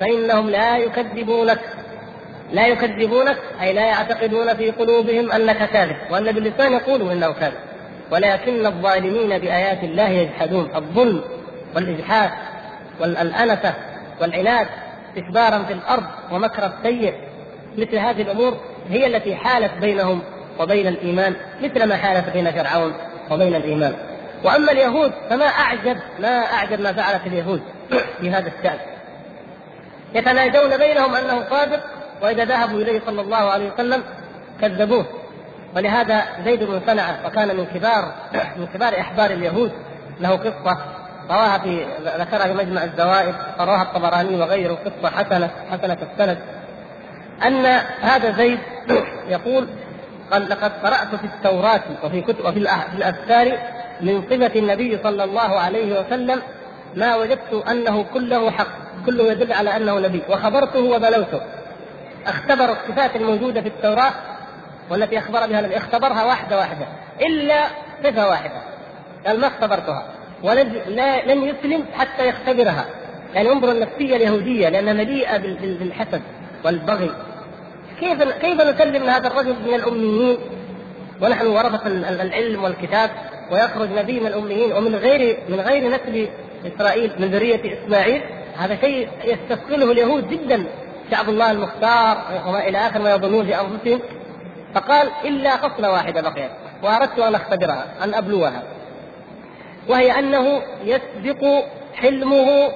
فإنهم 0.00 0.50
لا 0.50 0.76
يكذبونك. 0.76 1.60
لا 2.52 2.66
يكذبونك 2.66 3.38
أي 3.62 3.72
لا 3.72 3.86
يعتقدون 3.86 4.54
في 4.54 4.70
قلوبهم 4.70 5.32
أنك 5.32 5.70
كاذب. 5.70 5.96
وأن 6.10 6.32
باللسان 6.32 6.72
يقولوا 6.72 7.12
إنه 7.12 7.32
كاذب. 7.32 7.75
ولكن 8.10 8.66
الظالمين 8.66 9.38
بآيات 9.38 9.84
الله 9.84 10.08
يجحدون. 10.08 10.70
الظلم 10.76 11.22
والإجحاد 11.74 12.30
والانفه 13.00 13.74
والعناد 14.20 14.66
استكبارا 15.08 15.62
في 15.62 15.72
الأرض 15.72 16.04
ومكر 16.32 16.66
السيء 16.66 17.14
مثل 17.78 17.96
هذه 17.96 18.22
الأمور 18.22 18.56
هي 18.90 19.06
التي 19.06 19.36
حالت 19.36 19.72
بينهم 19.80 20.22
وبين 20.58 20.86
الإيمان 20.86 21.36
مثل 21.62 21.84
ما 21.84 21.96
حالت 21.96 22.30
بين 22.30 22.52
فرعون 22.52 22.94
وبين 23.30 23.54
الإيمان. 23.54 23.94
وأما 24.44 24.72
اليهود 24.72 25.12
فما 25.30 25.46
أعجب 25.46 25.96
ما 26.20 26.28
أعجب 26.28 26.80
ما 26.80 26.92
فعلت 26.92 27.26
اليهود 27.26 27.62
في 28.20 28.30
هذا 28.30 28.52
الشأن. 28.58 28.78
يتناجون 30.14 30.76
بينهم 30.76 31.14
أنه 31.14 31.44
صادق 31.50 31.80
وإذا 32.22 32.44
ذهبوا 32.44 32.80
إليه 32.80 33.00
صلى 33.06 33.20
الله 33.20 33.36
عليه 33.36 33.72
وسلم 33.72 34.02
كذبوه. 34.60 35.06
ولهذا 35.76 36.22
زيد 36.44 36.62
بن 36.62 36.80
صنعة 36.86 37.26
وكان 37.26 37.56
من 37.56 37.66
كبار 37.74 38.12
من 38.56 38.66
كبار 38.74 39.00
إحبار 39.00 39.30
اليهود. 39.30 39.72
له 40.20 40.30
قصة 40.30 40.78
رواها 41.30 41.58
في 41.58 41.86
ذكرها 42.18 42.46
في 42.46 42.54
مجمع 42.54 42.84
الزوائد 42.84 43.34
رواها 43.60 43.82
الطبراني 43.82 44.40
وغيره 44.40 44.78
قصة 44.84 45.10
حسنه 45.10 45.50
حسنة 45.70 45.98
السند. 46.12 46.38
أن 47.46 47.66
هذا 48.00 48.30
زيد 48.30 48.58
يقول 49.34 49.68
قال 50.30 50.50
لقد 50.50 50.72
قرأت 50.84 51.14
في 51.14 51.24
التوراة 51.24 51.82
وفي 52.04 52.20
كتب 52.20 52.44
وفي 52.44 52.58
الأذكار 52.94 53.58
من 54.00 54.22
صفة 54.22 54.58
النبي 54.58 54.98
صلى 55.02 55.24
الله 55.24 55.60
عليه 55.60 56.00
وسلم 56.00 56.42
ما 56.94 57.16
وجدت 57.16 57.64
أنه 57.70 58.02
كله 58.14 58.50
حق 58.50 58.68
كله 59.06 59.32
يدل 59.32 59.52
على 59.52 59.76
أنه 59.76 59.98
نبي 59.98 60.22
وخبرته 60.28 60.80
وبلوته. 60.80 61.40
اختبر 62.26 62.72
الصفات 62.72 63.16
الموجودة 63.16 63.60
في 63.60 63.68
التوراة 63.68 64.12
والتي 64.90 65.18
أخبر 65.18 65.46
بها 65.46 65.60
النبي 65.60 65.76
اختبرها 65.76 66.24
واحدة 66.24 66.56
واحدة 66.56 66.86
إلا 67.20 67.66
صفة 68.04 68.28
واحدة 68.28 68.62
قال 69.26 69.40
ما 69.40 69.46
اختبرتها؟ 69.46 70.06
ولن 70.42 70.72
لن 71.26 71.42
يسلم 71.42 71.84
حتى 71.94 72.28
يختبرها. 72.28 72.86
يعني 73.34 73.52
انظر 73.52 73.72
النفسية 73.72 74.16
اليهودية 74.16 74.68
لأنها 74.68 74.92
مليئة 74.92 75.36
بالحسد 75.78 76.22
والبغي. 76.64 77.10
كيف 78.00 78.22
كيف 78.22 78.60
نسلم 78.60 79.04
لهذا 79.04 79.26
الرجل 79.26 79.56
من 79.66 79.74
الأميين؟ 79.74 80.38
ونحن 81.22 81.46
ورثة 81.46 81.86
العلم 82.22 82.64
والكتاب 82.64 83.10
ويخرج 83.50 83.88
نبي 83.90 84.20
من 84.20 84.26
الأميين 84.26 84.72
ومن 84.72 84.94
غير 84.94 85.38
من 85.48 85.60
غير 85.60 85.88
نسل 85.88 86.28
إسرائيل 86.66 87.12
من 87.18 87.30
ذرية 87.30 87.78
إسماعيل. 87.78 88.22
هذا 88.56 88.76
شيء 88.80 89.08
يستثقله 89.24 89.92
اليهود 89.92 90.30
جدا. 90.30 90.66
شعب 91.10 91.28
الله 91.28 91.50
المختار 91.50 92.18
وما 92.46 92.68
إلى 92.68 92.78
آخر 92.78 93.02
ما 93.02 93.10
يظنون 93.10 93.46
في 93.46 93.60
أنفسهم. 93.60 94.00
فقال 94.76 95.10
إلا 95.24 95.56
خصله 95.56 95.90
واحدة 95.90 96.20
بقيت 96.20 96.50
وأردت 96.82 97.18
أن 97.18 97.34
أختبرها 97.34 97.86
أن 98.04 98.14
أبلوها. 98.14 98.62
وهي 99.88 100.18
أنه 100.18 100.62
يسبق 100.84 101.64
حلمه 101.94 102.68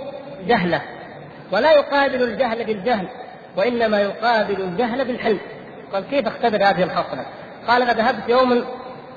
جهله 0.47 0.83
ولا 1.53 1.73
يقابل 1.73 2.23
الجهل 2.23 2.65
بالجهل 2.65 3.07
وإنما 3.57 4.01
يقابل 4.01 4.61
الجهل 4.61 5.05
بالحلم. 5.05 5.39
قال 5.93 6.05
كيف 6.11 6.27
أختبر 6.27 6.57
هذه 6.57 6.83
الخصلة؟ 6.83 7.27
قال 7.69 7.87
فذهبت 7.87 8.29
يوما 8.29 8.65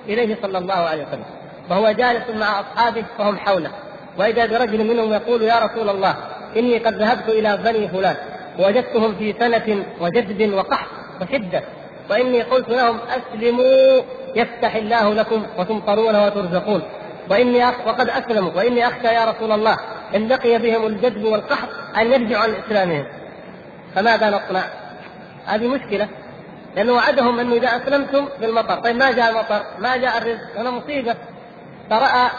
إليه 0.08 0.38
صلى 0.42 0.58
الله 0.58 0.74
عليه 0.74 1.04
وسلم 1.04 1.26
وهو 1.70 1.92
جالس 1.92 2.30
مع 2.30 2.60
أصحابه 2.60 3.06
وهم 3.20 3.38
حوله 3.38 3.72
وإذا 4.18 4.46
برجل 4.46 4.84
منهم 4.84 5.14
يقول 5.14 5.42
يا 5.42 5.60
رسول 5.60 5.90
الله 5.90 6.16
إني 6.58 6.78
قد 6.78 6.94
ذهبت 6.94 7.30
إلى 7.30 7.58
بني 7.58 7.88
فلان 7.88 8.16
وجدتهم 8.60 9.16
في 9.16 9.36
سنة 9.40 9.86
وجدب 10.02 10.54
وقحط 10.54 10.88
وشدة. 11.22 11.64
وإني 12.10 12.42
قلت 12.42 12.70
لهم 12.70 13.00
أسلموا 13.00 14.02
يفتح 14.36 14.76
الله 14.76 15.14
لكم 15.14 15.46
وتمطرون 15.58 16.16
وترزقون. 16.16 16.82
وإني 17.30 17.70
أخ... 17.70 17.76
وقد 17.88 18.10
أسلموا. 18.10 18.52
وإني 18.56 18.88
أخشى 18.88 19.08
يا 19.08 19.26
رسول 19.26 19.52
الله 19.52 19.78
إن 20.16 20.28
بقي 20.28 20.58
بهم 20.58 20.86
الجدب 20.86 21.24
والقحط 21.24 21.70
أن 21.98 22.12
يرجعوا 22.12 22.44
عن 22.44 22.56
اسلامهم 22.66 23.06
فماذا 23.96 24.30
نصنع؟ 24.30 24.64
هذه 25.46 25.68
مشكلة 25.68 26.08
لأنه 26.76 26.94
وعدهم 26.94 27.40
أنه 27.40 27.54
إذا 27.54 27.68
أسلمتم 27.68 28.28
بالمطر، 28.42 28.76
طيب 28.76 28.96
ما 28.96 29.12
جاء 29.12 29.30
المطر، 29.30 29.64
ما 29.80 29.98
جاء 29.98 30.18
الرزق، 30.18 30.58
هنا 30.58 30.72
مصيبة. 30.72 31.16
فرأى 31.90 32.30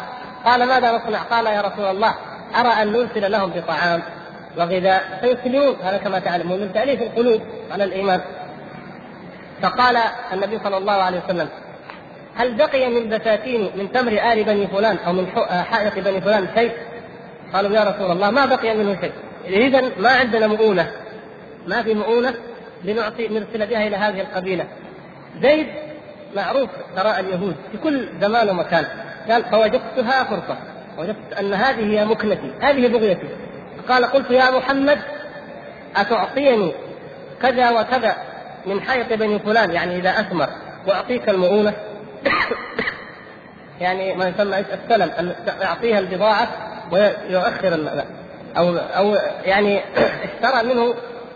قال 0.44 0.68
ماذا 0.68 0.92
نصنع؟ 0.92 1.18
قال 1.18 1.46
يا 1.46 1.60
رسول 1.60 1.84
الله 1.84 2.14
أرى 2.60 2.68
أن 2.68 2.92
نرسل 2.92 3.32
لهم 3.32 3.50
بطعام 3.50 4.02
وغذاء. 4.56 5.18
فيسلمون 5.20 5.76
هذا 5.82 5.96
كما 5.96 6.18
تعلمون 6.18 6.60
من 6.60 6.72
تأليف 6.72 7.02
القلوب 7.02 7.40
على 7.70 7.84
الإيمان. 7.84 8.20
فقال 9.64 9.96
النبي 10.32 10.58
صلى 10.64 10.76
الله 10.76 10.92
عليه 10.92 11.20
وسلم 11.24 11.48
هل 12.34 12.54
بقي 12.54 12.88
من 12.88 13.08
بساتين 13.08 13.70
من 13.76 13.92
تمر 13.92 14.32
آل 14.32 14.44
بني 14.44 14.66
فلان 14.66 14.96
أو 14.96 15.12
من 15.12 15.28
آه، 15.36 15.62
حائط 15.62 15.98
بني 15.98 16.20
فلان 16.20 16.48
شيء؟ 16.54 16.72
قالوا 17.52 17.76
يا 17.76 17.84
رسول 17.84 18.10
الله 18.10 18.30
ما 18.30 18.46
بقي 18.46 18.76
منه 18.76 19.00
شيء. 19.00 19.12
إذا 19.46 19.90
ما 19.98 20.08
عندنا 20.08 20.46
مؤونة. 20.46 20.90
ما 21.66 21.82
في 21.82 21.94
مؤونة 21.94 22.34
لنعطي 22.84 23.28
نرسل 23.28 23.66
بها 23.66 23.86
إلى 23.86 23.96
هذه 23.96 24.20
القبيلة. 24.20 24.64
زيد 25.42 25.66
معروف 26.36 26.70
ثراء 26.96 27.20
اليهود 27.20 27.56
في 27.72 27.78
كل 27.78 28.08
زمان 28.20 28.48
ومكان. 28.48 28.86
قال 29.30 29.44
فوجدتها 29.44 30.24
فرصة. 30.24 30.56
وجدت 30.98 31.32
أن 31.40 31.54
هذه 31.54 32.00
هي 32.00 32.04
مكنتي 32.04 32.52
هذه 32.60 32.86
بغيتي. 32.86 33.28
قال 33.88 34.04
قلت 34.04 34.30
يا 34.30 34.50
محمد 34.50 34.98
أتعطيني 35.96 36.72
كذا 37.42 37.70
وكذا 37.70 38.16
من 38.66 38.80
حيط 38.80 39.12
بني 39.12 39.38
فلان 39.38 39.70
يعني 39.70 39.96
إذا 39.96 40.10
أثمر 40.10 40.48
وأعطيك 40.86 41.28
المؤونة. 41.28 41.72
يعني 43.80 44.14
ما 44.14 44.28
يسمى 44.28 44.58
السلم 44.58 45.10
أن 45.18 45.34
يعطيها 45.60 45.98
البضاعة 45.98 46.48
ويؤخر 46.92 47.88
أو 48.56 48.76
أو 48.76 49.16
يعني 49.44 49.80
اشترى 50.26 50.74
منه 50.74 50.94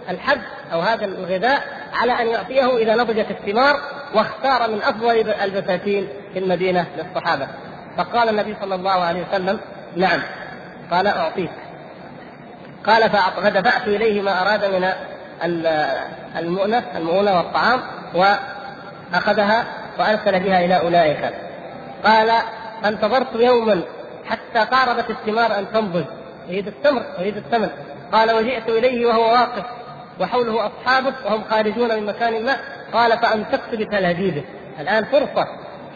الحب 0.09 0.41
أو 0.73 0.81
هذا 0.81 1.05
الغذاء 1.05 1.63
على 1.95 2.13
أن 2.13 2.27
يعطيه 2.27 2.77
إذا 2.77 2.95
نضجت 2.95 3.27
الثمار 3.31 3.81
واختار 4.15 4.71
من 4.71 4.83
أفضل 4.83 5.31
البساتين 5.31 6.09
في 6.33 6.39
المدينة 6.39 6.87
للصحابة. 6.97 7.49
فقال 7.97 8.29
النبي 8.29 8.57
صلى 8.61 8.75
الله 8.75 8.91
عليه 9.05 9.27
وسلم 9.29 9.61
نعم. 9.97 10.23
قال 10.91 11.07
أعطيك. 11.07 11.51
قال 12.87 13.11
فدفعت 13.11 13.89
إليه 13.89 14.23
ما 14.23 14.43
أراد 14.43 14.65
من 14.65 14.89
المؤنة 16.39 16.85
المؤونة 16.97 17.37
والطعام 17.37 17.81
وأخذها 18.15 19.65
وأرسل 19.99 20.41
بها 20.41 20.65
إلى 20.65 20.81
أولئك. 20.81 21.35
قال 22.05 22.33
فانتظرت 22.83 23.35
يوما 23.35 23.83
حتى 24.27 24.59
قاربت 24.59 25.11
الثمار 25.11 25.59
أن 25.59 25.73
تنضج 25.73 26.05
يريد 26.49 26.67
التمر 26.67 27.03
يريد 27.19 27.37
الثمن 27.37 27.69
قال 28.13 28.31
وجئت 28.31 28.69
إليه 28.69 29.07
وهو 29.07 29.33
واقف 29.33 29.65
وحوله 30.21 30.67
أصحابه 30.67 31.15
وهم 31.25 31.45
خارجون 31.51 31.97
من 31.97 32.07
مكان 32.07 32.45
ما. 32.45 32.57
قال 32.93 33.19
فأمسكت 33.19 33.75
بتلهديده 33.75 34.43
الآن 34.81 35.05
فرصة. 35.05 35.47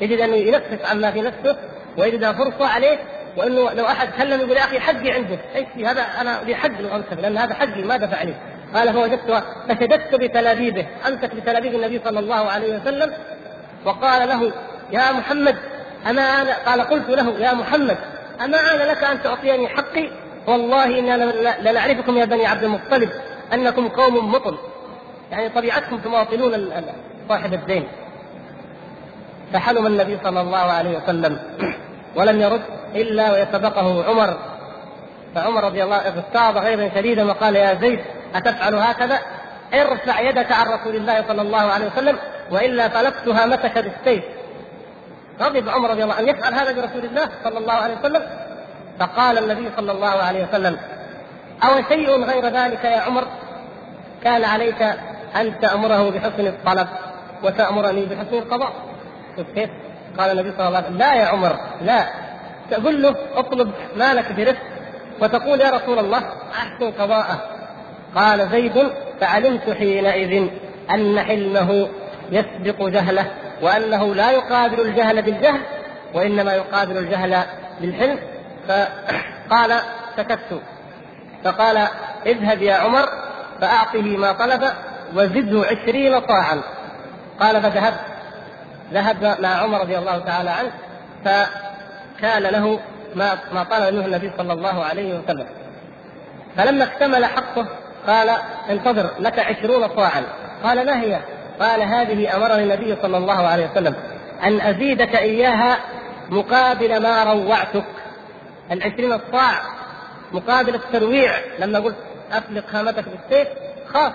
يجد 0.00 0.20
أنه 0.20 0.36
ينفس 0.36 0.84
عما 0.90 1.10
في 1.10 1.20
نفسه 1.20 1.56
ويجد 1.98 2.30
فرصة 2.30 2.66
عليه 2.66 2.98
وأنه 3.36 3.70
لو 3.70 3.86
أحد 3.86 4.08
كلم 4.18 4.40
يقول 4.40 4.56
يا 4.56 4.64
أخي 4.64 4.80
حقي 4.80 5.10
عندك 5.10 5.38
إيش 5.54 5.86
هذا؟ 5.86 6.02
أنا 6.20 6.40
لي 6.46 6.54
حق 6.54 6.80
لو 6.80 6.96
أمسك 6.96 7.12
لأن 7.22 7.38
هذا 7.38 7.54
حقي 7.54 7.82
ما 7.82 7.96
دفع 7.96 8.22
لي 8.22 8.34
قال 8.74 8.92
فوجدت 8.92 9.44
فشددت 9.68 10.14
بتلابيبه 10.14 10.86
أمسك 11.08 11.34
بتلابيب 11.34 11.74
النبي 11.74 12.00
صلى 12.04 12.18
الله 12.18 12.50
عليه 12.50 12.80
وسلم 12.80 13.12
وقال 13.84 14.28
له 14.28 14.52
يا 14.92 15.12
محمد 15.12 15.56
أما 16.10 16.22
أنا؟ 16.22 16.56
قال 16.66 16.80
قلت 16.80 17.08
له 17.08 17.38
يا 17.38 17.52
محمد 17.52 17.98
أما 18.44 18.58
أنا 18.58 18.92
لك 18.92 19.04
أن 19.04 19.22
تعطيني 19.22 19.68
حقي؟ 19.68 20.08
والله 20.46 20.98
إنا 20.98 21.32
لنعرفكم 21.60 22.16
يا 22.16 22.24
بني 22.24 22.46
عبد 22.46 22.64
المطلب 22.64 23.10
أنكم 23.52 23.88
قوم 23.88 24.32
مطل. 24.32 24.58
يعني 25.30 25.48
طبيعتكم 25.48 25.98
تماطلون 25.98 26.70
صاحب 27.28 27.54
الدين. 27.54 27.88
فحلم 29.52 29.86
النبي 29.86 30.18
صلى 30.24 30.40
الله 30.40 30.58
عليه 30.58 30.98
وسلم 30.98 31.38
ولم 32.16 32.40
يرد 32.40 32.62
إلا 32.94 33.32
ويسبقه 33.32 34.04
عمر. 34.04 34.36
فعمر 35.34 35.64
رضي 35.64 35.82
الله 35.82 35.96
عنه 35.96 36.14
اغتاظ 36.16 36.56
غيظا 36.56 36.90
شديدا 36.94 37.24
وقال 37.24 37.56
يا 37.56 37.74
زيد 37.74 38.00
أتفعل 38.34 38.74
هكذا؟ 38.74 39.18
ارفع 39.74 40.20
يدك 40.20 40.52
عن 40.52 40.66
رسول 40.66 40.96
الله 40.96 41.24
صلى 41.28 41.42
الله 41.42 41.72
عليه 41.72 41.86
وسلم 41.86 42.18
وإلا 42.50 42.88
فلقتها 42.88 43.46
مسك 43.46 43.78
بالسيف 43.78 44.24
غضب 45.40 45.68
عمر 45.68 45.90
رضي 45.90 46.02
الله 46.02 46.14
عنه 46.14 46.30
أن 46.30 46.36
يفعل 46.36 46.54
هذا 46.54 46.72
برسول 46.72 47.04
الله 47.04 47.28
صلى 47.44 47.58
الله 47.58 47.72
عليه 47.72 47.94
وسلم؟ 47.98 48.22
فقال 48.98 49.38
النبي 49.38 49.70
صلى 49.76 49.92
الله 49.92 50.08
عليه 50.08 50.48
وسلم 50.48 50.78
أو 51.64 51.82
شيء 51.88 52.24
غير 52.24 52.46
ذلك 52.46 52.84
يا 52.84 53.00
عمر؟ 53.00 53.24
كان 54.24 54.44
عليك 54.44 54.82
أن 55.36 55.60
تأمره 55.60 56.10
بحسن 56.10 56.46
الطلب 56.46 56.88
وتأمرني 57.42 58.04
بحسن 58.06 58.34
القضاء. 58.34 58.72
شوف 59.36 59.46
كيف؟ 59.54 59.70
قال 60.18 60.30
النبي 60.30 60.52
صلى 60.56 60.66
الله 60.68 60.78
عليه 60.78 60.86
وسلم 60.86 60.98
لا 60.98 61.14
يا 61.14 61.26
عمر 61.26 61.56
لا. 61.82 62.06
تقول 62.70 63.02
له 63.02 63.16
اطلب 63.34 63.72
مالك 63.96 64.32
برفق 64.32 64.62
وتقول 65.20 65.60
يا 65.60 65.70
رسول 65.70 65.98
الله 65.98 66.22
أحسن 66.52 66.90
قضاءه. 66.90 67.40
قال 68.14 68.48
زيد 68.50 68.92
فعلمت 69.20 69.70
حينئذ 69.70 70.48
أن 70.90 71.20
حلمه 71.20 71.88
يسبق 72.30 72.82
جهله 72.88 73.26
وأنه 73.62 74.14
لا 74.14 74.30
يقابل 74.30 74.80
الجهل 74.80 75.22
بالجهل 75.22 75.60
وإنما 76.14 76.54
يقابل 76.54 76.98
الجهل 76.98 77.44
بالحلم. 77.80 78.18
فقال 78.68 79.80
سكت. 80.16 80.60
فقال 81.44 81.88
اذهب 82.26 82.62
يا 82.62 82.74
عمر 82.74 83.08
فأعطه 83.60 84.02
ما 84.02 84.32
طلب 84.32 84.62
وزده 85.16 85.66
عشرين 85.66 86.20
صاعا 86.20 86.62
قال 87.40 87.62
فذهبت 87.62 88.00
ذهب 88.92 89.36
مع 89.40 89.48
عمر 89.48 89.80
رضي 89.80 89.98
الله 89.98 90.18
تعالى 90.18 90.50
عنه 90.50 90.70
فكان 91.24 92.42
له 92.42 92.80
ما 93.14 93.38
ما 93.52 93.64
طلب 93.64 93.94
منه 93.94 94.06
النبي 94.06 94.32
صلى 94.38 94.52
الله 94.52 94.84
عليه 94.84 95.18
وسلم. 95.18 95.46
فلما 96.56 96.84
اكتمل 96.84 97.24
حقه 97.24 97.66
قال 98.06 98.30
انتظر 98.70 99.10
لك 99.18 99.38
عشرون 99.38 99.88
صاعا. 99.96 100.24
قال 100.64 100.86
ما 100.86 101.00
هي؟ 101.00 101.20
قال 101.60 101.82
هذه 101.82 102.36
أمرني 102.36 102.62
النبي 102.62 102.96
صلى 103.02 103.16
الله 103.16 103.46
عليه 103.46 103.70
وسلم. 103.70 103.94
أن 104.42 104.60
أزيدك 104.60 105.16
إياها 105.16 105.78
مقابل 106.30 107.02
ما 107.02 107.24
روعتك. 107.24 107.84
العشرين 108.70 109.12
الصاع 109.12 109.62
مقابل 110.32 110.74
الترويع. 110.74 111.32
لما 111.58 111.78
قلت 111.78 111.96
أفلق 112.32 112.64
هامتك 112.72 113.04
بالسيف 113.04 113.48
خاص. 113.94 114.12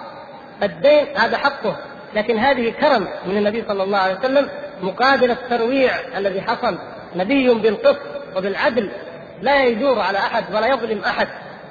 الدين 0.63 1.17
هذا 1.17 1.37
حقه. 1.37 1.75
لكن 2.13 2.37
هذه 2.37 2.69
كرم 2.69 3.07
من 3.25 3.37
النبي 3.37 3.63
صلى 3.67 3.83
الله 3.83 3.97
عليه 3.97 4.19
وسلم 4.19 4.49
مقابل 4.81 5.31
الترويع 5.31 5.91
الذي 6.17 6.41
حصل. 6.41 6.77
نبي 7.15 7.53
بالقسط 7.53 8.01
وبالعدل. 8.35 8.91
لا 9.41 9.65
يجور 9.65 9.99
على 9.99 10.17
أحد 10.17 10.43
ولا 10.55 10.67
يظلم 10.67 11.03
أحد. 11.03 11.27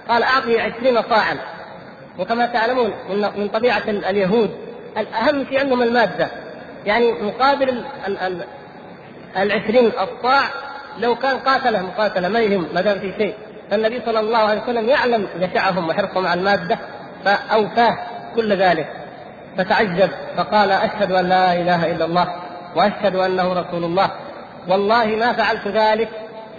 قال 0.08 0.22
اعطي 0.22 0.60
عشرين 0.60 1.02
صاعا. 1.02 1.38
وكما 2.18 2.46
تعلمون 2.46 2.92
من 3.36 3.48
طبيعة 3.48 3.82
اليهود 3.88 4.50
الأهم 4.98 5.46
شيء 5.48 5.60
عندهم 5.60 5.82
المادة. 5.82 6.28
يعني 6.86 7.12
مقابل 7.12 7.84
العشرين 9.36 9.86
الصاع 9.86 10.42
لو 10.98 11.14
كان 11.14 11.38
قاتله 11.38 11.82
مقاتله 11.82 12.28
ما 12.28 12.40
يهم 12.40 12.66
ما 12.74 12.80
دام 12.80 12.98
في 12.98 13.12
شيء 13.18 13.34
فالنبي 13.70 14.02
صلى 14.06 14.20
الله 14.20 14.38
عليه 14.38 14.62
وسلم 14.62 14.88
يعلم 14.88 15.28
جشعهم 15.40 15.88
وحرصهم 15.88 16.26
على 16.26 16.40
المادة 16.40 16.78
فأوفاه 17.24 17.96
كل 18.36 18.52
ذلك. 18.52 18.86
فتعجب 19.58 20.10
فقال 20.36 20.70
أشهد 20.70 21.12
أن 21.12 21.28
لا 21.28 21.52
إله 21.52 21.92
إلا 21.92 22.04
الله 22.04 22.34
وأشهد 22.76 23.16
أنه 23.16 23.52
رسول 23.52 23.84
الله. 23.84 24.10
والله 24.68 25.06
ما 25.06 25.32
فعلت 25.32 25.68
ذلك 25.68 26.08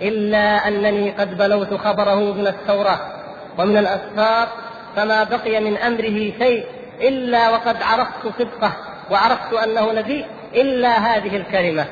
إلا 0.02 0.68
أنني 0.68 1.12
قد 1.12 1.38
بلوت 1.38 1.74
خبره 1.74 2.34
من 2.34 2.48
التوراة 2.48 3.00
ومن 3.58 3.78
الاسفار 3.78 4.48
فما 4.98 5.24
بقي 5.24 5.60
من 5.60 5.78
أمره 5.78 6.32
شيء 6.40 6.66
إلا 7.02 7.50
وقد 7.50 7.82
عرفت 7.82 8.28
صدقه 8.40 8.74
وعرفت 9.12 9.54
أنه 9.54 9.92
نبي 9.92 10.26
إلا 10.56 10.90
هذه 10.90 11.38
الكلمة 11.38 11.86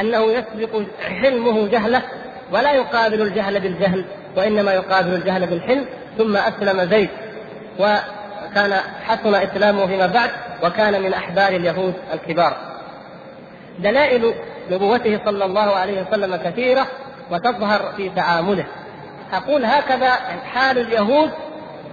أنه 0.00 0.32
يسبق 0.32 0.82
حلمه 1.22 1.68
جهله 1.68 2.02
ولا 2.52 2.72
يقابل 2.72 3.22
الجهل 3.22 3.60
بالجهل 3.60 4.04
وإنما 4.36 4.72
يقابل 4.72 5.14
الجهل 5.14 5.46
بالحلم 5.46 5.86
ثم 6.18 6.36
أسلم 6.36 6.90
زيد 6.90 7.08
وكان 7.78 8.80
حسن 9.04 9.34
إسلامه 9.34 9.86
فيما 9.86 10.06
بعد 10.06 10.30
وكان 10.62 11.02
من 11.02 11.14
أحبار 11.14 11.48
اليهود 11.48 11.94
الكبار. 12.12 12.56
دلائل 13.78 14.34
نبوته 14.70 15.20
صلى 15.24 15.44
الله 15.44 15.76
عليه 15.76 16.02
وسلم 16.02 16.36
كثيرة 16.36 16.86
وتظهر 17.30 17.92
في 17.96 18.08
تعامله. 18.08 18.66
أقول 19.32 19.64
هكذا 19.64 20.10
حال 20.54 20.78
اليهود 20.78 21.30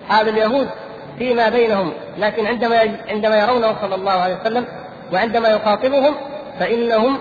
حال 0.10 0.30
اليهود 0.30 0.70
فيما 1.18 1.50
بينهم 1.50 1.94
لكن 2.18 2.46
عندما 2.46 2.98
عندما 3.08 3.40
يرونه 3.40 3.76
صلى 3.82 3.96
الله 3.96 4.12
عليه 4.12 4.36
وسلم 4.36 4.66
وعندما 5.14 5.50
يخاطبهم 5.50 6.16
فإنهم 6.60 7.20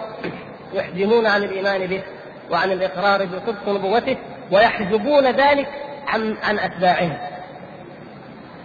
يحجمون 0.75 1.27
عن 1.27 1.43
الإيمان 1.43 1.87
به 1.87 2.03
وعن 2.51 2.73
الإقرار 2.73 3.25
بصدق 3.25 3.69
نبوته 3.69 4.17
ويحجبون 4.53 5.25
ذلك 5.27 5.69
عن 6.09 6.37
عن 6.43 6.59
اتباعهم 6.59 7.17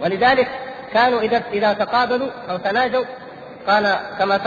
ولذلك 0.00 0.48
كانوا 0.92 1.20
إذا 1.20 1.42
إذا 1.52 1.72
تقابلوا 1.72 2.28
أو 2.50 2.56
تناجوا 2.56 3.04
قال 3.68 3.96
كما 4.18 4.40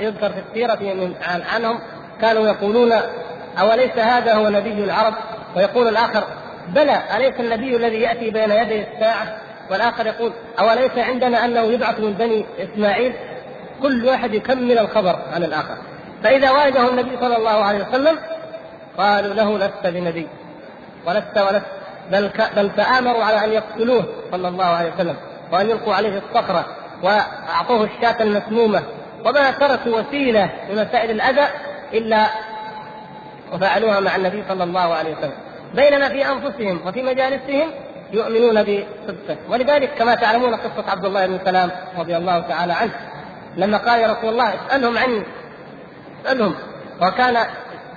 يذكر 0.00 0.30
في 0.32 0.42
السيرة 0.48 0.94
من 0.94 1.14
عنهم 1.54 1.78
كانوا 2.20 2.46
يقولون 2.46 2.92
أوليس 3.60 3.98
هذا 3.98 4.34
هو 4.34 4.48
نبي 4.48 4.84
العرب؟ 4.84 5.14
ويقول 5.56 5.88
الآخر 5.88 6.24
بلى 6.68 7.02
أليس 7.16 7.40
النبي 7.40 7.76
الذي 7.76 8.00
يأتي 8.00 8.30
بين 8.30 8.50
يدي 8.50 8.82
الساعة 8.82 9.36
والآخر 9.70 10.06
يقول 10.06 10.32
أوليس 10.60 10.98
عندنا 10.98 11.44
أنه 11.44 11.62
يبعث 11.62 12.00
من 12.00 12.12
بني 12.12 12.46
إسماعيل؟ 12.58 13.12
كل 13.82 14.06
واحد 14.06 14.34
يكمل 14.34 14.78
الخبر 14.78 15.18
عن 15.34 15.44
الآخر. 15.44 15.76
فإذا 16.22 16.50
واجهه 16.50 16.90
النبي 16.90 17.16
صلى 17.20 17.36
الله 17.36 17.64
عليه 17.64 17.88
وسلم 17.88 18.18
قالوا 18.98 19.34
له 19.34 19.58
لست 19.58 19.86
بنبي 19.86 20.28
ولست 21.06 21.38
ولست 21.38 21.66
بل 22.12 22.30
بل 22.56 22.70
تآمروا 22.76 23.24
على 23.24 23.44
أن 23.44 23.52
يقتلوه 23.52 24.04
صلى 24.32 24.48
الله 24.48 24.64
عليه 24.64 24.92
وسلم 24.94 25.16
وأن 25.52 25.70
يلقوا 25.70 25.94
عليه 25.94 26.18
الصخرة 26.18 26.64
وأعطوه 27.02 27.84
الشاة 27.84 28.22
المسمومة 28.22 28.82
وما 29.24 29.50
تركوا 29.50 30.00
وسيلة 30.00 30.50
لمسائل 30.70 31.10
الأذى 31.10 31.48
إلا 31.92 32.26
وفعلوها 33.52 34.00
مع 34.00 34.16
النبي 34.16 34.44
صلى 34.48 34.64
الله 34.64 34.94
عليه 34.94 35.16
وسلم. 35.16 35.32
بينما 35.74 36.08
في 36.08 36.26
أنفسهم 36.26 36.80
وفي 36.86 37.02
مجالسهم 37.02 37.70
يؤمنون 38.12 38.62
بصدقه. 38.62 39.36
ولذلك 39.48 39.94
كما 39.98 40.14
تعلمون 40.14 40.54
قصة 40.54 40.90
عبد 40.90 41.04
الله 41.04 41.26
بن 41.26 41.38
سلام 41.44 41.70
رضي 41.98 42.16
الله 42.16 42.40
تعالى 42.40 42.72
عنه 42.72 42.92
لما 43.56 43.78
قال 43.78 44.00
يا 44.00 44.12
رسول 44.12 44.30
الله 44.32 44.54
اسألهم 44.54 44.98
عني 44.98 45.22
اسألهم. 46.24 46.54
وكان 47.02 47.46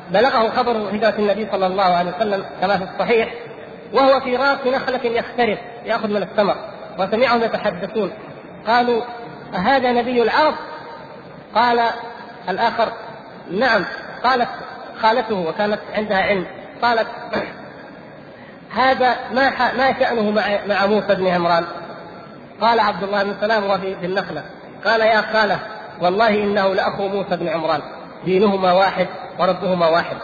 بلغه 0.09 0.49
خبر 0.49 0.71
هجرة 0.71 1.13
النبي 1.19 1.47
صلى 1.51 1.67
الله 1.67 1.83
عليه 1.83 2.11
وسلم 2.17 2.45
كما 2.61 2.77
في 2.77 2.83
الصحيح 2.83 3.33
وهو 3.93 4.19
في 4.19 4.35
راس 4.35 4.57
نخلة 4.67 5.05
يخترق 5.05 5.57
يأخذ 5.85 6.07
من 6.07 6.23
الثمر. 6.23 6.55
وسمعهم 6.99 7.43
يتحدثون. 7.43 8.11
قالوا 8.67 9.01
أهذا 9.55 9.91
نبي 9.91 10.21
العرب؟ 10.21 10.53
قال 11.55 11.81
الآخر 12.49 12.91
نعم. 13.51 13.85
قالت 14.23 14.49
خالته 15.01 15.35
وكانت 15.35 15.79
عندها 15.93 16.21
علم. 16.21 16.45
قالت 16.81 17.07
هذا 18.77 19.15
ما 19.33 19.49
ما 19.77 19.99
شأنه 19.99 20.31
مع 20.31 20.59
مع 20.67 20.85
موسى 20.85 21.15
بن 21.15 21.27
عمران؟ 21.27 21.63
قال 22.61 22.79
عبد 22.79 23.03
الله 23.03 23.23
بن 23.23 23.33
سلام 23.41 23.63
وهو 23.63 23.77
في 23.77 24.05
النخلة. 24.05 24.43
قال 24.85 25.01
يا 25.01 25.21
خالة 25.21 25.59
والله 26.01 26.29
إنه 26.29 26.73
لأخو 26.73 27.07
موسى 27.07 27.37
بن 27.37 27.47
عمران. 27.47 27.81
دينهما 28.25 28.73
واحد 28.73 29.07
وربهما 29.39 29.87
واحد. 29.87 30.15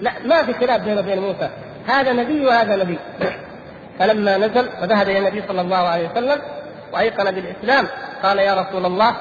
لا 0.00 0.12
ما 0.24 0.42
في 0.42 0.54
خلاف 0.54 0.80
بينه 0.80 1.00
وبين 1.00 1.20
موسى. 1.20 1.50
هذا 1.86 2.12
نبي 2.12 2.46
وهذا 2.46 2.76
نبي. 2.76 2.98
فلما 3.98 4.36
نزل 4.36 4.68
وذهب 4.82 5.08
إلى 5.08 5.18
النبي 5.18 5.42
صلى 5.48 5.60
الله 5.60 5.76
عليه 5.76 6.10
وسلم 6.10 6.38
وأيقن 6.92 7.30
بالإسلام 7.30 7.86
قال 8.22 8.38
يا 8.38 8.54
رسول 8.54 8.86
الله 8.86 9.16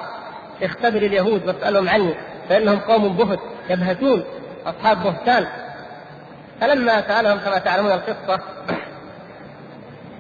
اختبر 0.63 0.97
اليهود 0.97 1.47
واسألهم 1.47 1.89
عني 1.89 2.13
فإنهم 2.49 2.80
قوم 2.80 3.18
بهت 3.18 3.39
يبهتون 3.70 4.24
أصحاب 4.65 5.03
بهتان. 5.03 5.47
فلما 6.62 7.01
سألهم 7.08 7.38
كما 7.38 7.58
تعلمون 7.58 7.91
القصة 7.91 8.39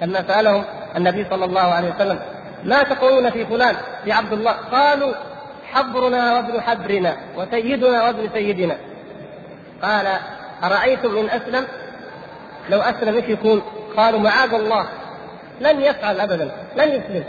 لما 0.01 0.27
سألهم 0.27 0.63
النبي 0.95 1.25
صلى 1.29 1.45
الله 1.45 1.61
عليه 1.61 1.95
وسلم 1.95 2.19
ما 2.63 2.83
تقولون 2.83 3.29
في 3.29 3.45
فلان؟ 3.45 3.75
في 4.03 4.11
عبد 4.11 4.33
الله. 4.33 4.51
قالوا 4.51 5.13
حبرنا 5.71 6.33
وابن 6.35 6.61
حبرنا 6.61 7.17
وسيدنا 7.35 8.03
وابن 8.03 8.29
سيدنا. 8.33 8.77
قال 9.81 10.07
أرأيتم 10.63 11.17
إن 11.17 11.29
أسلم؟ 11.29 11.67
لو 12.69 12.79
أسلم 12.81 13.15
إيش 13.15 13.25
يكون؟ 13.29 13.61
قالوا 13.97 14.19
معاذ 14.19 14.53
الله. 14.53 14.85
لن 15.61 15.81
يفعل 15.81 16.19
أبدا 16.19 16.51
لن 16.75 16.89
يسلم. 16.89 17.23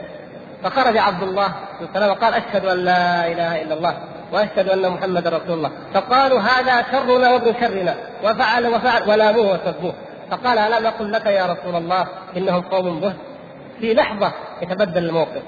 فخرج 0.64 0.96
عبد 0.96 1.22
الله 1.22 1.52
وقال 1.94 2.34
أشهد 2.34 2.64
أن 2.64 2.84
لا 2.84 3.26
إله 3.26 3.62
إلا 3.62 3.74
الله. 3.74 3.98
وأشهد 4.32 4.68
أن 4.68 4.90
محمدا 4.90 5.30
رسول 5.30 5.52
الله. 5.52 5.70
فقالوا 5.94 6.40
هذا 6.40 6.84
شرنا 6.92 7.30
وابن 7.30 7.54
شرنا. 7.60 7.94
وفعل 8.24 8.66
وفعل 8.66 9.08
ولاموه 9.10 9.54
وسبوه 9.54 9.94
فقال 10.30 10.58
ألم 10.58 10.86
أقل 10.86 11.12
لك 11.12 11.26
يا 11.26 11.46
رسول 11.46 11.76
الله 11.76 12.06
إنهم 12.36 12.60
قوم 12.60 13.00
بهت 13.00 13.16
في 13.80 13.94
لحظة 13.94 14.32
يتبدل 14.62 15.04
الموقف. 15.04 15.42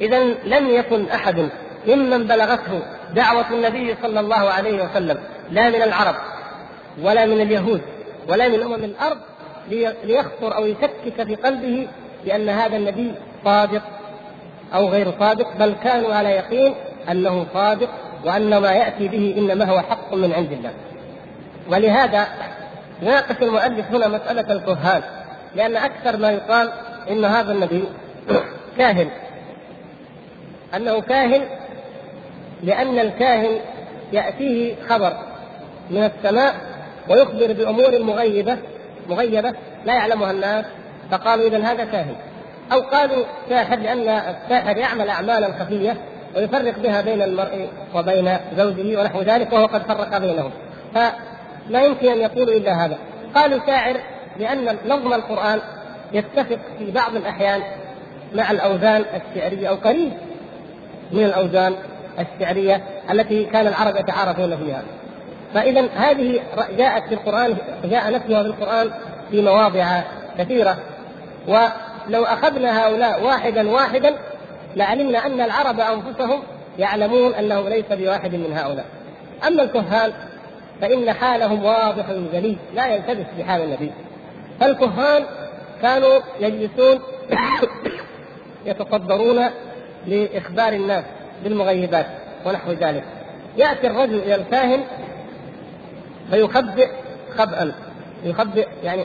إذا 0.00 0.24
لم 0.44 0.68
يكن 0.68 1.08
أحد 1.08 1.48
ممن 1.88 2.26
بلغته 2.26 2.82
دعوة 3.14 3.50
النبي 3.50 3.96
صلى 4.02 4.20
الله 4.20 4.50
عليه 4.50 4.84
وسلم. 4.84 5.18
لا 5.50 5.68
من 5.68 5.82
العرب 5.82 6.14
ولا 7.02 7.26
من 7.26 7.40
اليهود 7.40 7.80
ولا 8.28 8.48
من 8.48 8.62
أمم 8.62 8.84
الأرض 8.84 9.18
ليخطر 10.04 10.56
أو 10.56 10.66
يشكك 10.66 11.26
في 11.26 11.34
قلبه 11.34 11.88
بأن 12.24 12.48
هذا 12.48 12.76
النبي 12.76 13.14
صادق 13.44 13.82
أو 14.74 14.88
غير 14.88 15.12
صادق 15.20 15.56
بل 15.56 15.74
كانوا 15.84 16.14
على 16.14 16.28
يقين 16.28 16.74
أنه 17.10 17.46
صادق 17.54 17.88
وأن 18.24 18.58
ما 18.58 18.72
يأتي 18.72 19.08
به 19.08 19.34
إنما 19.38 19.64
هو 19.64 19.80
حق 19.80 20.14
من 20.14 20.32
عند 20.32 20.52
الله. 20.52 20.72
ولهذا 21.68 22.26
يناقش 23.02 23.42
المؤلف 23.42 23.90
هنا 23.90 24.08
مسألة 24.08 24.52
الكهان 24.52 25.02
لأن 25.56 25.76
أكثر 25.76 26.16
ما 26.16 26.30
يقال 26.30 26.72
إن 27.10 27.24
هذا 27.24 27.52
النبي 27.52 27.84
كاهن. 28.78 29.08
أنه 30.76 31.00
كاهن 31.00 31.42
لأن 32.62 32.98
الكاهن 32.98 33.60
يأتيه 34.12 34.74
خبر 34.88 35.12
من 35.90 36.04
السماء 36.04 36.54
ويخبر 37.08 37.52
بأمور 37.52 38.02
مغيبة 38.02 38.56
مغيبة 39.08 39.54
لا 39.84 39.94
يعلمها 39.94 40.30
الناس 40.30 40.64
فقالوا 41.10 41.46
إذا 41.46 41.58
هذا 41.58 41.84
كاهن. 41.84 42.14
أو 42.72 42.80
قالوا 42.80 43.24
ساحر 43.48 43.76
لأن 43.76 44.08
الساحر 44.08 44.76
يعمل 44.76 45.08
أعمالا 45.08 45.52
خفية 45.52 45.96
ويفرق 46.36 46.78
بها 46.78 47.00
بين 47.00 47.22
المرء 47.22 47.68
وبين 47.94 48.36
زوجه 48.56 49.00
ونحو 49.00 49.22
ذلك 49.22 49.52
وهو 49.52 49.66
قد 49.66 49.82
فرق 49.82 50.18
بينهم. 50.18 50.50
فلا 50.94 51.82
يمكن 51.82 52.08
أن 52.08 52.18
يقولوا 52.18 52.54
إلا 52.54 52.84
هذا. 52.84 52.98
قالوا 53.34 53.66
شاعر 53.66 53.96
لأن 54.38 54.76
نظم 54.86 55.12
القرآن 55.12 55.60
يتفق 56.12 56.58
في 56.78 56.90
بعض 56.90 57.16
الأحيان 57.16 57.62
مع 58.34 58.50
الأوزان 58.50 59.04
الشعرية 59.14 59.68
أو 59.68 59.74
قريب 59.74 60.12
من 61.12 61.24
الأوزان 61.24 61.74
الشعرية 62.18 62.82
التي 63.10 63.44
كان 63.44 63.66
العرب 63.66 63.96
يتعارفون 63.96 64.56
فيها. 64.56 64.82
فإذا 65.54 65.88
هذه 65.96 66.40
جاءت 66.78 67.08
في 67.08 67.14
القران 67.14 67.56
جاء 67.84 68.12
نفسها 68.12 68.42
في 68.42 68.48
القران 68.48 68.90
في 69.30 69.42
مواضع 69.42 70.00
كثيرة. 70.38 70.76
ولو 71.48 72.24
أخذنا 72.24 72.86
هؤلاء 72.86 73.24
واحدا 73.24 73.70
واحدا 73.70 74.14
لعلمنا 74.76 75.26
أن 75.26 75.40
العرب 75.40 75.80
أنفسهم 75.80 76.42
يعلمون 76.78 77.34
أنه 77.34 77.68
ليس 77.68 77.84
بواحد 77.90 78.34
من 78.34 78.52
هؤلاء. 78.52 78.84
أما 79.46 79.62
الكهان 79.62 80.12
فإن 80.80 81.12
حالهم 81.12 81.64
واضح 81.64 82.04
جلي 82.32 82.56
لا 82.74 82.86
يلتبس 82.86 83.26
بحال 83.38 83.62
النبي. 83.62 83.92
فالكهان 84.60 85.24
كانوا 85.82 86.20
يجلسون 86.40 86.98
يتصدرون 88.66 89.44
لإخبار 90.06 90.72
الناس 90.72 91.04
بالمغيبات 91.44 92.06
ونحو 92.46 92.72
ذلك. 92.72 93.04
يأتي 93.56 93.86
الرجل 93.86 94.18
إلى 94.18 94.34
الكاهن 94.34 94.80
فيخبئ 96.30 96.88
خبئا 97.36 97.72
يخبئ 98.24 98.68
يعني 98.84 99.04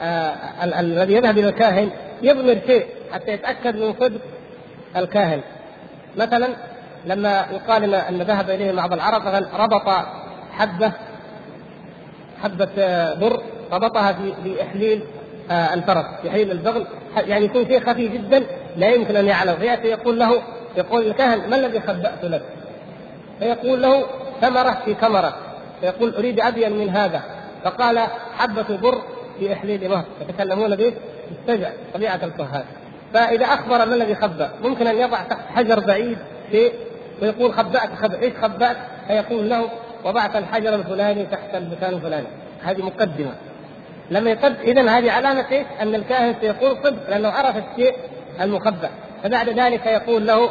آه 0.00 0.80
الذي 0.80 1.14
يذهب 1.14 1.38
إلى 1.38 1.48
الكاهن 1.48 1.90
يضمر 2.22 2.58
شيء 2.66 2.86
حتى 3.12 3.32
يتأكد 3.32 3.76
من 3.76 3.94
صدق 4.00 4.20
الكاهن. 4.96 5.40
مثلا 6.16 6.48
لما 7.06 7.46
يقال 7.52 7.94
ان 7.94 8.22
ذهب 8.22 8.50
إليه 8.50 8.72
بعض 8.72 8.92
العرب 8.92 9.22
مثلا 9.22 9.46
ربط 9.56 9.88
حبة 10.52 10.92
حبة 12.42 12.68
آه، 12.78 13.14
بر 13.14 13.42
ربطها 13.72 14.12
في 14.12 14.62
إحليل 14.62 15.02
آه، 15.50 15.74
الفرس 15.74 16.04
في 16.22 16.30
حليل 16.30 16.50
البغل. 16.50 16.86
يعني 17.16 17.44
يكون 17.44 17.66
شيء 17.66 17.80
خفي 17.80 18.08
جدا 18.08 18.46
لا 18.76 18.88
يمكن 18.88 19.16
أن 19.16 19.26
يعلم. 19.26 19.56
فيأتي 19.56 19.88
يقول 19.88 20.18
له 20.18 20.42
يقول 20.76 21.06
الكاهن 21.06 21.50
ما 21.50 21.56
الذي 21.56 21.80
خبأت 21.80 22.24
لك؟ 22.24 22.42
فيقول 23.38 23.82
له 23.82 24.04
ثمرة 24.40 24.82
في 24.84 24.94
كمره 24.94 25.36
فيقول 25.80 26.14
أريد 26.14 26.40
ابين 26.40 26.78
من 26.78 26.88
هذا. 26.88 27.22
فقال 27.64 27.98
حبة 28.38 28.76
بر 28.76 29.02
في 29.38 29.52
إحليل 29.52 29.88
مهر. 29.88 30.04
يتكلمون 30.20 30.76
به 30.76 30.94
استجع 31.32 31.70
طبيعة 31.94 32.20
الكهان. 32.22 32.64
فإذا 33.14 33.44
أخبر 33.44 33.86
ما 33.86 33.94
الذي 33.94 34.14
خبأ 34.14 34.50
ممكن 34.62 34.86
أن 34.86 34.96
يضع 34.96 35.22
تحت 35.22 35.48
حجر 35.54 35.80
بعيد 35.80 36.18
شيء 36.50 36.72
ويقول 37.22 37.52
خبأت 37.52 37.94
خبأت 37.94 38.22
إيش 38.22 38.32
خبأت؟ 38.42 38.76
فيقول 39.08 39.50
له 39.50 39.68
وضعت 40.04 40.36
الحجر 40.36 40.74
الفلاني 40.74 41.26
تحت 41.26 41.54
المكان 41.54 41.94
الفلاني 41.94 42.26
هذه 42.62 42.82
مقدمة 42.82 43.32
لما 44.10 44.30
يقد 44.30 44.56
اذا 44.60 44.90
هذه 44.90 45.12
علامة 45.12 45.44
إيش؟ 45.52 45.66
أن 45.80 45.94
الكاهن 45.94 46.34
سيقول 46.40 46.76
صدق 46.84 47.10
لأنه 47.10 47.28
عرف 47.28 47.56
الشيء 47.56 47.94
المخبأ 48.40 48.90
فبعد 49.22 49.48
ذلك 49.48 49.86
يقول 49.86 50.26
له 50.26 50.50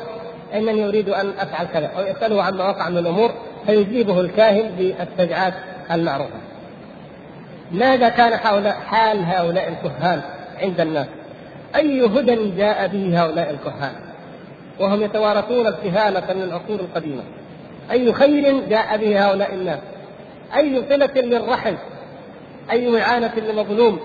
إنني 0.54 0.88
أريد 0.88 1.10
أن 1.10 1.34
أفعل 1.40 1.68
كذا 1.74 1.92
أو 1.98 2.02
يسأله 2.02 2.44
عما 2.44 2.70
وقع 2.70 2.90
من 2.90 2.98
الأمور 2.98 3.32
فيجيبه 3.66 4.22
الكاهن 4.22 4.72
بالتشجيعات 4.78 5.54
المعروفة. 5.92 6.38
ماذا 7.72 8.10
كان 8.10 8.38
حول 8.38 8.68
حال 8.68 9.24
هؤلاء 9.26 9.68
الكهان 9.70 10.22
عند 10.62 10.82
الناس؟ 10.82 11.08
أي 11.76 12.06
هدى 12.06 12.52
جاء 12.58 12.88
به 12.88 13.24
هؤلاء 13.24 13.50
الكهان؟ 13.50 13.96
وهم 14.80 15.02
يتوارثون 15.02 15.68
الكهانة 15.68 16.34
من 16.34 16.42
العصور 16.44 16.80
القديمة. 16.80 17.24
أي 17.92 18.14
خير 18.14 18.68
جاء 18.70 18.98
به 18.98 19.28
هؤلاء 19.30 19.54
الناس؟ 19.54 19.80
أي 20.56 20.84
صلة 20.90 21.14
للرحم؟ 21.16 21.76
أي 22.72 23.02
اعانه 23.02 23.32
للمظلوم؟ 23.38 24.00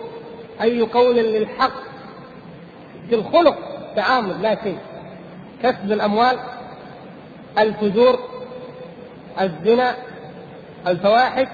أي 0.63 0.81
قول 0.81 1.17
للحق؟ 1.17 1.73
في 3.09 3.15
الخلق 3.15 3.57
تعامل 3.97 4.43
لا 4.43 4.57
شيء. 4.65 4.79
كسب 5.63 5.93
الأموال 5.93 6.37
الفجور 7.59 8.19
الزنا 9.41 9.95
الفواحش 10.87 11.47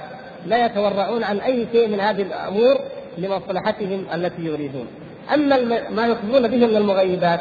لا 0.46 0.66
يتورعون 0.66 1.24
عن 1.24 1.38
أي 1.38 1.66
شيء 1.72 1.88
من 1.88 2.00
هذه 2.00 2.22
الأمور 2.22 2.78
لمصلحتهم 3.18 4.06
التي 4.14 4.42
يريدون. 4.42 4.86
أما 5.34 5.56
ما 5.90 6.06
يخبرون 6.06 6.48
به 6.48 6.66
من 6.66 6.76
المغيبات 6.76 7.40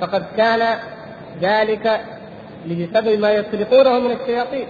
فقد 0.00 0.24
كان 0.36 0.78
ذلك 1.40 2.00
بسبب 2.66 3.18
ما 3.20 3.32
يسرقونه 3.32 3.98
من 3.98 4.10
الشياطين. 4.10 4.66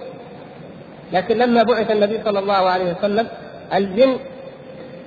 لكن 1.13 1.37
لما 1.37 1.63
بعث 1.63 1.91
النبي 1.91 2.19
صلى 2.25 2.39
الله 2.39 2.69
عليه 2.69 2.93
وسلم 2.93 3.27
الجن 3.73 4.17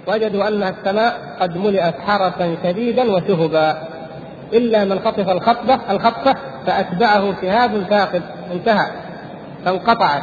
وجدوا 0.06 0.48
أن 0.48 0.62
السماء 0.62 1.36
قد 1.40 1.56
ملئت 1.56 1.94
حرسا 2.06 2.56
شديدا 2.64 3.12
وشهبا 3.12 3.82
إلا 4.52 4.84
من 4.84 5.00
خطف 5.00 5.28
الخطبة 5.28 5.78
الخطفة 5.90 6.34
فأتبعه 6.66 7.34
شهاب 7.42 7.82
ثاقب 7.90 8.22
انتهى 8.52 8.86
فانقطعت 9.64 10.22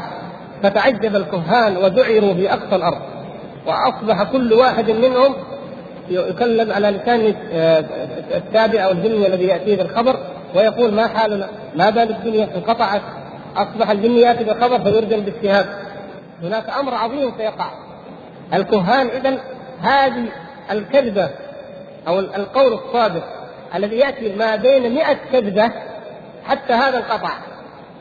فتعجب 0.63 1.15
الكهان 1.15 1.77
وذعروا 1.77 2.33
في 2.33 2.53
أقصى 2.53 2.75
الأرض 2.75 3.01
وأصبح 3.67 4.23
كل 4.23 4.53
واحد 4.53 4.91
منهم 4.91 5.35
يكلم 6.09 6.71
على 6.71 6.89
لسان 6.89 7.35
آه، 7.51 7.85
التابع 8.35 8.83
أو 8.83 8.91
الجني 8.91 9.27
الذي 9.27 9.45
يأتيه 9.45 9.75
بالخبر 9.77 10.19
ويقول 10.55 10.93
ما 10.93 11.07
حالنا؟ 11.07 11.47
ما 11.75 11.89
بال 11.89 12.09
الدنيا 12.09 12.49
انقطعت 12.55 13.01
أصبح 13.55 13.89
الجن 13.89 14.11
يأتي 14.11 14.43
بالخبر 14.43 14.79
فيرجم 14.79 15.19
بالشهاب 15.19 15.65
هناك 16.43 16.69
أمر 16.79 16.93
عظيم 16.93 17.31
سيقع. 17.37 17.69
الكهان 18.53 19.07
اذا 19.07 19.37
هذه 19.81 20.25
الكذبة 20.71 21.29
أو 22.07 22.19
القول 22.19 22.73
الصادق 22.73 23.23
الذي 23.75 23.95
يأتي 23.95 24.35
ما 24.35 24.55
بين 24.55 24.93
مئة 24.93 25.17
كذبة 25.31 25.71
حتى 26.45 26.73
هذا 26.73 26.97
انقطع 26.97 27.31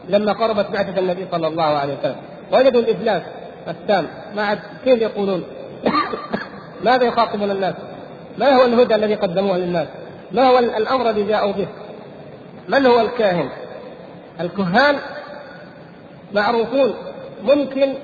لما 0.09 0.33
قربت 0.33 0.71
بعثة 0.71 0.99
النبي 0.99 1.27
صلى 1.33 1.47
الله 1.47 1.65
عليه 1.65 1.95
وسلم. 1.99 2.17
وجدوا 2.53 2.81
الإفلاس 2.81 3.23
التام 3.69 4.07
ما 4.37 4.43
عاد 4.43 4.59
كيف 4.85 5.03
يقولون 5.03 5.45
ماذا 6.85 7.05
يخاطبون 7.05 7.51
الناس؟ 7.51 7.75
ما 8.39 8.49
هو 8.49 8.64
الهدى 8.64 8.95
الذي 8.95 9.14
قدموه 9.14 9.57
للناس 9.57 9.89
ما 10.32 10.43
هو 10.43 10.59
الأمر 10.59 11.11
الذي 11.11 11.22
جاءوا 11.22 11.53
به 11.53 11.66
من 12.68 12.87
هو 12.87 13.01
الكاهن 13.01 13.49
الكهان 14.41 14.97
معروفون 16.34 16.95
ممكن 17.45 17.95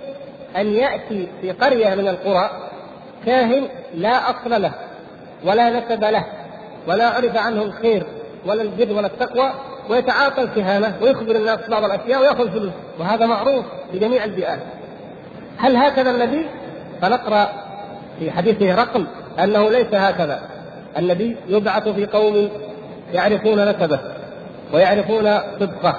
أن 0.56 0.66
يأتي 0.72 1.28
في 1.40 1.52
قرية 1.52 1.94
من 1.94 2.08
القرى 2.08 2.50
كاهن 3.26 3.68
لا 3.94 4.30
أصل 4.30 4.62
له 4.62 4.72
ولا 5.44 5.70
نسب 5.70 6.04
له 6.04 6.24
ولا 6.86 7.08
عرف 7.08 7.36
عنه 7.36 7.62
الخير 7.62 8.06
ولا 8.46 8.62
البر 8.62 8.92
ولا 8.92 9.06
التقوى 9.06 9.50
ويتعاطى 9.90 10.42
الكهانة 10.42 10.96
ويخبر 11.02 11.36
الناس 11.36 11.58
بعض 11.68 11.84
الأشياء 11.84 12.20
ويأخذ 12.20 12.50
فلوس 12.50 12.72
وهذا 12.98 13.26
معروف 13.26 13.64
في 13.92 13.98
جميع 13.98 14.24
البيئات. 14.24 14.60
هل 15.58 15.76
هكذا 15.76 16.10
النبي؟ 16.10 16.46
فنقرأ 17.02 17.48
في 18.18 18.30
حديثه 18.30 18.74
رقم 18.74 19.06
أنه 19.38 19.70
ليس 19.70 19.94
هكذا. 19.94 20.42
النبي 20.98 21.36
يبعث 21.48 21.88
في 21.88 22.06
قوم 22.06 22.48
يعرفون 23.12 23.68
نسبه 23.68 24.00
ويعرفون 24.72 25.38
صدقه 25.60 25.94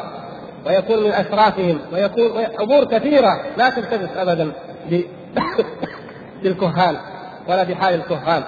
ويكون 0.65 1.03
من 1.03 1.11
اشرافهم 1.11 1.79
ويكون 1.93 2.45
أمور 2.61 2.83
كثيرة 2.83 3.41
لا 3.57 3.69
تلتبس 3.69 4.17
ابدا 4.17 4.51
بالكهان 6.43 6.97
ولا 7.47 7.63
بحال 7.63 7.93
الكهان. 7.93 8.43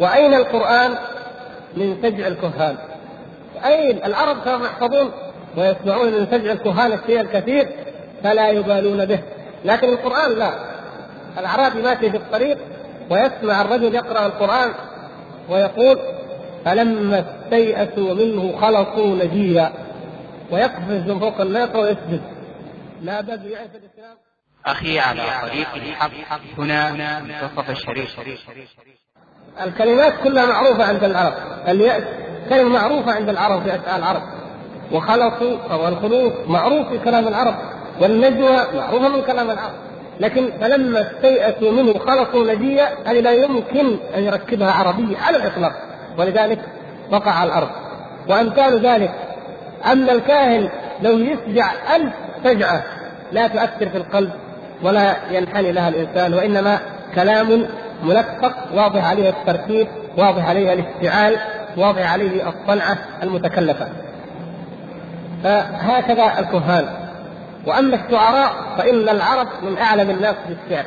وأين 0.00 0.34
القرآن 0.34 0.94
من 1.76 1.96
سجع 2.02 2.26
الكهان؟ 2.26 2.76
أين 3.64 4.04
العرب 4.04 4.36
كانوا 4.44 4.66
يحفظون 4.66 5.10
ويسمعون 5.56 6.12
من 6.12 6.26
سجع 6.30 6.52
الكهان 6.52 6.92
الشيء 6.92 7.20
الكثير 7.20 7.68
فلا 8.22 8.48
يبالون 8.48 9.04
به 9.04 9.20
لكن 9.64 9.88
القرآن 9.88 10.38
لا 10.38 10.52
الأعرابي 11.38 11.82
ماشي 11.82 12.10
في 12.10 12.16
الطريق 12.16 12.58
ويسمع 13.10 13.60
الرجل 13.60 13.94
يقرأ 13.94 14.26
القرآن 14.26 14.70
ويقول 15.48 15.98
فلما 16.64 17.24
استيأسوا 17.44 18.14
منه 18.14 18.60
خلصوا 18.60 19.16
نجيا 19.24 19.72
ويقفز 20.50 21.10
من 21.10 21.20
فوق 21.20 21.40
الناقة 21.40 21.78
ويسجد. 21.78 22.22
لا 23.02 23.20
بد 23.20 23.44
يعرف 23.44 23.70
الإسلام. 23.74 24.16
أخي 24.66 24.98
على 24.98 25.22
طريق 25.42 25.74
الحق 25.74 26.10
هنا 26.58 27.20
منتصف 27.20 27.70
الشريف. 27.70 28.20
الكلمات 29.62 30.12
كلها 30.24 30.46
معروفة 30.46 30.84
عند 30.84 31.04
العرب. 31.04 31.34
اليأس 31.68 32.04
كلمة 32.48 32.68
معروفة 32.68 33.12
عند 33.12 33.28
العرب 33.28 33.62
في 33.62 33.74
أسئلة 33.74 33.96
العرب 33.96 34.22
وخلصوا 34.92 35.58
أو 35.70 35.88
الخلوص 35.88 36.32
معروف 36.46 36.88
في 36.88 36.98
كلام 36.98 37.28
العرب. 37.28 37.54
والنجوى 38.00 38.56
معروفة 38.74 39.08
من 39.08 39.22
كلام 39.22 39.50
العرب. 39.50 39.87
لكن 40.20 40.52
فلما 40.60 41.00
استيأسوا 41.00 41.72
منه 41.72 41.98
خلصوا 41.98 42.54
نجية 42.54 42.88
هذه 43.06 43.20
لا 43.20 43.32
يمكن 43.32 43.96
أن 44.16 44.22
يركبها 44.24 44.72
عربي 44.72 45.16
على 45.16 45.36
الإطلاق. 45.36 45.72
ولذلك 46.18 46.58
وقع 47.10 47.30
على 47.30 47.48
الأرض. 47.48 47.68
وأمثال 48.28 48.86
ذلك 48.86 49.10
أما 49.92 50.12
الكاهن 50.12 50.68
لو 51.02 51.18
يسجع 51.18 51.72
ألف 51.96 52.12
سجعة 52.44 52.82
لا 53.32 53.46
تؤثر 53.48 53.88
في 53.88 53.96
القلب 53.96 54.30
ولا 54.82 55.16
ينحني 55.30 55.72
لها 55.72 55.88
الإنسان 55.88 56.34
وإنما 56.34 56.78
كلام 57.14 57.66
ملفق 58.02 58.52
واضح 58.74 59.10
عليه 59.10 59.28
الترتيب 59.28 59.88
واضح 60.16 60.48
عليه 60.48 60.72
الافتعال 60.72 61.36
واضح 61.76 62.12
عليه 62.12 62.48
الصنعة 62.48 62.98
المتكلفة. 63.22 63.88
فهكذا 65.44 66.38
الكهان. 66.38 66.88
وأما 67.68 67.96
الشعراء 68.04 68.52
فإن 68.78 69.08
العرب 69.08 69.48
من 69.62 69.78
أعلم 69.78 70.10
الناس 70.10 70.34
بالشعر 70.48 70.84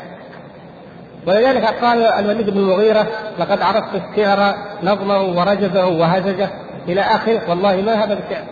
ولذلك 1.27 1.65
قال 1.65 2.01
الوليد 2.03 2.49
بن 2.49 2.59
المغيرة 2.59 3.07
لقد 3.39 3.61
عرفت 3.61 3.89
الشعر 3.95 4.55
نظمه 4.83 5.21
ورجزه 5.21 5.87
وهزجه 5.87 6.49
إلى 6.87 7.01
آخره 7.01 7.41
والله 7.49 7.75
ما 7.75 7.93
هذا 7.93 8.13
بشعر 8.13 8.43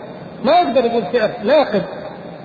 ما 0.44 0.52
يقدر 0.52 0.84
يقول 0.84 1.04
شعر 1.12 1.30
ناقد. 1.44 1.82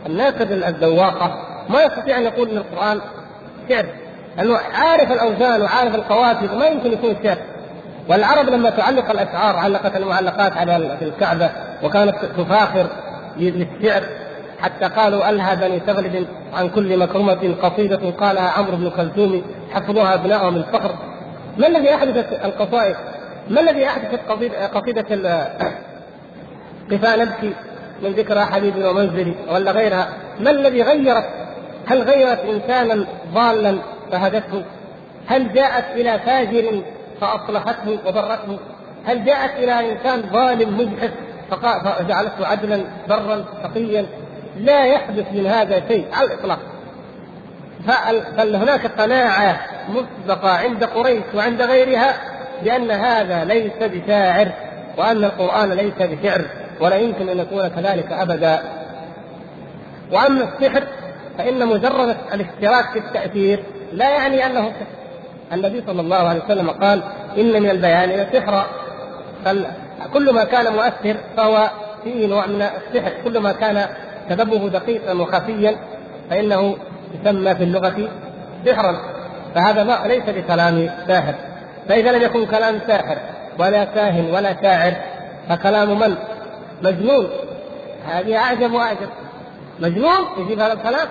الناقد 0.05 0.51
الذواقة 0.51 1.45
ما 1.69 1.83
يستطيع 1.83 2.17
أن 2.17 2.23
يقول 2.23 2.51
من 2.51 2.57
القرآن 2.57 3.01
شعر 3.69 3.86
لأنه 4.38 4.59
عارف 4.73 5.11
الأوزان 5.11 5.61
وعارف 5.61 5.95
القوافي 5.95 6.55
ما 6.55 6.65
يمكن 6.65 6.91
يكون 6.91 7.15
شعر 7.23 7.38
والعرب 8.09 8.49
لما 8.49 8.69
تعلق 8.69 9.09
الأشعار 9.09 9.55
علقت 9.55 9.95
المعلقات 9.95 10.57
على 10.57 10.97
الكعبة 11.01 11.49
وكانت 11.83 12.15
تفاخر 12.38 12.88
بالشعر 13.38 14.03
حتى 14.66 14.86
قالوا 14.86 15.30
ألهى 15.30 15.55
بني 15.55 15.80
تغلب 15.80 16.28
عن 16.53 16.70
كل 16.70 16.99
مكرمة 16.99 17.55
قصيدة 17.61 18.09
قالها 18.09 18.49
عمرو 18.49 18.78
بن 18.78 18.89
كلثوم 18.89 19.43
حفظوها 19.72 20.13
أبنائهم 20.13 20.55
الفخر. 20.55 20.95
ما 21.57 21.68
الذي 21.68 21.95
أحدث 21.95 22.45
القصائد؟ 22.45 22.95
ما 23.49 23.61
الذي 23.61 23.88
أحدثت 23.88 24.20
قصيدة, 24.30 24.68
قصيدة 24.68 25.01
قفا 26.91 27.16
نبكي 27.16 27.53
من 28.03 28.11
ذكرى 28.11 28.45
حبيبي 28.45 28.84
ومنزلي 28.84 29.36
ولا 29.51 29.72
غيرها؟ 29.72 30.07
ما 30.39 30.49
الذي 30.49 30.82
غيرت؟ 30.82 31.26
هل 31.88 32.01
غيرت 32.01 32.39
إنسانا 32.39 33.05
ضالا 33.34 33.78
فهدته؟ 34.11 34.63
هل 35.28 35.53
جاءت 35.53 35.86
إلى 35.95 36.20
فاجر 36.20 36.82
فأصلحته 37.22 37.99
وبرته 38.07 38.59
هل 39.05 39.26
جاءت 39.26 39.51
إلى 39.57 39.91
إنسان 39.91 40.22
ظالم 40.34 40.78
مجحف 40.78 41.11
فجعلته 41.99 42.47
عدلا 42.47 42.84
برا 43.09 43.45
تقيا؟ 43.63 44.05
لا 44.57 44.85
يحدث 44.85 45.25
من 45.33 45.47
هذا 45.47 45.87
شيء 45.87 46.05
على 46.13 46.27
الإطلاق. 46.27 46.59
بل 48.37 48.55
هناك 48.55 48.85
قناعة 48.85 49.59
مسبقه 49.89 50.49
عند 50.49 50.83
قريش 50.83 51.23
وعند 51.35 51.61
غيرها 51.61 52.13
بأن 52.63 52.91
هذا 52.91 53.43
ليس 53.43 53.73
بشاعر 53.81 54.51
وأن 54.97 55.23
القرآن 55.23 55.71
ليس 55.71 55.93
بشعر 55.99 56.45
ولا 56.79 56.95
يمكن 56.95 57.29
أن 57.29 57.39
يكون 57.39 57.67
كذلك 57.67 58.11
أبدا؟ 58.11 58.59
وأما 60.11 60.43
السحر 60.43 60.83
فإن 61.37 61.67
مجرد 61.67 62.17
الاشتراك 62.33 62.91
في 62.91 62.99
التأثير 62.99 63.63
لا 63.93 64.09
يعني 64.09 64.45
أنه 64.45 64.61
سحر. 64.61 64.85
النبي 65.53 65.83
صلى 65.87 66.01
الله 66.01 66.27
عليه 66.29 66.43
وسلم 66.43 66.69
قال 66.69 67.03
إن 67.37 67.63
من 67.63 67.69
البيان 67.69 68.09
لسحرا 68.09 68.65
كل 70.13 70.33
ما 70.33 70.43
كان 70.43 70.73
مؤثر 70.73 71.17
فهو 71.37 71.69
فيه 72.03 72.27
نوع 72.27 72.45
من 72.45 72.61
السحر. 72.61 73.11
كل 73.23 73.37
ما 73.37 73.51
كان 73.51 73.87
سببه 74.30 74.69
دقيقا 74.69 75.13
وخفيا 75.13 75.76
فإنه 76.30 76.78
يسمى 77.13 77.55
في 77.55 77.63
اللغة 77.63 78.09
سحرا 78.65 78.95
فهذا 79.55 79.84
ما 79.84 80.07
ليس 80.07 80.23
بكلام 80.28 80.89
ساحر. 81.07 81.34
فإذا 81.89 82.11
لم 82.11 82.21
يكن 82.21 82.45
كلام 82.45 82.80
ساحر 82.88 83.17
ولا 83.59 83.84
كاهن 83.84 84.32
ولا 84.32 84.61
شاعر 84.61 84.93
فكلام 85.49 85.99
من؟ 85.99 86.15
مجنون. 86.82 87.28
هذه 88.07 88.38
أعجب 88.38 88.73
وأعجب. 88.73 89.09
مجنون؟ 89.80 90.26
يجيب 90.38 90.59
هذا 90.59 90.73
الكلام؟ 90.73 91.07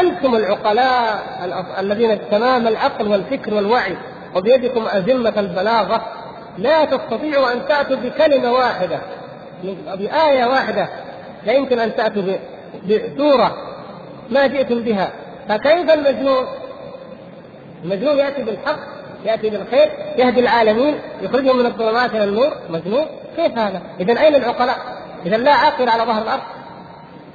أنتم 0.00 0.34
العقلاء 0.34 1.22
الذين 1.78 2.18
تمام 2.30 2.68
العقل 2.68 3.08
والفكر 3.08 3.54
والوعي 3.54 3.96
وبيدكم 4.34 4.84
أزمة 4.88 5.32
البلاغة 5.36 6.02
لا 6.58 6.84
تستطيعوا 6.84 7.52
أن 7.52 7.68
تأتوا 7.68 7.96
بكلمة 7.96 8.52
واحدة 8.52 8.98
بآية 9.94 10.44
واحدة 10.44 10.88
لا 11.46 11.52
يمكن 11.52 11.78
أن 11.78 11.96
تاتوا 11.96 12.22
بسورة 12.84 13.56
ما 14.30 14.46
جئتم 14.46 14.82
بها 14.82 15.12
فكيف 15.48 15.90
المجنون؟ 15.90 16.46
المجنون 17.84 18.18
يأتي 18.18 18.42
بالحق 18.42 18.78
يأتي 19.24 19.50
بالخير 19.50 19.92
يهدي 20.18 20.40
العالمين 20.40 20.94
يخرجهم 21.22 21.58
من 21.58 21.66
الظلمات 21.66 22.10
إلى 22.10 22.24
النور 22.24 22.52
مجنون 22.70 23.06
كيف 23.36 23.58
هذا؟ 23.58 23.82
اذا 24.00 24.20
أين 24.20 24.34
العقلاء؟ 24.34 24.76
اذا 25.26 25.36
لا 25.36 25.52
عاقل 25.52 25.88
على 25.88 26.02
ظهر 26.02 26.22
الأرض 26.22 26.42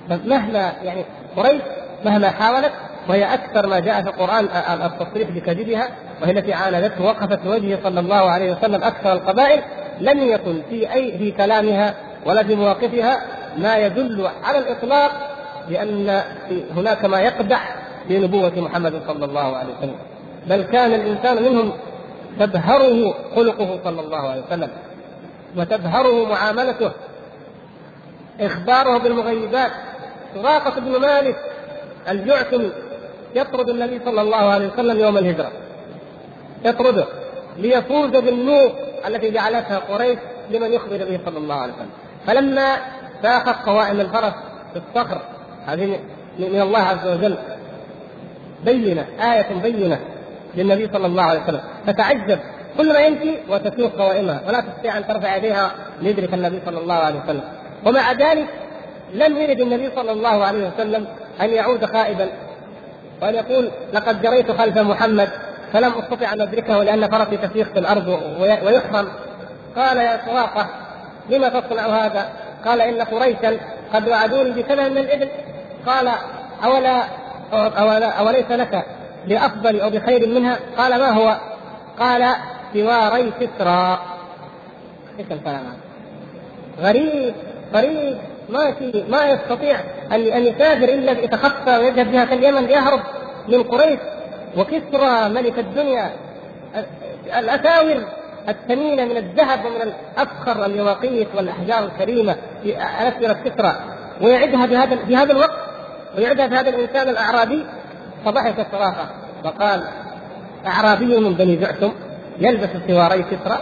مهما 0.10 0.74
يعني 0.84 1.06
قريش 1.38 1.62
مهما 2.06 2.30
حاولت 2.30 2.72
وهي 3.10 3.34
أكثر 3.34 3.68
ما 3.68 3.80
جاء 3.80 4.02
في 4.02 4.10
القرآن 4.10 4.48
التصريح 4.86 5.30
بكذبها 5.30 5.90
وهي 6.22 6.32
التي 6.32 6.54
عاندته 6.54 7.04
وقفت 7.04 7.40
وجهه 7.46 7.80
صلى 7.84 8.00
الله 8.00 8.32
عليه 8.32 8.52
وسلم 8.52 8.84
أكثر 8.84 9.14
القبائل 9.14 9.62
لم 10.00 10.20
يكن 10.20 10.62
في 10.70 10.94
أي 10.94 11.18
في 11.18 11.32
كلامها 11.32 11.96
ولا 12.26 12.44
في 12.44 12.56
مواقفها 12.56 13.22
ما 13.58 13.78
يدل 13.78 14.30
على 14.44 14.58
الإطلاق 14.58 15.12
بأن 15.70 16.24
هناك 16.76 17.06
ما 17.06 17.22
يقدح 17.22 17.76
في 18.08 18.20
نبوه 18.20 18.52
محمد 18.56 19.02
صلى 19.08 19.26
الله 19.26 19.58
عليه 19.58 19.74
وسلم. 19.78 19.96
بل 20.48 20.62
كان 20.62 20.94
الإنسان 20.94 21.44
منهم 21.44 21.74
تبهره 22.40 23.14
خلقه 23.36 23.80
صلى 23.84 24.02
الله 24.02 24.30
عليه 24.30 24.42
وسلم 24.42 24.70
وتبهره 25.58 26.30
معاملته 26.30 26.92
إخباره 28.42 28.98
بالمغيبات. 28.98 29.72
سراقة 30.36 30.80
بن 30.80 31.02
مالك 31.02 31.36
الجعثمي 32.10 32.72
يطرد 33.36 33.70
النبي 33.70 34.00
صلى 34.06 34.22
الله 34.22 34.38
عليه 34.38 34.68
وسلم 34.68 35.00
يوم 35.00 35.18
الهجرة. 35.18 35.52
يطرده 36.66 37.06
ليفوز 37.58 38.10
بالنور 38.10 38.72
التي 39.08 39.32
جعلتها 39.32 39.78
قريش 39.78 40.20
لمن 40.52 40.74
يخبر 40.74 40.98
به 40.98 41.20
صلى 41.26 41.38
الله 41.38 41.56
عليه 41.56 41.74
وسلم. 41.74 41.90
فلما 42.28 42.78
فاخذ 43.24 43.52
قوائم 43.52 44.00
الفرس 44.00 44.34
في 44.74 44.82
الصخر. 44.90 45.22
هذه 45.66 46.00
من 46.40 46.62
الله 46.62 46.80
عز 46.80 47.08
وجل. 47.08 47.38
بينة 48.66 49.06
آية 49.22 49.62
بينة 49.64 50.00
للنبي 50.56 50.90
صلى 50.94 51.06
الله 51.06 51.24
عليه 51.24 51.44
وسلم. 51.44 51.62
فتعجب 51.88 52.40
كل 52.78 52.94
ما 52.94 53.00
يمشي 53.00 53.36
وتسوق 53.50 53.92
قوائمها 53.92 54.42
ولا 54.48 54.62
تستطيع 54.62 54.98
أن 54.98 55.08
ترفع 55.08 55.36
يديها 55.36 55.72
ليدرك 56.02 56.34
النبي 56.34 56.60
صلى 56.66 56.80
الله 56.80 56.96
عليه 56.96 57.20
وسلم. 57.24 57.44
ومع 57.86 58.12
ذلك 58.12 58.48
لم 59.14 59.38
يرد 59.38 59.60
النبي 59.60 59.90
صلى 59.96 60.12
الله 60.12 60.46
عليه 60.46 60.68
وسلم 60.68 61.08
أن 61.42 61.50
يعود 61.50 61.86
خائبا 61.86 62.30
وأن 63.22 63.36
يقول 63.36 63.72
لقد 63.94 64.22
جريت 64.22 64.52
خلف 64.52 64.78
محمد 64.78 65.30
فلم 65.74 65.94
أستطع 65.94 66.34
أن 66.34 66.42
أدركه 66.42 66.84
لأن 66.84 67.10
فرسي 67.10 67.38
تسيخ 67.38 67.68
في 67.68 67.80
الأرض 67.80 68.08
ويحرم 68.40 69.08
قال 69.76 69.98
يا 69.98 70.22
سراقه 70.26 70.68
لما 71.30 71.50
تصنع 71.50 72.06
هذا؟ 72.06 72.30
قال 72.66 72.82
إن 72.82 73.02
قريشا 73.02 73.58
قد 73.94 74.10
وعدوني 74.10 74.52
بكذا 74.52 74.88
من 74.90 74.98
الإبل 74.98 75.30
قال 75.86 76.12
أولا 76.64 77.04
أولا 77.54 78.10
أوليس 78.10 78.52
لك 78.52 78.86
بأفضل 79.28 79.80
أو 79.80 79.90
بخير 79.90 80.28
منها؟ 80.28 80.60
قال 80.78 81.00
ما 81.00 81.10
هو؟ 81.10 81.38
قال 82.00 82.36
سواري 82.74 83.32
كسرى 83.40 84.00
إيش 85.20 85.32
الكلام؟ 85.32 85.64
غريب 86.82 87.34
غريب 87.74 88.18
ما 88.50 88.72
في 88.72 89.04
ما 89.10 89.26
يستطيع 89.26 89.80
أن 90.12 90.22
أن 90.22 90.46
يسافر 90.46 90.84
إلا 90.84 91.12
يتخفى 91.12 91.78
ويذهب 91.78 92.12
بها 92.12 92.26
كاليمن 92.26 92.70
يهرب 92.70 93.00
من 93.48 93.64
قريش 93.64 94.00
وكسرى 94.58 95.30
ملك 95.30 95.60
الدنيا 95.60 96.12
الأساور 97.40 98.04
الثمينة 98.50 99.06
من 99.06 99.18
الذهب 99.18 99.66
ومن 99.66 99.82
الأفخر 99.82 100.66
اليواقيت 100.66 101.28
والأحجار 101.36 101.84
الكريمة 101.86 102.36
في 102.64 102.78
أسرة 102.78 103.34
كسرى 103.34 103.76
ويعدها 104.22 104.66
بهذا 104.66 104.96
في 104.96 105.16
هذا 105.16 105.32
الوقت 105.32 105.60
ويعدها 106.18 106.48
بهذا 106.48 106.70
الإنسان 106.70 107.10
الأعرابي 107.10 107.66
فضحك 108.26 108.68
صراخة 108.72 109.10
وقال 109.46 109.84
أعرابي 110.68 111.18
من 111.20 111.34
بني 111.34 111.56
جعثم 111.56 111.90
يلبس 112.40 112.70
سواري 112.88 113.24
كسرى 113.24 113.60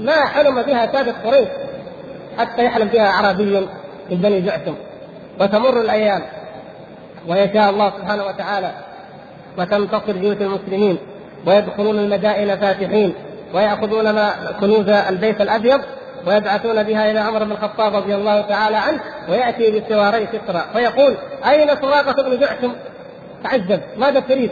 ما 0.00 0.24
حلم 0.26 0.62
بها 0.62 0.92
سادة 0.92 1.14
قريش 1.24 1.48
حتى 2.38 2.64
يحلم 2.64 2.88
بها 2.88 3.06
أعرابي 3.06 3.44
من 3.44 3.66
بني 4.10 4.40
جعثم 4.40 4.74
وتمر 5.40 5.80
الأيام 5.80 6.22
ويشاء 7.28 7.70
الله 7.70 7.90
سبحانه 7.90 8.24
وتعالى 8.24 8.72
وتنتصر 9.58 10.12
جيوش 10.12 10.36
المسلمين 10.36 10.98
ويدخلون 11.46 11.98
المدائن 11.98 12.56
فاتحين 12.56 13.14
ويأخذون 13.54 14.10
ما 14.10 14.32
كنوز 14.60 14.88
البيت 14.88 15.40
الأبيض 15.40 15.80
ويبعثون 16.26 16.82
بها 16.82 17.10
إلى 17.10 17.18
عمر 17.18 17.44
بن 17.44 17.52
الخطاب 17.52 17.96
رضي 17.96 18.14
الله 18.14 18.40
تعالى 18.40 18.76
عنه 18.76 19.00
ويأتي 19.28 19.80
بسواري 19.80 20.26
كسرى 20.26 20.64
فيقول 20.72 21.16
أين 21.46 21.68
سراقة 21.68 22.22
بن 22.22 22.40
جعثم؟ 22.40 22.72
تعجب 23.44 23.80
ماذا 23.96 24.20
تريد؟ 24.20 24.50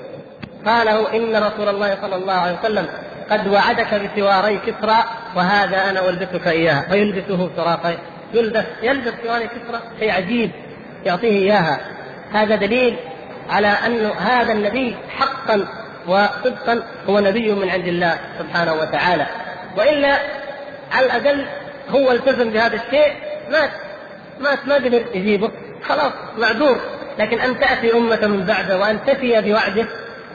قاله 0.66 1.16
إن 1.16 1.36
رسول 1.36 1.68
الله 1.68 1.98
صلى 2.02 2.16
الله 2.16 2.32
عليه 2.32 2.58
وسلم 2.58 2.86
قد 3.30 3.48
وعدك 3.48 3.94
بسواري 3.94 4.58
كسرى 4.58 5.04
وهذا 5.36 5.90
أنا 5.90 6.08
ألبسك 6.08 6.46
إياها 6.46 6.82
فيلبسه 6.90 7.50
سراقة 7.56 7.98
يلبس 8.34 8.64
يلبس 8.82 9.12
سواري 9.24 9.46
كسرى 9.46 9.80
شيء 9.98 10.12
عجيب 10.12 10.50
يعطيه 11.04 11.28
إياها 11.28 11.80
هذا 12.32 12.56
دليل 12.56 12.96
على 13.50 13.68
أن 13.68 14.06
هذا 14.06 14.52
النبي 14.52 14.96
حقا 15.08 15.66
وصدقا 16.06 16.82
هو 17.08 17.20
نبي 17.20 17.52
من 17.52 17.70
عند 17.70 17.86
الله 17.86 18.18
سبحانه 18.38 18.74
وتعالى. 18.74 19.26
وإلا 19.76 20.18
على 20.92 21.06
الأقل 21.06 21.46
هو 21.88 22.12
التزم 22.12 22.50
بهذا 22.50 22.76
الشيء 22.76 23.14
مات 23.50 23.70
مات 24.40 24.68
ما 24.68 24.74
قدر 24.74 25.04
يجيبه. 25.14 25.50
خلاص 25.88 26.12
معذور. 26.38 26.80
لكن 27.18 27.40
أن 27.40 27.58
تأتي 27.58 27.92
أمة 27.92 28.26
من 28.26 28.44
بعده 28.44 28.78
وأن 28.78 29.04
تفي 29.04 29.40
بوعده 29.40 29.86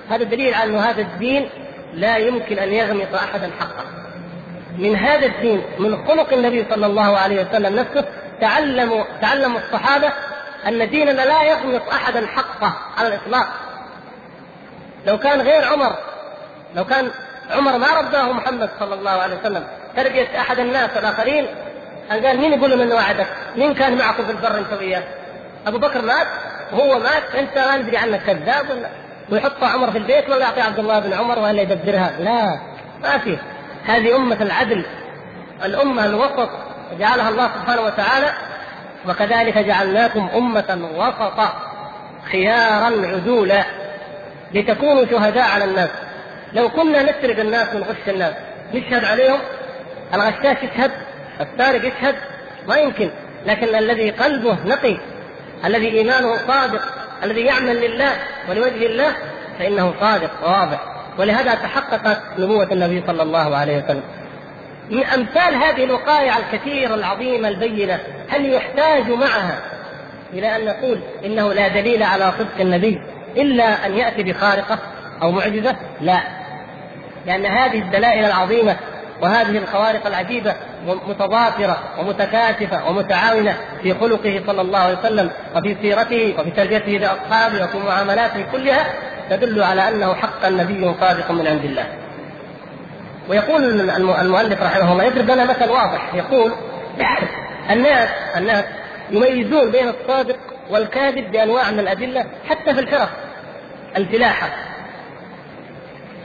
هذا 0.10 0.24
دليل 0.24 0.54
على 0.54 0.70
أنه 0.70 0.80
هذا 0.80 1.02
الدين 1.02 1.50
لا 1.94 2.18
يمكن 2.18 2.60
أن 2.60 2.74
يغمط 2.74 3.16
احدا 3.16 3.52
حقه. 3.60 3.86
من 4.78 4.96
هذا 4.96 5.26
الدين 5.26 5.62
من 5.80 6.08
خلق 6.08 6.34
النبي 6.34 6.66
صلى 6.70 6.86
الله 6.86 7.18
عليه 7.18 7.46
وسلم 7.46 7.76
نفسه 7.76 8.06
تعلموا 8.42 9.04
تعلموا 9.22 9.60
الصحابة 9.60 10.14
أن 10.68 10.90
ديننا 10.90 11.22
لا 11.22 11.44
يغمط 11.44 11.90
احدا 11.90 12.28
حقه 12.28 12.74
على 12.98 13.08
الإطلاق. 13.08 13.48
لو 15.06 15.18
كان 15.18 15.42
غير 15.42 15.66
عمر 15.66 15.96
لو 16.76 16.86
كان 16.86 17.12
عمر 17.52 17.78
ما 17.78 17.88
رباه 17.88 18.32
محمد 18.32 18.70
صلى 18.80 18.96
الله 18.96 19.12
عليه 19.12 19.36
وسلم 19.36 19.64
تربية 19.96 20.40
أحد 20.40 20.60
الناس 20.60 20.90
الآخرين 20.98 21.46
أن 22.12 22.26
قال 22.26 22.38
مين 22.38 22.54
يقول 22.54 22.78
من 22.78 22.92
وعدك؟ 22.92 23.28
مين 23.56 23.74
كان 23.74 23.98
معكم 23.98 24.26
في 24.26 24.32
البر 24.32 24.58
أنت 24.58 24.74
وياه؟ 24.80 25.04
أبو 25.68 25.78
بكر 25.78 26.02
مات 26.02 26.28
وهو 26.72 27.00
مات 27.00 27.36
أنت 27.36 27.58
ما 27.58 27.78
ندري 27.78 27.98
عنك 27.98 28.22
كذاب 28.24 28.70
ولا 28.70 28.90
ويحط 29.30 29.64
عمر 29.64 29.92
في 29.92 29.98
البيت 29.98 30.30
ولا 30.30 30.40
يعطي 30.40 30.62
عبد 30.62 30.80
الله 30.80 31.00
بن 31.00 31.14
عمر 31.14 31.40
ولا 31.40 31.62
يدبرها 31.62 32.12
لا 32.20 32.60
ما 33.04 33.18
في 33.18 33.38
هذه 33.86 34.16
أمة 34.16 34.42
العدل 34.42 34.86
الأمة 35.66 36.06
الوسط 36.06 36.50
جعلها 37.00 37.30
الله 37.30 37.48
سبحانه 37.48 37.82
وتعالى 37.82 38.34
وكذلك 39.08 39.58
جعلناكم 39.58 40.30
أمة 40.36 40.90
وسطا 40.96 41.54
خيارا 42.32 42.86
عدولا 42.86 43.64
لتكونوا 44.54 45.06
شهداء 45.06 45.44
على 45.44 45.64
الناس. 45.64 45.90
لو 46.54 46.70
كنا 46.70 47.04
نسرق 47.04 47.40
الناس 47.40 47.76
ونغش 47.76 47.96
الناس 48.08 48.34
نشهد 48.74 49.04
عليهم 49.04 49.40
الغشاش 50.14 50.58
يشهد 50.64 50.92
السارق 51.42 51.86
يشهد 51.86 52.16
ما 52.68 52.78
يمكن. 52.78 53.10
لكن 53.46 53.76
الذي 53.76 54.12
قلبه 54.12 54.58
نقي 54.66 54.98
الذي 55.66 55.88
إيمانه 55.88 56.38
صادق 56.48 56.82
الذي 57.24 57.42
يعمل 57.42 57.76
لله 57.76 58.12
ولوجه 58.50 58.86
الله 58.86 59.16
فإنه 59.60 59.94
صادق 60.00 60.32
وواضح 60.44 60.80
ولهذا 61.18 61.56
تحققت 61.56 62.22
نبوة 62.40 62.72
النبي 62.72 63.04
صلى 63.08 63.24
الله 63.24 63.56
عليه 63.56 63.84
وسلم. 63.84 64.04
من 64.90 65.04
أمثال 65.04 65.56
هذه 65.56 65.84
الوقائع 65.84 66.38
الكثيرة 66.38 66.96
العظيمة 66.96 67.48
البينة 67.48 68.00
هل 68.30 68.54
يحتاج 68.54 69.12
معها 69.12 69.60
إلى 70.34 70.56
أن 70.56 70.66
نقول 70.66 71.00
إنه 71.26 71.54
لا 71.54 71.68
دليل 71.68 72.04
على 72.04 72.32
صدق 72.40 72.60
النبي؟ 72.60 73.02
إلا 73.38 73.86
أن 73.86 73.98
يأتي 73.98 74.24
بخارقة 74.24 74.80
أو 75.22 75.32
معجزة؟ 75.32 75.76
لا 76.02 76.22
لأن 77.26 77.46
هذه 77.46 77.80
الدلائل 77.80 78.26
العظيمة 78.26 78.76
وهذه 79.22 79.58
الخوارق 79.58 80.08
العجيبة 80.08 80.56
متضافرة 81.08 81.80
ومتكاتفة 82.00 82.90
ومتعاونة 82.90 83.58
في 83.84 83.94
خلقه 83.94 84.42
صلى 84.48 84.62
الله 84.62 84.80
عليه 84.80 84.98
وسلم 84.98 85.30
وفي 85.56 85.76
سيرته 85.82 86.36
وفي 86.40 86.52
تربيته 86.52 86.92
لأصحابه 86.92 87.64
وفي 87.64 87.78
معاملاته 87.78 88.46
كلها 88.52 88.86
تدل 89.30 89.64
على 89.64 89.90
أنه 89.90 90.14
حقا 90.14 90.50
نبي 90.50 90.94
صادق 91.02 91.32
من 91.32 91.48
عند 91.48 91.66
الله. 91.66 91.86
ويقول 93.30 93.90
المؤلف 94.22 94.62
رحمه 94.62 94.92
الله 94.92 95.04
يضرب 95.04 95.32
لنا 95.32 95.46
مثل 95.46 95.70
واضح 95.70 96.14
يقول 96.14 96.52
الناس 97.72 98.10
الناس 98.38 98.66
يميزون 99.12 99.72
بين 99.72 99.90
الصادق 99.90 100.38
والكاذب 100.70 101.32
بأنواع 101.32 101.72
من 101.72 101.80
الأدلة 101.80 102.26
حتى 102.50 102.74
في 102.74 102.80
الحرف 102.80 103.10
الفلاحه 103.98 104.50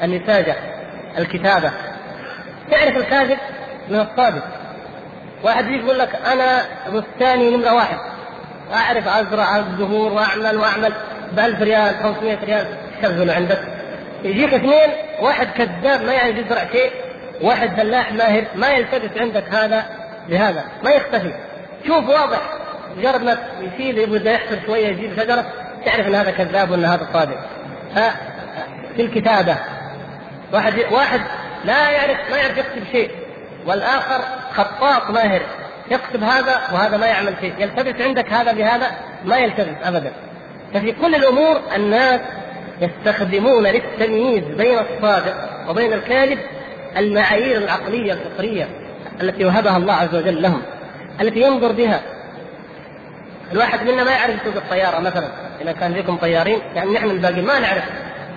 النساجه 0.03 0.57
الكتابة. 1.19 1.73
تعرف 2.71 2.97
الكاذب 2.97 3.39
من 3.89 4.01
الصادق. 4.01 4.45
واحد 5.43 5.71
يقول 5.71 5.99
لك 5.99 6.15
أنا 6.33 6.63
بستاني 6.93 7.57
نمرة 7.57 7.75
واحد. 7.75 7.99
أعرف 8.75 9.09
أزرع 9.09 9.57
الزهور 9.57 10.13
وأعمل 10.13 10.57
وأعمل 10.57 10.93
ب 11.33 11.39
1000 11.39 11.63
ريال 11.63 11.95
500 12.03 12.45
ريال. 12.45 12.67
شغله 13.03 13.35
عندك. 13.35 13.61
يجيك 14.25 14.55
اثنين 14.55 14.91
واحد 15.21 15.47
كذاب 15.47 16.03
ما 16.03 16.13
يعني 16.13 16.41
يزرع 16.41 16.67
شيء 16.73 16.91
واحد 17.43 17.77
فلاح 17.77 18.13
ماهر 18.13 18.45
ما 18.55 18.71
يلتبس 18.71 19.19
عندك 19.19 19.55
هذا 19.55 19.85
بهذا 20.29 20.65
ما 20.85 20.91
يختفي. 20.91 21.35
شوف 21.87 22.09
واضح. 22.09 22.60
مجرد 22.99 23.23
ما 23.23 23.39
يشيل 23.61 23.99
يبدأ 23.99 24.33
يحفر 24.33 24.59
شوية 24.67 24.89
يجيب 24.89 25.13
شجرة 25.17 25.47
تعرف 25.87 26.07
إن 26.07 26.15
هذا 26.15 26.31
كذاب 26.31 26.71
وإن 26.71 26.85
هذا 26.85 27.09
صادق. 27.13 27.39
في 28.97 29.03
الكتابة 29.03 29.57
واحد 30.53 30.75
واحد 30.93 31.21
لا 31.65 31.91
يعرف 31.91 32.31
ما 32.31 32.37
يعرف 32.37 32.59
يكتب 32.59 32.83
شيء 32.93 33.11
والآخر 33.67 34.25
خطاط 34.53 35.11
ماهر 35.11 35.43
يكتب 35.91 36.23
هذا 36.23 36.61
وهذا 36.73 36.97
ما 36.97 37.07
يعمل 37.07 37.35
شيء 37.41 37.55
يلتبس 37.59 38.01
عندك 38.01 38.33
هذا 38.33 38.53
بهذا 38.53 38.91
ما 39.25 39.39
يلتبس 39.39 39.77
ابدا. 39.85 40.13
ففي 40.75 40.93
كل 40.93 41.15
الأمور 41.15 41.61
الناس 41.77 42.21
يستخدمون 42.81 43.67
للتمييز 43.67 44.45
بين 44.45 44.79
الصادق 44.79 45.35
وبين 45.69 45.93
الكاذب 45.93 46.39
المعايير 46.97 47.59
العقلية 47.59 48.13
الفطرية 48.13 48.69
التي 49.23 49.45
وهبها 49.45 49.77
الله 49.77 49.95
عز 49.95 50.15
وجل 50.15 50.43
لهم 50.43 50.63
التي 51.21 51.41
ينظر 51.41 51.73
بها. 51.73 52.01
الواحد 53.53 53.83
منا 53.87 54.05
ما 54.05 54.11
يعرف 54.11 54.35
يسوق 54.43 54.57
الطيارة 54.57 54.99
مثلا 54.99 55.29
إذا 55.61 55.73
كان 55.73 55.95
فيكم 55.95 56.17
طيارين 56.17 56.59
يعني 56.75 56.91
نحن 56.91 57.11
الباقي 57.11 57.43
ما 57.43 57.59
نعرف 57.59 57.85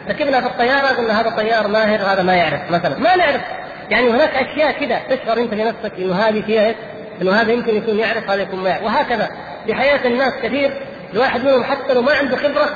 ركبنا 0.09 0.41
في 0.41 0.47
الطيارة 0.47 0.87
قلنا 0.87 1.21
هذا 1.21 1.29
طيار 1.29 1.67
ماهر 1.67 2.13
هذا 2.13 2.23
ما 2.23 2.35
يعرف 2.35 2.71
مثلا 2.71 2.99
ما 2.99 3.15
نعرف 3.15 3.41
يعني 3.89 4.09
هناك 4.09 4.29
أشياء 4.29 4.71
كذا 4.71 4.99
تشعر 5.09 5.37
أنت 5.37 5.53
في 5.53 5.63
نفسك 5.63 5.91
إنه 5.99 6.15
هذه 6.15 6.41
فيها 6.41 6.75
إنه 7.21 7.31
هذا 7.31 7.51
يمكن 7.51 7.75
يكون 7.75 7.99
يعرف 7.99 8.29
هذا 8.29 8.41
يكون 8.41 8.59
ما 8.59 8.69
يعرف 8.69 8.83
وهكذا 8.83 9.29
في 9.65 9.73
حياة 9.73 10.07
الناس 10.07 10.33
كثير 10.43 10.81
الواحد 11.13 11.45
منهم 11.45 11.63
حتى 11.63 11.93
لو 11.93 12.01
ما 12.01 12.13
عنده 12.13 12.37
خبرة 12.37 12.69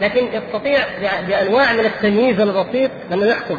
لكن 0.00 0.28
يستطيع 0.32 0.78
بأنواع 1.28 1.72
من 1.72 1.84
التمييز 1.84 2.40
البسيط 2.40 2.90
أنه 3.12 3.26
يحكم 3.26 3.58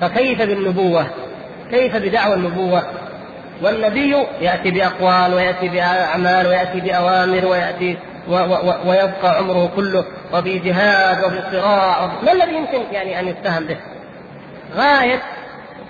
فكيف 0.00 0.42
بالنبوة؟ 0.42 1.06
كيف 1.70 1.96
بدعوى 1.96 2.34
النبوة؟ 2.34 2.82
والنبي 3.62 4.26
يأتي 4.40 4.70
بأقوال 4.70 5.34
ويأتي 5.34 5.68
بأعمال 5.68 6.46
ويأتي 6.46 6.80
بأوامر 6.80 7.46
ويأتي 7.46 7.98
و 8.28 8.34
و 8.34 8.74
ويبقى 8.86 9.38
عمره 9.38 9.70
كله 9.76 10.04
وفي 10.32 10.58
جهاد 10.58 11.24
وفي 11.24 11.42
صراع. 11.52 12.06
ما 12.22 12.32
الذي 12.32 12.54
يمكن 12.54 12.82
يعني 12.92 13.20
أن 13.20 13.28
يتهم 13.28 13.64
به؟ 13.64 13.76
غاية 14.76 15.22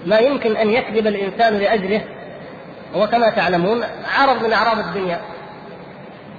ما 0.06 0.18
يمكن 0.18 0.56
أن 0.56 0.70
يكذب 0.70 1.06
الإنسان 1.06 1.54
لأجله 1.54 2.00
هو 2.94 3.06
كما 3.06 3.30
تعلمون 3.30 3.84
عرض 4.18 4.44
من 4.44 4.52
أعراض 4.52 4.78
الدنيا. 4.78 5.20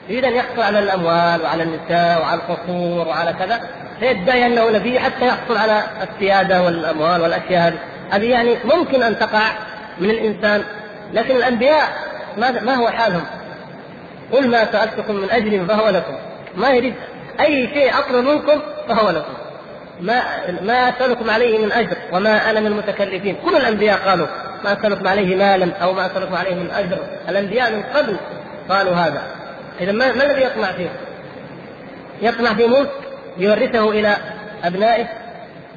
يريد 0.09 0.25
أن 0.25 0.33
يحصل 0.33 0.61
على 0.61 0.79
الأموال 0.79 1.41
وعلى 1.41 1.63
النساء 1.63 2.21
وعلى 2.21 2.39
القصور 2.39 3.07
وعلى 3.07 3.33
كذا 3.33 3.61
فيدعي 3.99 4.45
انه 4.45 4.69
نبي 4.69 4.99
حتى 4.99 5.27
يحصل 5.27 5.57
على 5.57 5.83
السيادة 6.01 6.63
والأموال 6.63 7.21
والأشياء 7.21 7.67
هذه. 7.67 7.77
هذه 8.11 8.29
يعني 8.29 8.55
ممكن 8.65 9.03
أن 9.03 9.19
تقع 9.19 9.51
من 9.99 10.09
الإنسان. 10.09 10.63
لكن 11.13 11.35
الأنبياء 11.35 11.89
ما 12.37 12.75
هو 12.75 12.89
حالهم؟ 12.89 13.25
قل 14.31 14.47
ما 14.47 14.71
سألتكم 14.71 15.15
من 15.15 15.29
أجل 15.29 15.65
فهو 15.67 15.89
لكم. 15.89 16.13
ما 16.55 16.69
يريد 16.69 16.93
أي 17.39 17.67
شيء 17.73 17.99
اطلب 17.99 18.25
منكم 18.25 18.61
فهو 18.87 19.09
لكم. 19.09 19.33
ما 20.01 20.21
ما 20.61 20.89
أسألكم 20.89 21.29
عليه 21.29 21.57
من 21.57 21.71
أجر 21.71 21.97
وما 22.11 22.49
أنا 22.49 22.59
من 22.59 22.67
المتكلفين. 22.67 23.35
كل 23.45 23.55
الأنبياء 23.55 23.97
قالوا 23.97 24.27
ما 24.63 24.73
أسألكم 24.73 25.07
عليه 25.07 25.35
مالا 25.35 25.77
أو 25.77 25.93
ما 25.93 26.05
أسألكم 26.05 26.35
عليه 26.35 26.55
من 26.55 26.71
أجر. 26.71 26.97
الأنبياء 27.29 27.71
من 27.71 27.83
قبل 27.83 28.17
قالوا 28.69 28.93
هذا. 28.93 29.21
اذا 29.81 29.91
ما, 29.91 30.13
ما 30.13 30.23
الذي 30.23 30.41
يطمع 30.43 30.71
فيه؟ 30.71 30.89
يطمع 32.21 32.53
في 32.53 32.67
ملك 32.67 32.91
يورثه 33.37 33.89
إلى 33.89 34.15
أبنائه. 34.63 35.05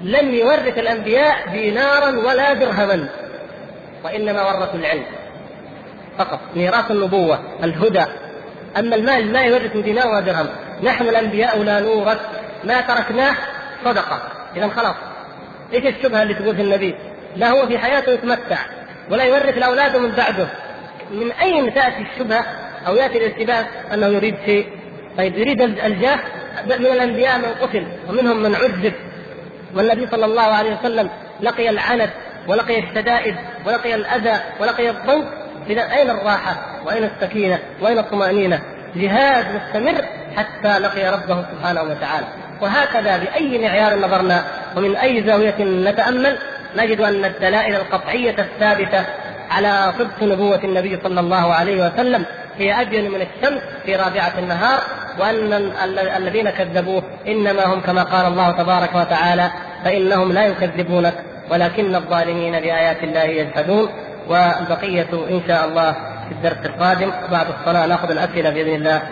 لم 0.02 0.34
يورث 0.34 0.78
الأنبياء 0.78 1.48
دينارا 1.52 2.08
ولا 2.08 2.52
درهما. 2.54 3.08
وانما 4.04 4.42
ورثوا 4.42 4.78
العلم. 4.78 5.04
فقط 6.18 6.40
ميراث 6.56 6.90
النبوة 6.90 7.38
الهدى. 7.64 8.04
أما 8.78 8.96
المال 8.96 9.32
لا 9.32 9.42
يورث 9.42 9.76
دينار 9.76 10.08
ولا 10.08 10.20
درهم. 10.20 10.46
نحن 10.82 11.08
الأنبياء 11.08 11.62
لا 11.62 11.80
نورث. 11.80 12.20
ما 12.64 12.80
تركناه 12.80 13.34
صدقة. 13.84 14.22
اذا 14.56 14.68
خلاص. 14.68 14.94
إيش 15.74 15.86
الشبهة 15.86 16.22
اللي 16.22 16.34
تقول 16.34 16.56
في 16.56 16.62
النبي؟ 16.62 16.94
لا 17.36 17.50
هو 17.50 17.66
في 17.66 17.78
حياته 17.78 18.12
يتمتع 18.12 18.58
ولا 19.10 19.24
يورث 19.24 19.58
لاولاده 19.58 19.98
من 19.98 20.10
بعده. 20.10 20.46
من 21.10 21.32
أين 21.32 21.74
تأتي 21.74 22.06
الشبهة؟ 22.12 22.44
أو 22.86 22.96
يأتي 22.96 23.18
الالتباس 23.18 23.66
أنه 23.92 24.06
يريد 24.06 24.36
شيء؟ 24.46 24.68
طيب 25.18 25.38
يريد 25.38 25.62
الجاه 25.62 26.18
من 26.66 26.86
الأنبياء 26.86 27.38
من 27.38 27.54
قتل 27.60 27.86
ومنهم 28.08 28.42
من 28.42 28.54
عذب. 28.54 28.92
والنبي 29.74 30.06
صلى 30.06 30.24
الله 30.24 30.42
عليه 30.42 30.78
وسلم 30.78 31.10
لقي 31.40 31.70
العنت 31.70 32.10
ولقي 32.48 32.78
الشدائد 32.78 33.36
ولقي 33.66 33.94
الأذى 33.94 34.40
ولقي 34.60 34.90
الضنك 34.90 35.24
اذا 35.70 35.82
أين 35.82 36.10
الراحة؟ 36.10 36.56
وأين 36.86 37.04
السكينة؟ 37.04 37.58
وأين 37.80 37.98
الطمأنينة؟ 37.98 38.60
جهاد 38.96 39.44
مستمر 39.54 40.04
حتى 40.36 40.78
لقي 40.78 41.08
ربه 41.08 41.44
سبحانه 41.52 41.82
وتعالى. 41.82 42.26
وهكذا 42.60 43.16
بأي 43.16 43.58
معيار 43.58 43.98
نظرنا 43.98 44.44
ومن 44.76 44.96
أي 44.96 45.22
زاوية 45.22 45.64
نتأمل 45.64 46.38
نجد 46.76 47.00
أن 47.00 47.24
الدلائل 47.24 47.74
القطعية 47.74 48.36
الثابتة 48.38 49.04
على 49.50 49.92
صدق 49.98 50.22
نبوة 50.22 50.60
النبي 50.64 50.98
صلى 51.04 51.20
الله 51.20 51.54
عليه 51.54 51.86
وسلم 51.86 52.24
هي 52.58 52.80
ابين 52.80 53.10
من 53.10 53.20
الشمس 53.20 53.60
في 53.84 53.96
رابعة 53.96 54.32
النهار 54.38 54.80
وأن 55.18 55.72
الذين 56.16 56.50
كذبوه 56.50 57.02
إنما 57.28 57.64
هم 57.64 57.80
كما 57.80 58.02
قال 58.02 58.26
الله 58.26 58.50
تبارك 58.50 58.94
وتعالى 58.94 59.50
فإنهم 59.84 60.32
لا 60.32 60.46
يكذبونك. 60.46 61.14
ولكن 61.50 61.94
الظالمين 61.94 62.52
بآيات 62.52 63.02
الله 63.02 63.22
يجحدون 63.22 63.88
والبقية 64.28 65.08
إن 65.30 65.40
شاء 65.48 65.64
الله 65.64 65.92
في 66.28 66.32
الدرس 66.32 66.66
القادم. 66.66 67.10
بعد 67.30 67.46
الصلاة 67.60 67.86
نأخذ 67.86 68.10
الأسئلة 68.10 68.50
بإذن 68.50 68.74
الله. 68.74 69.02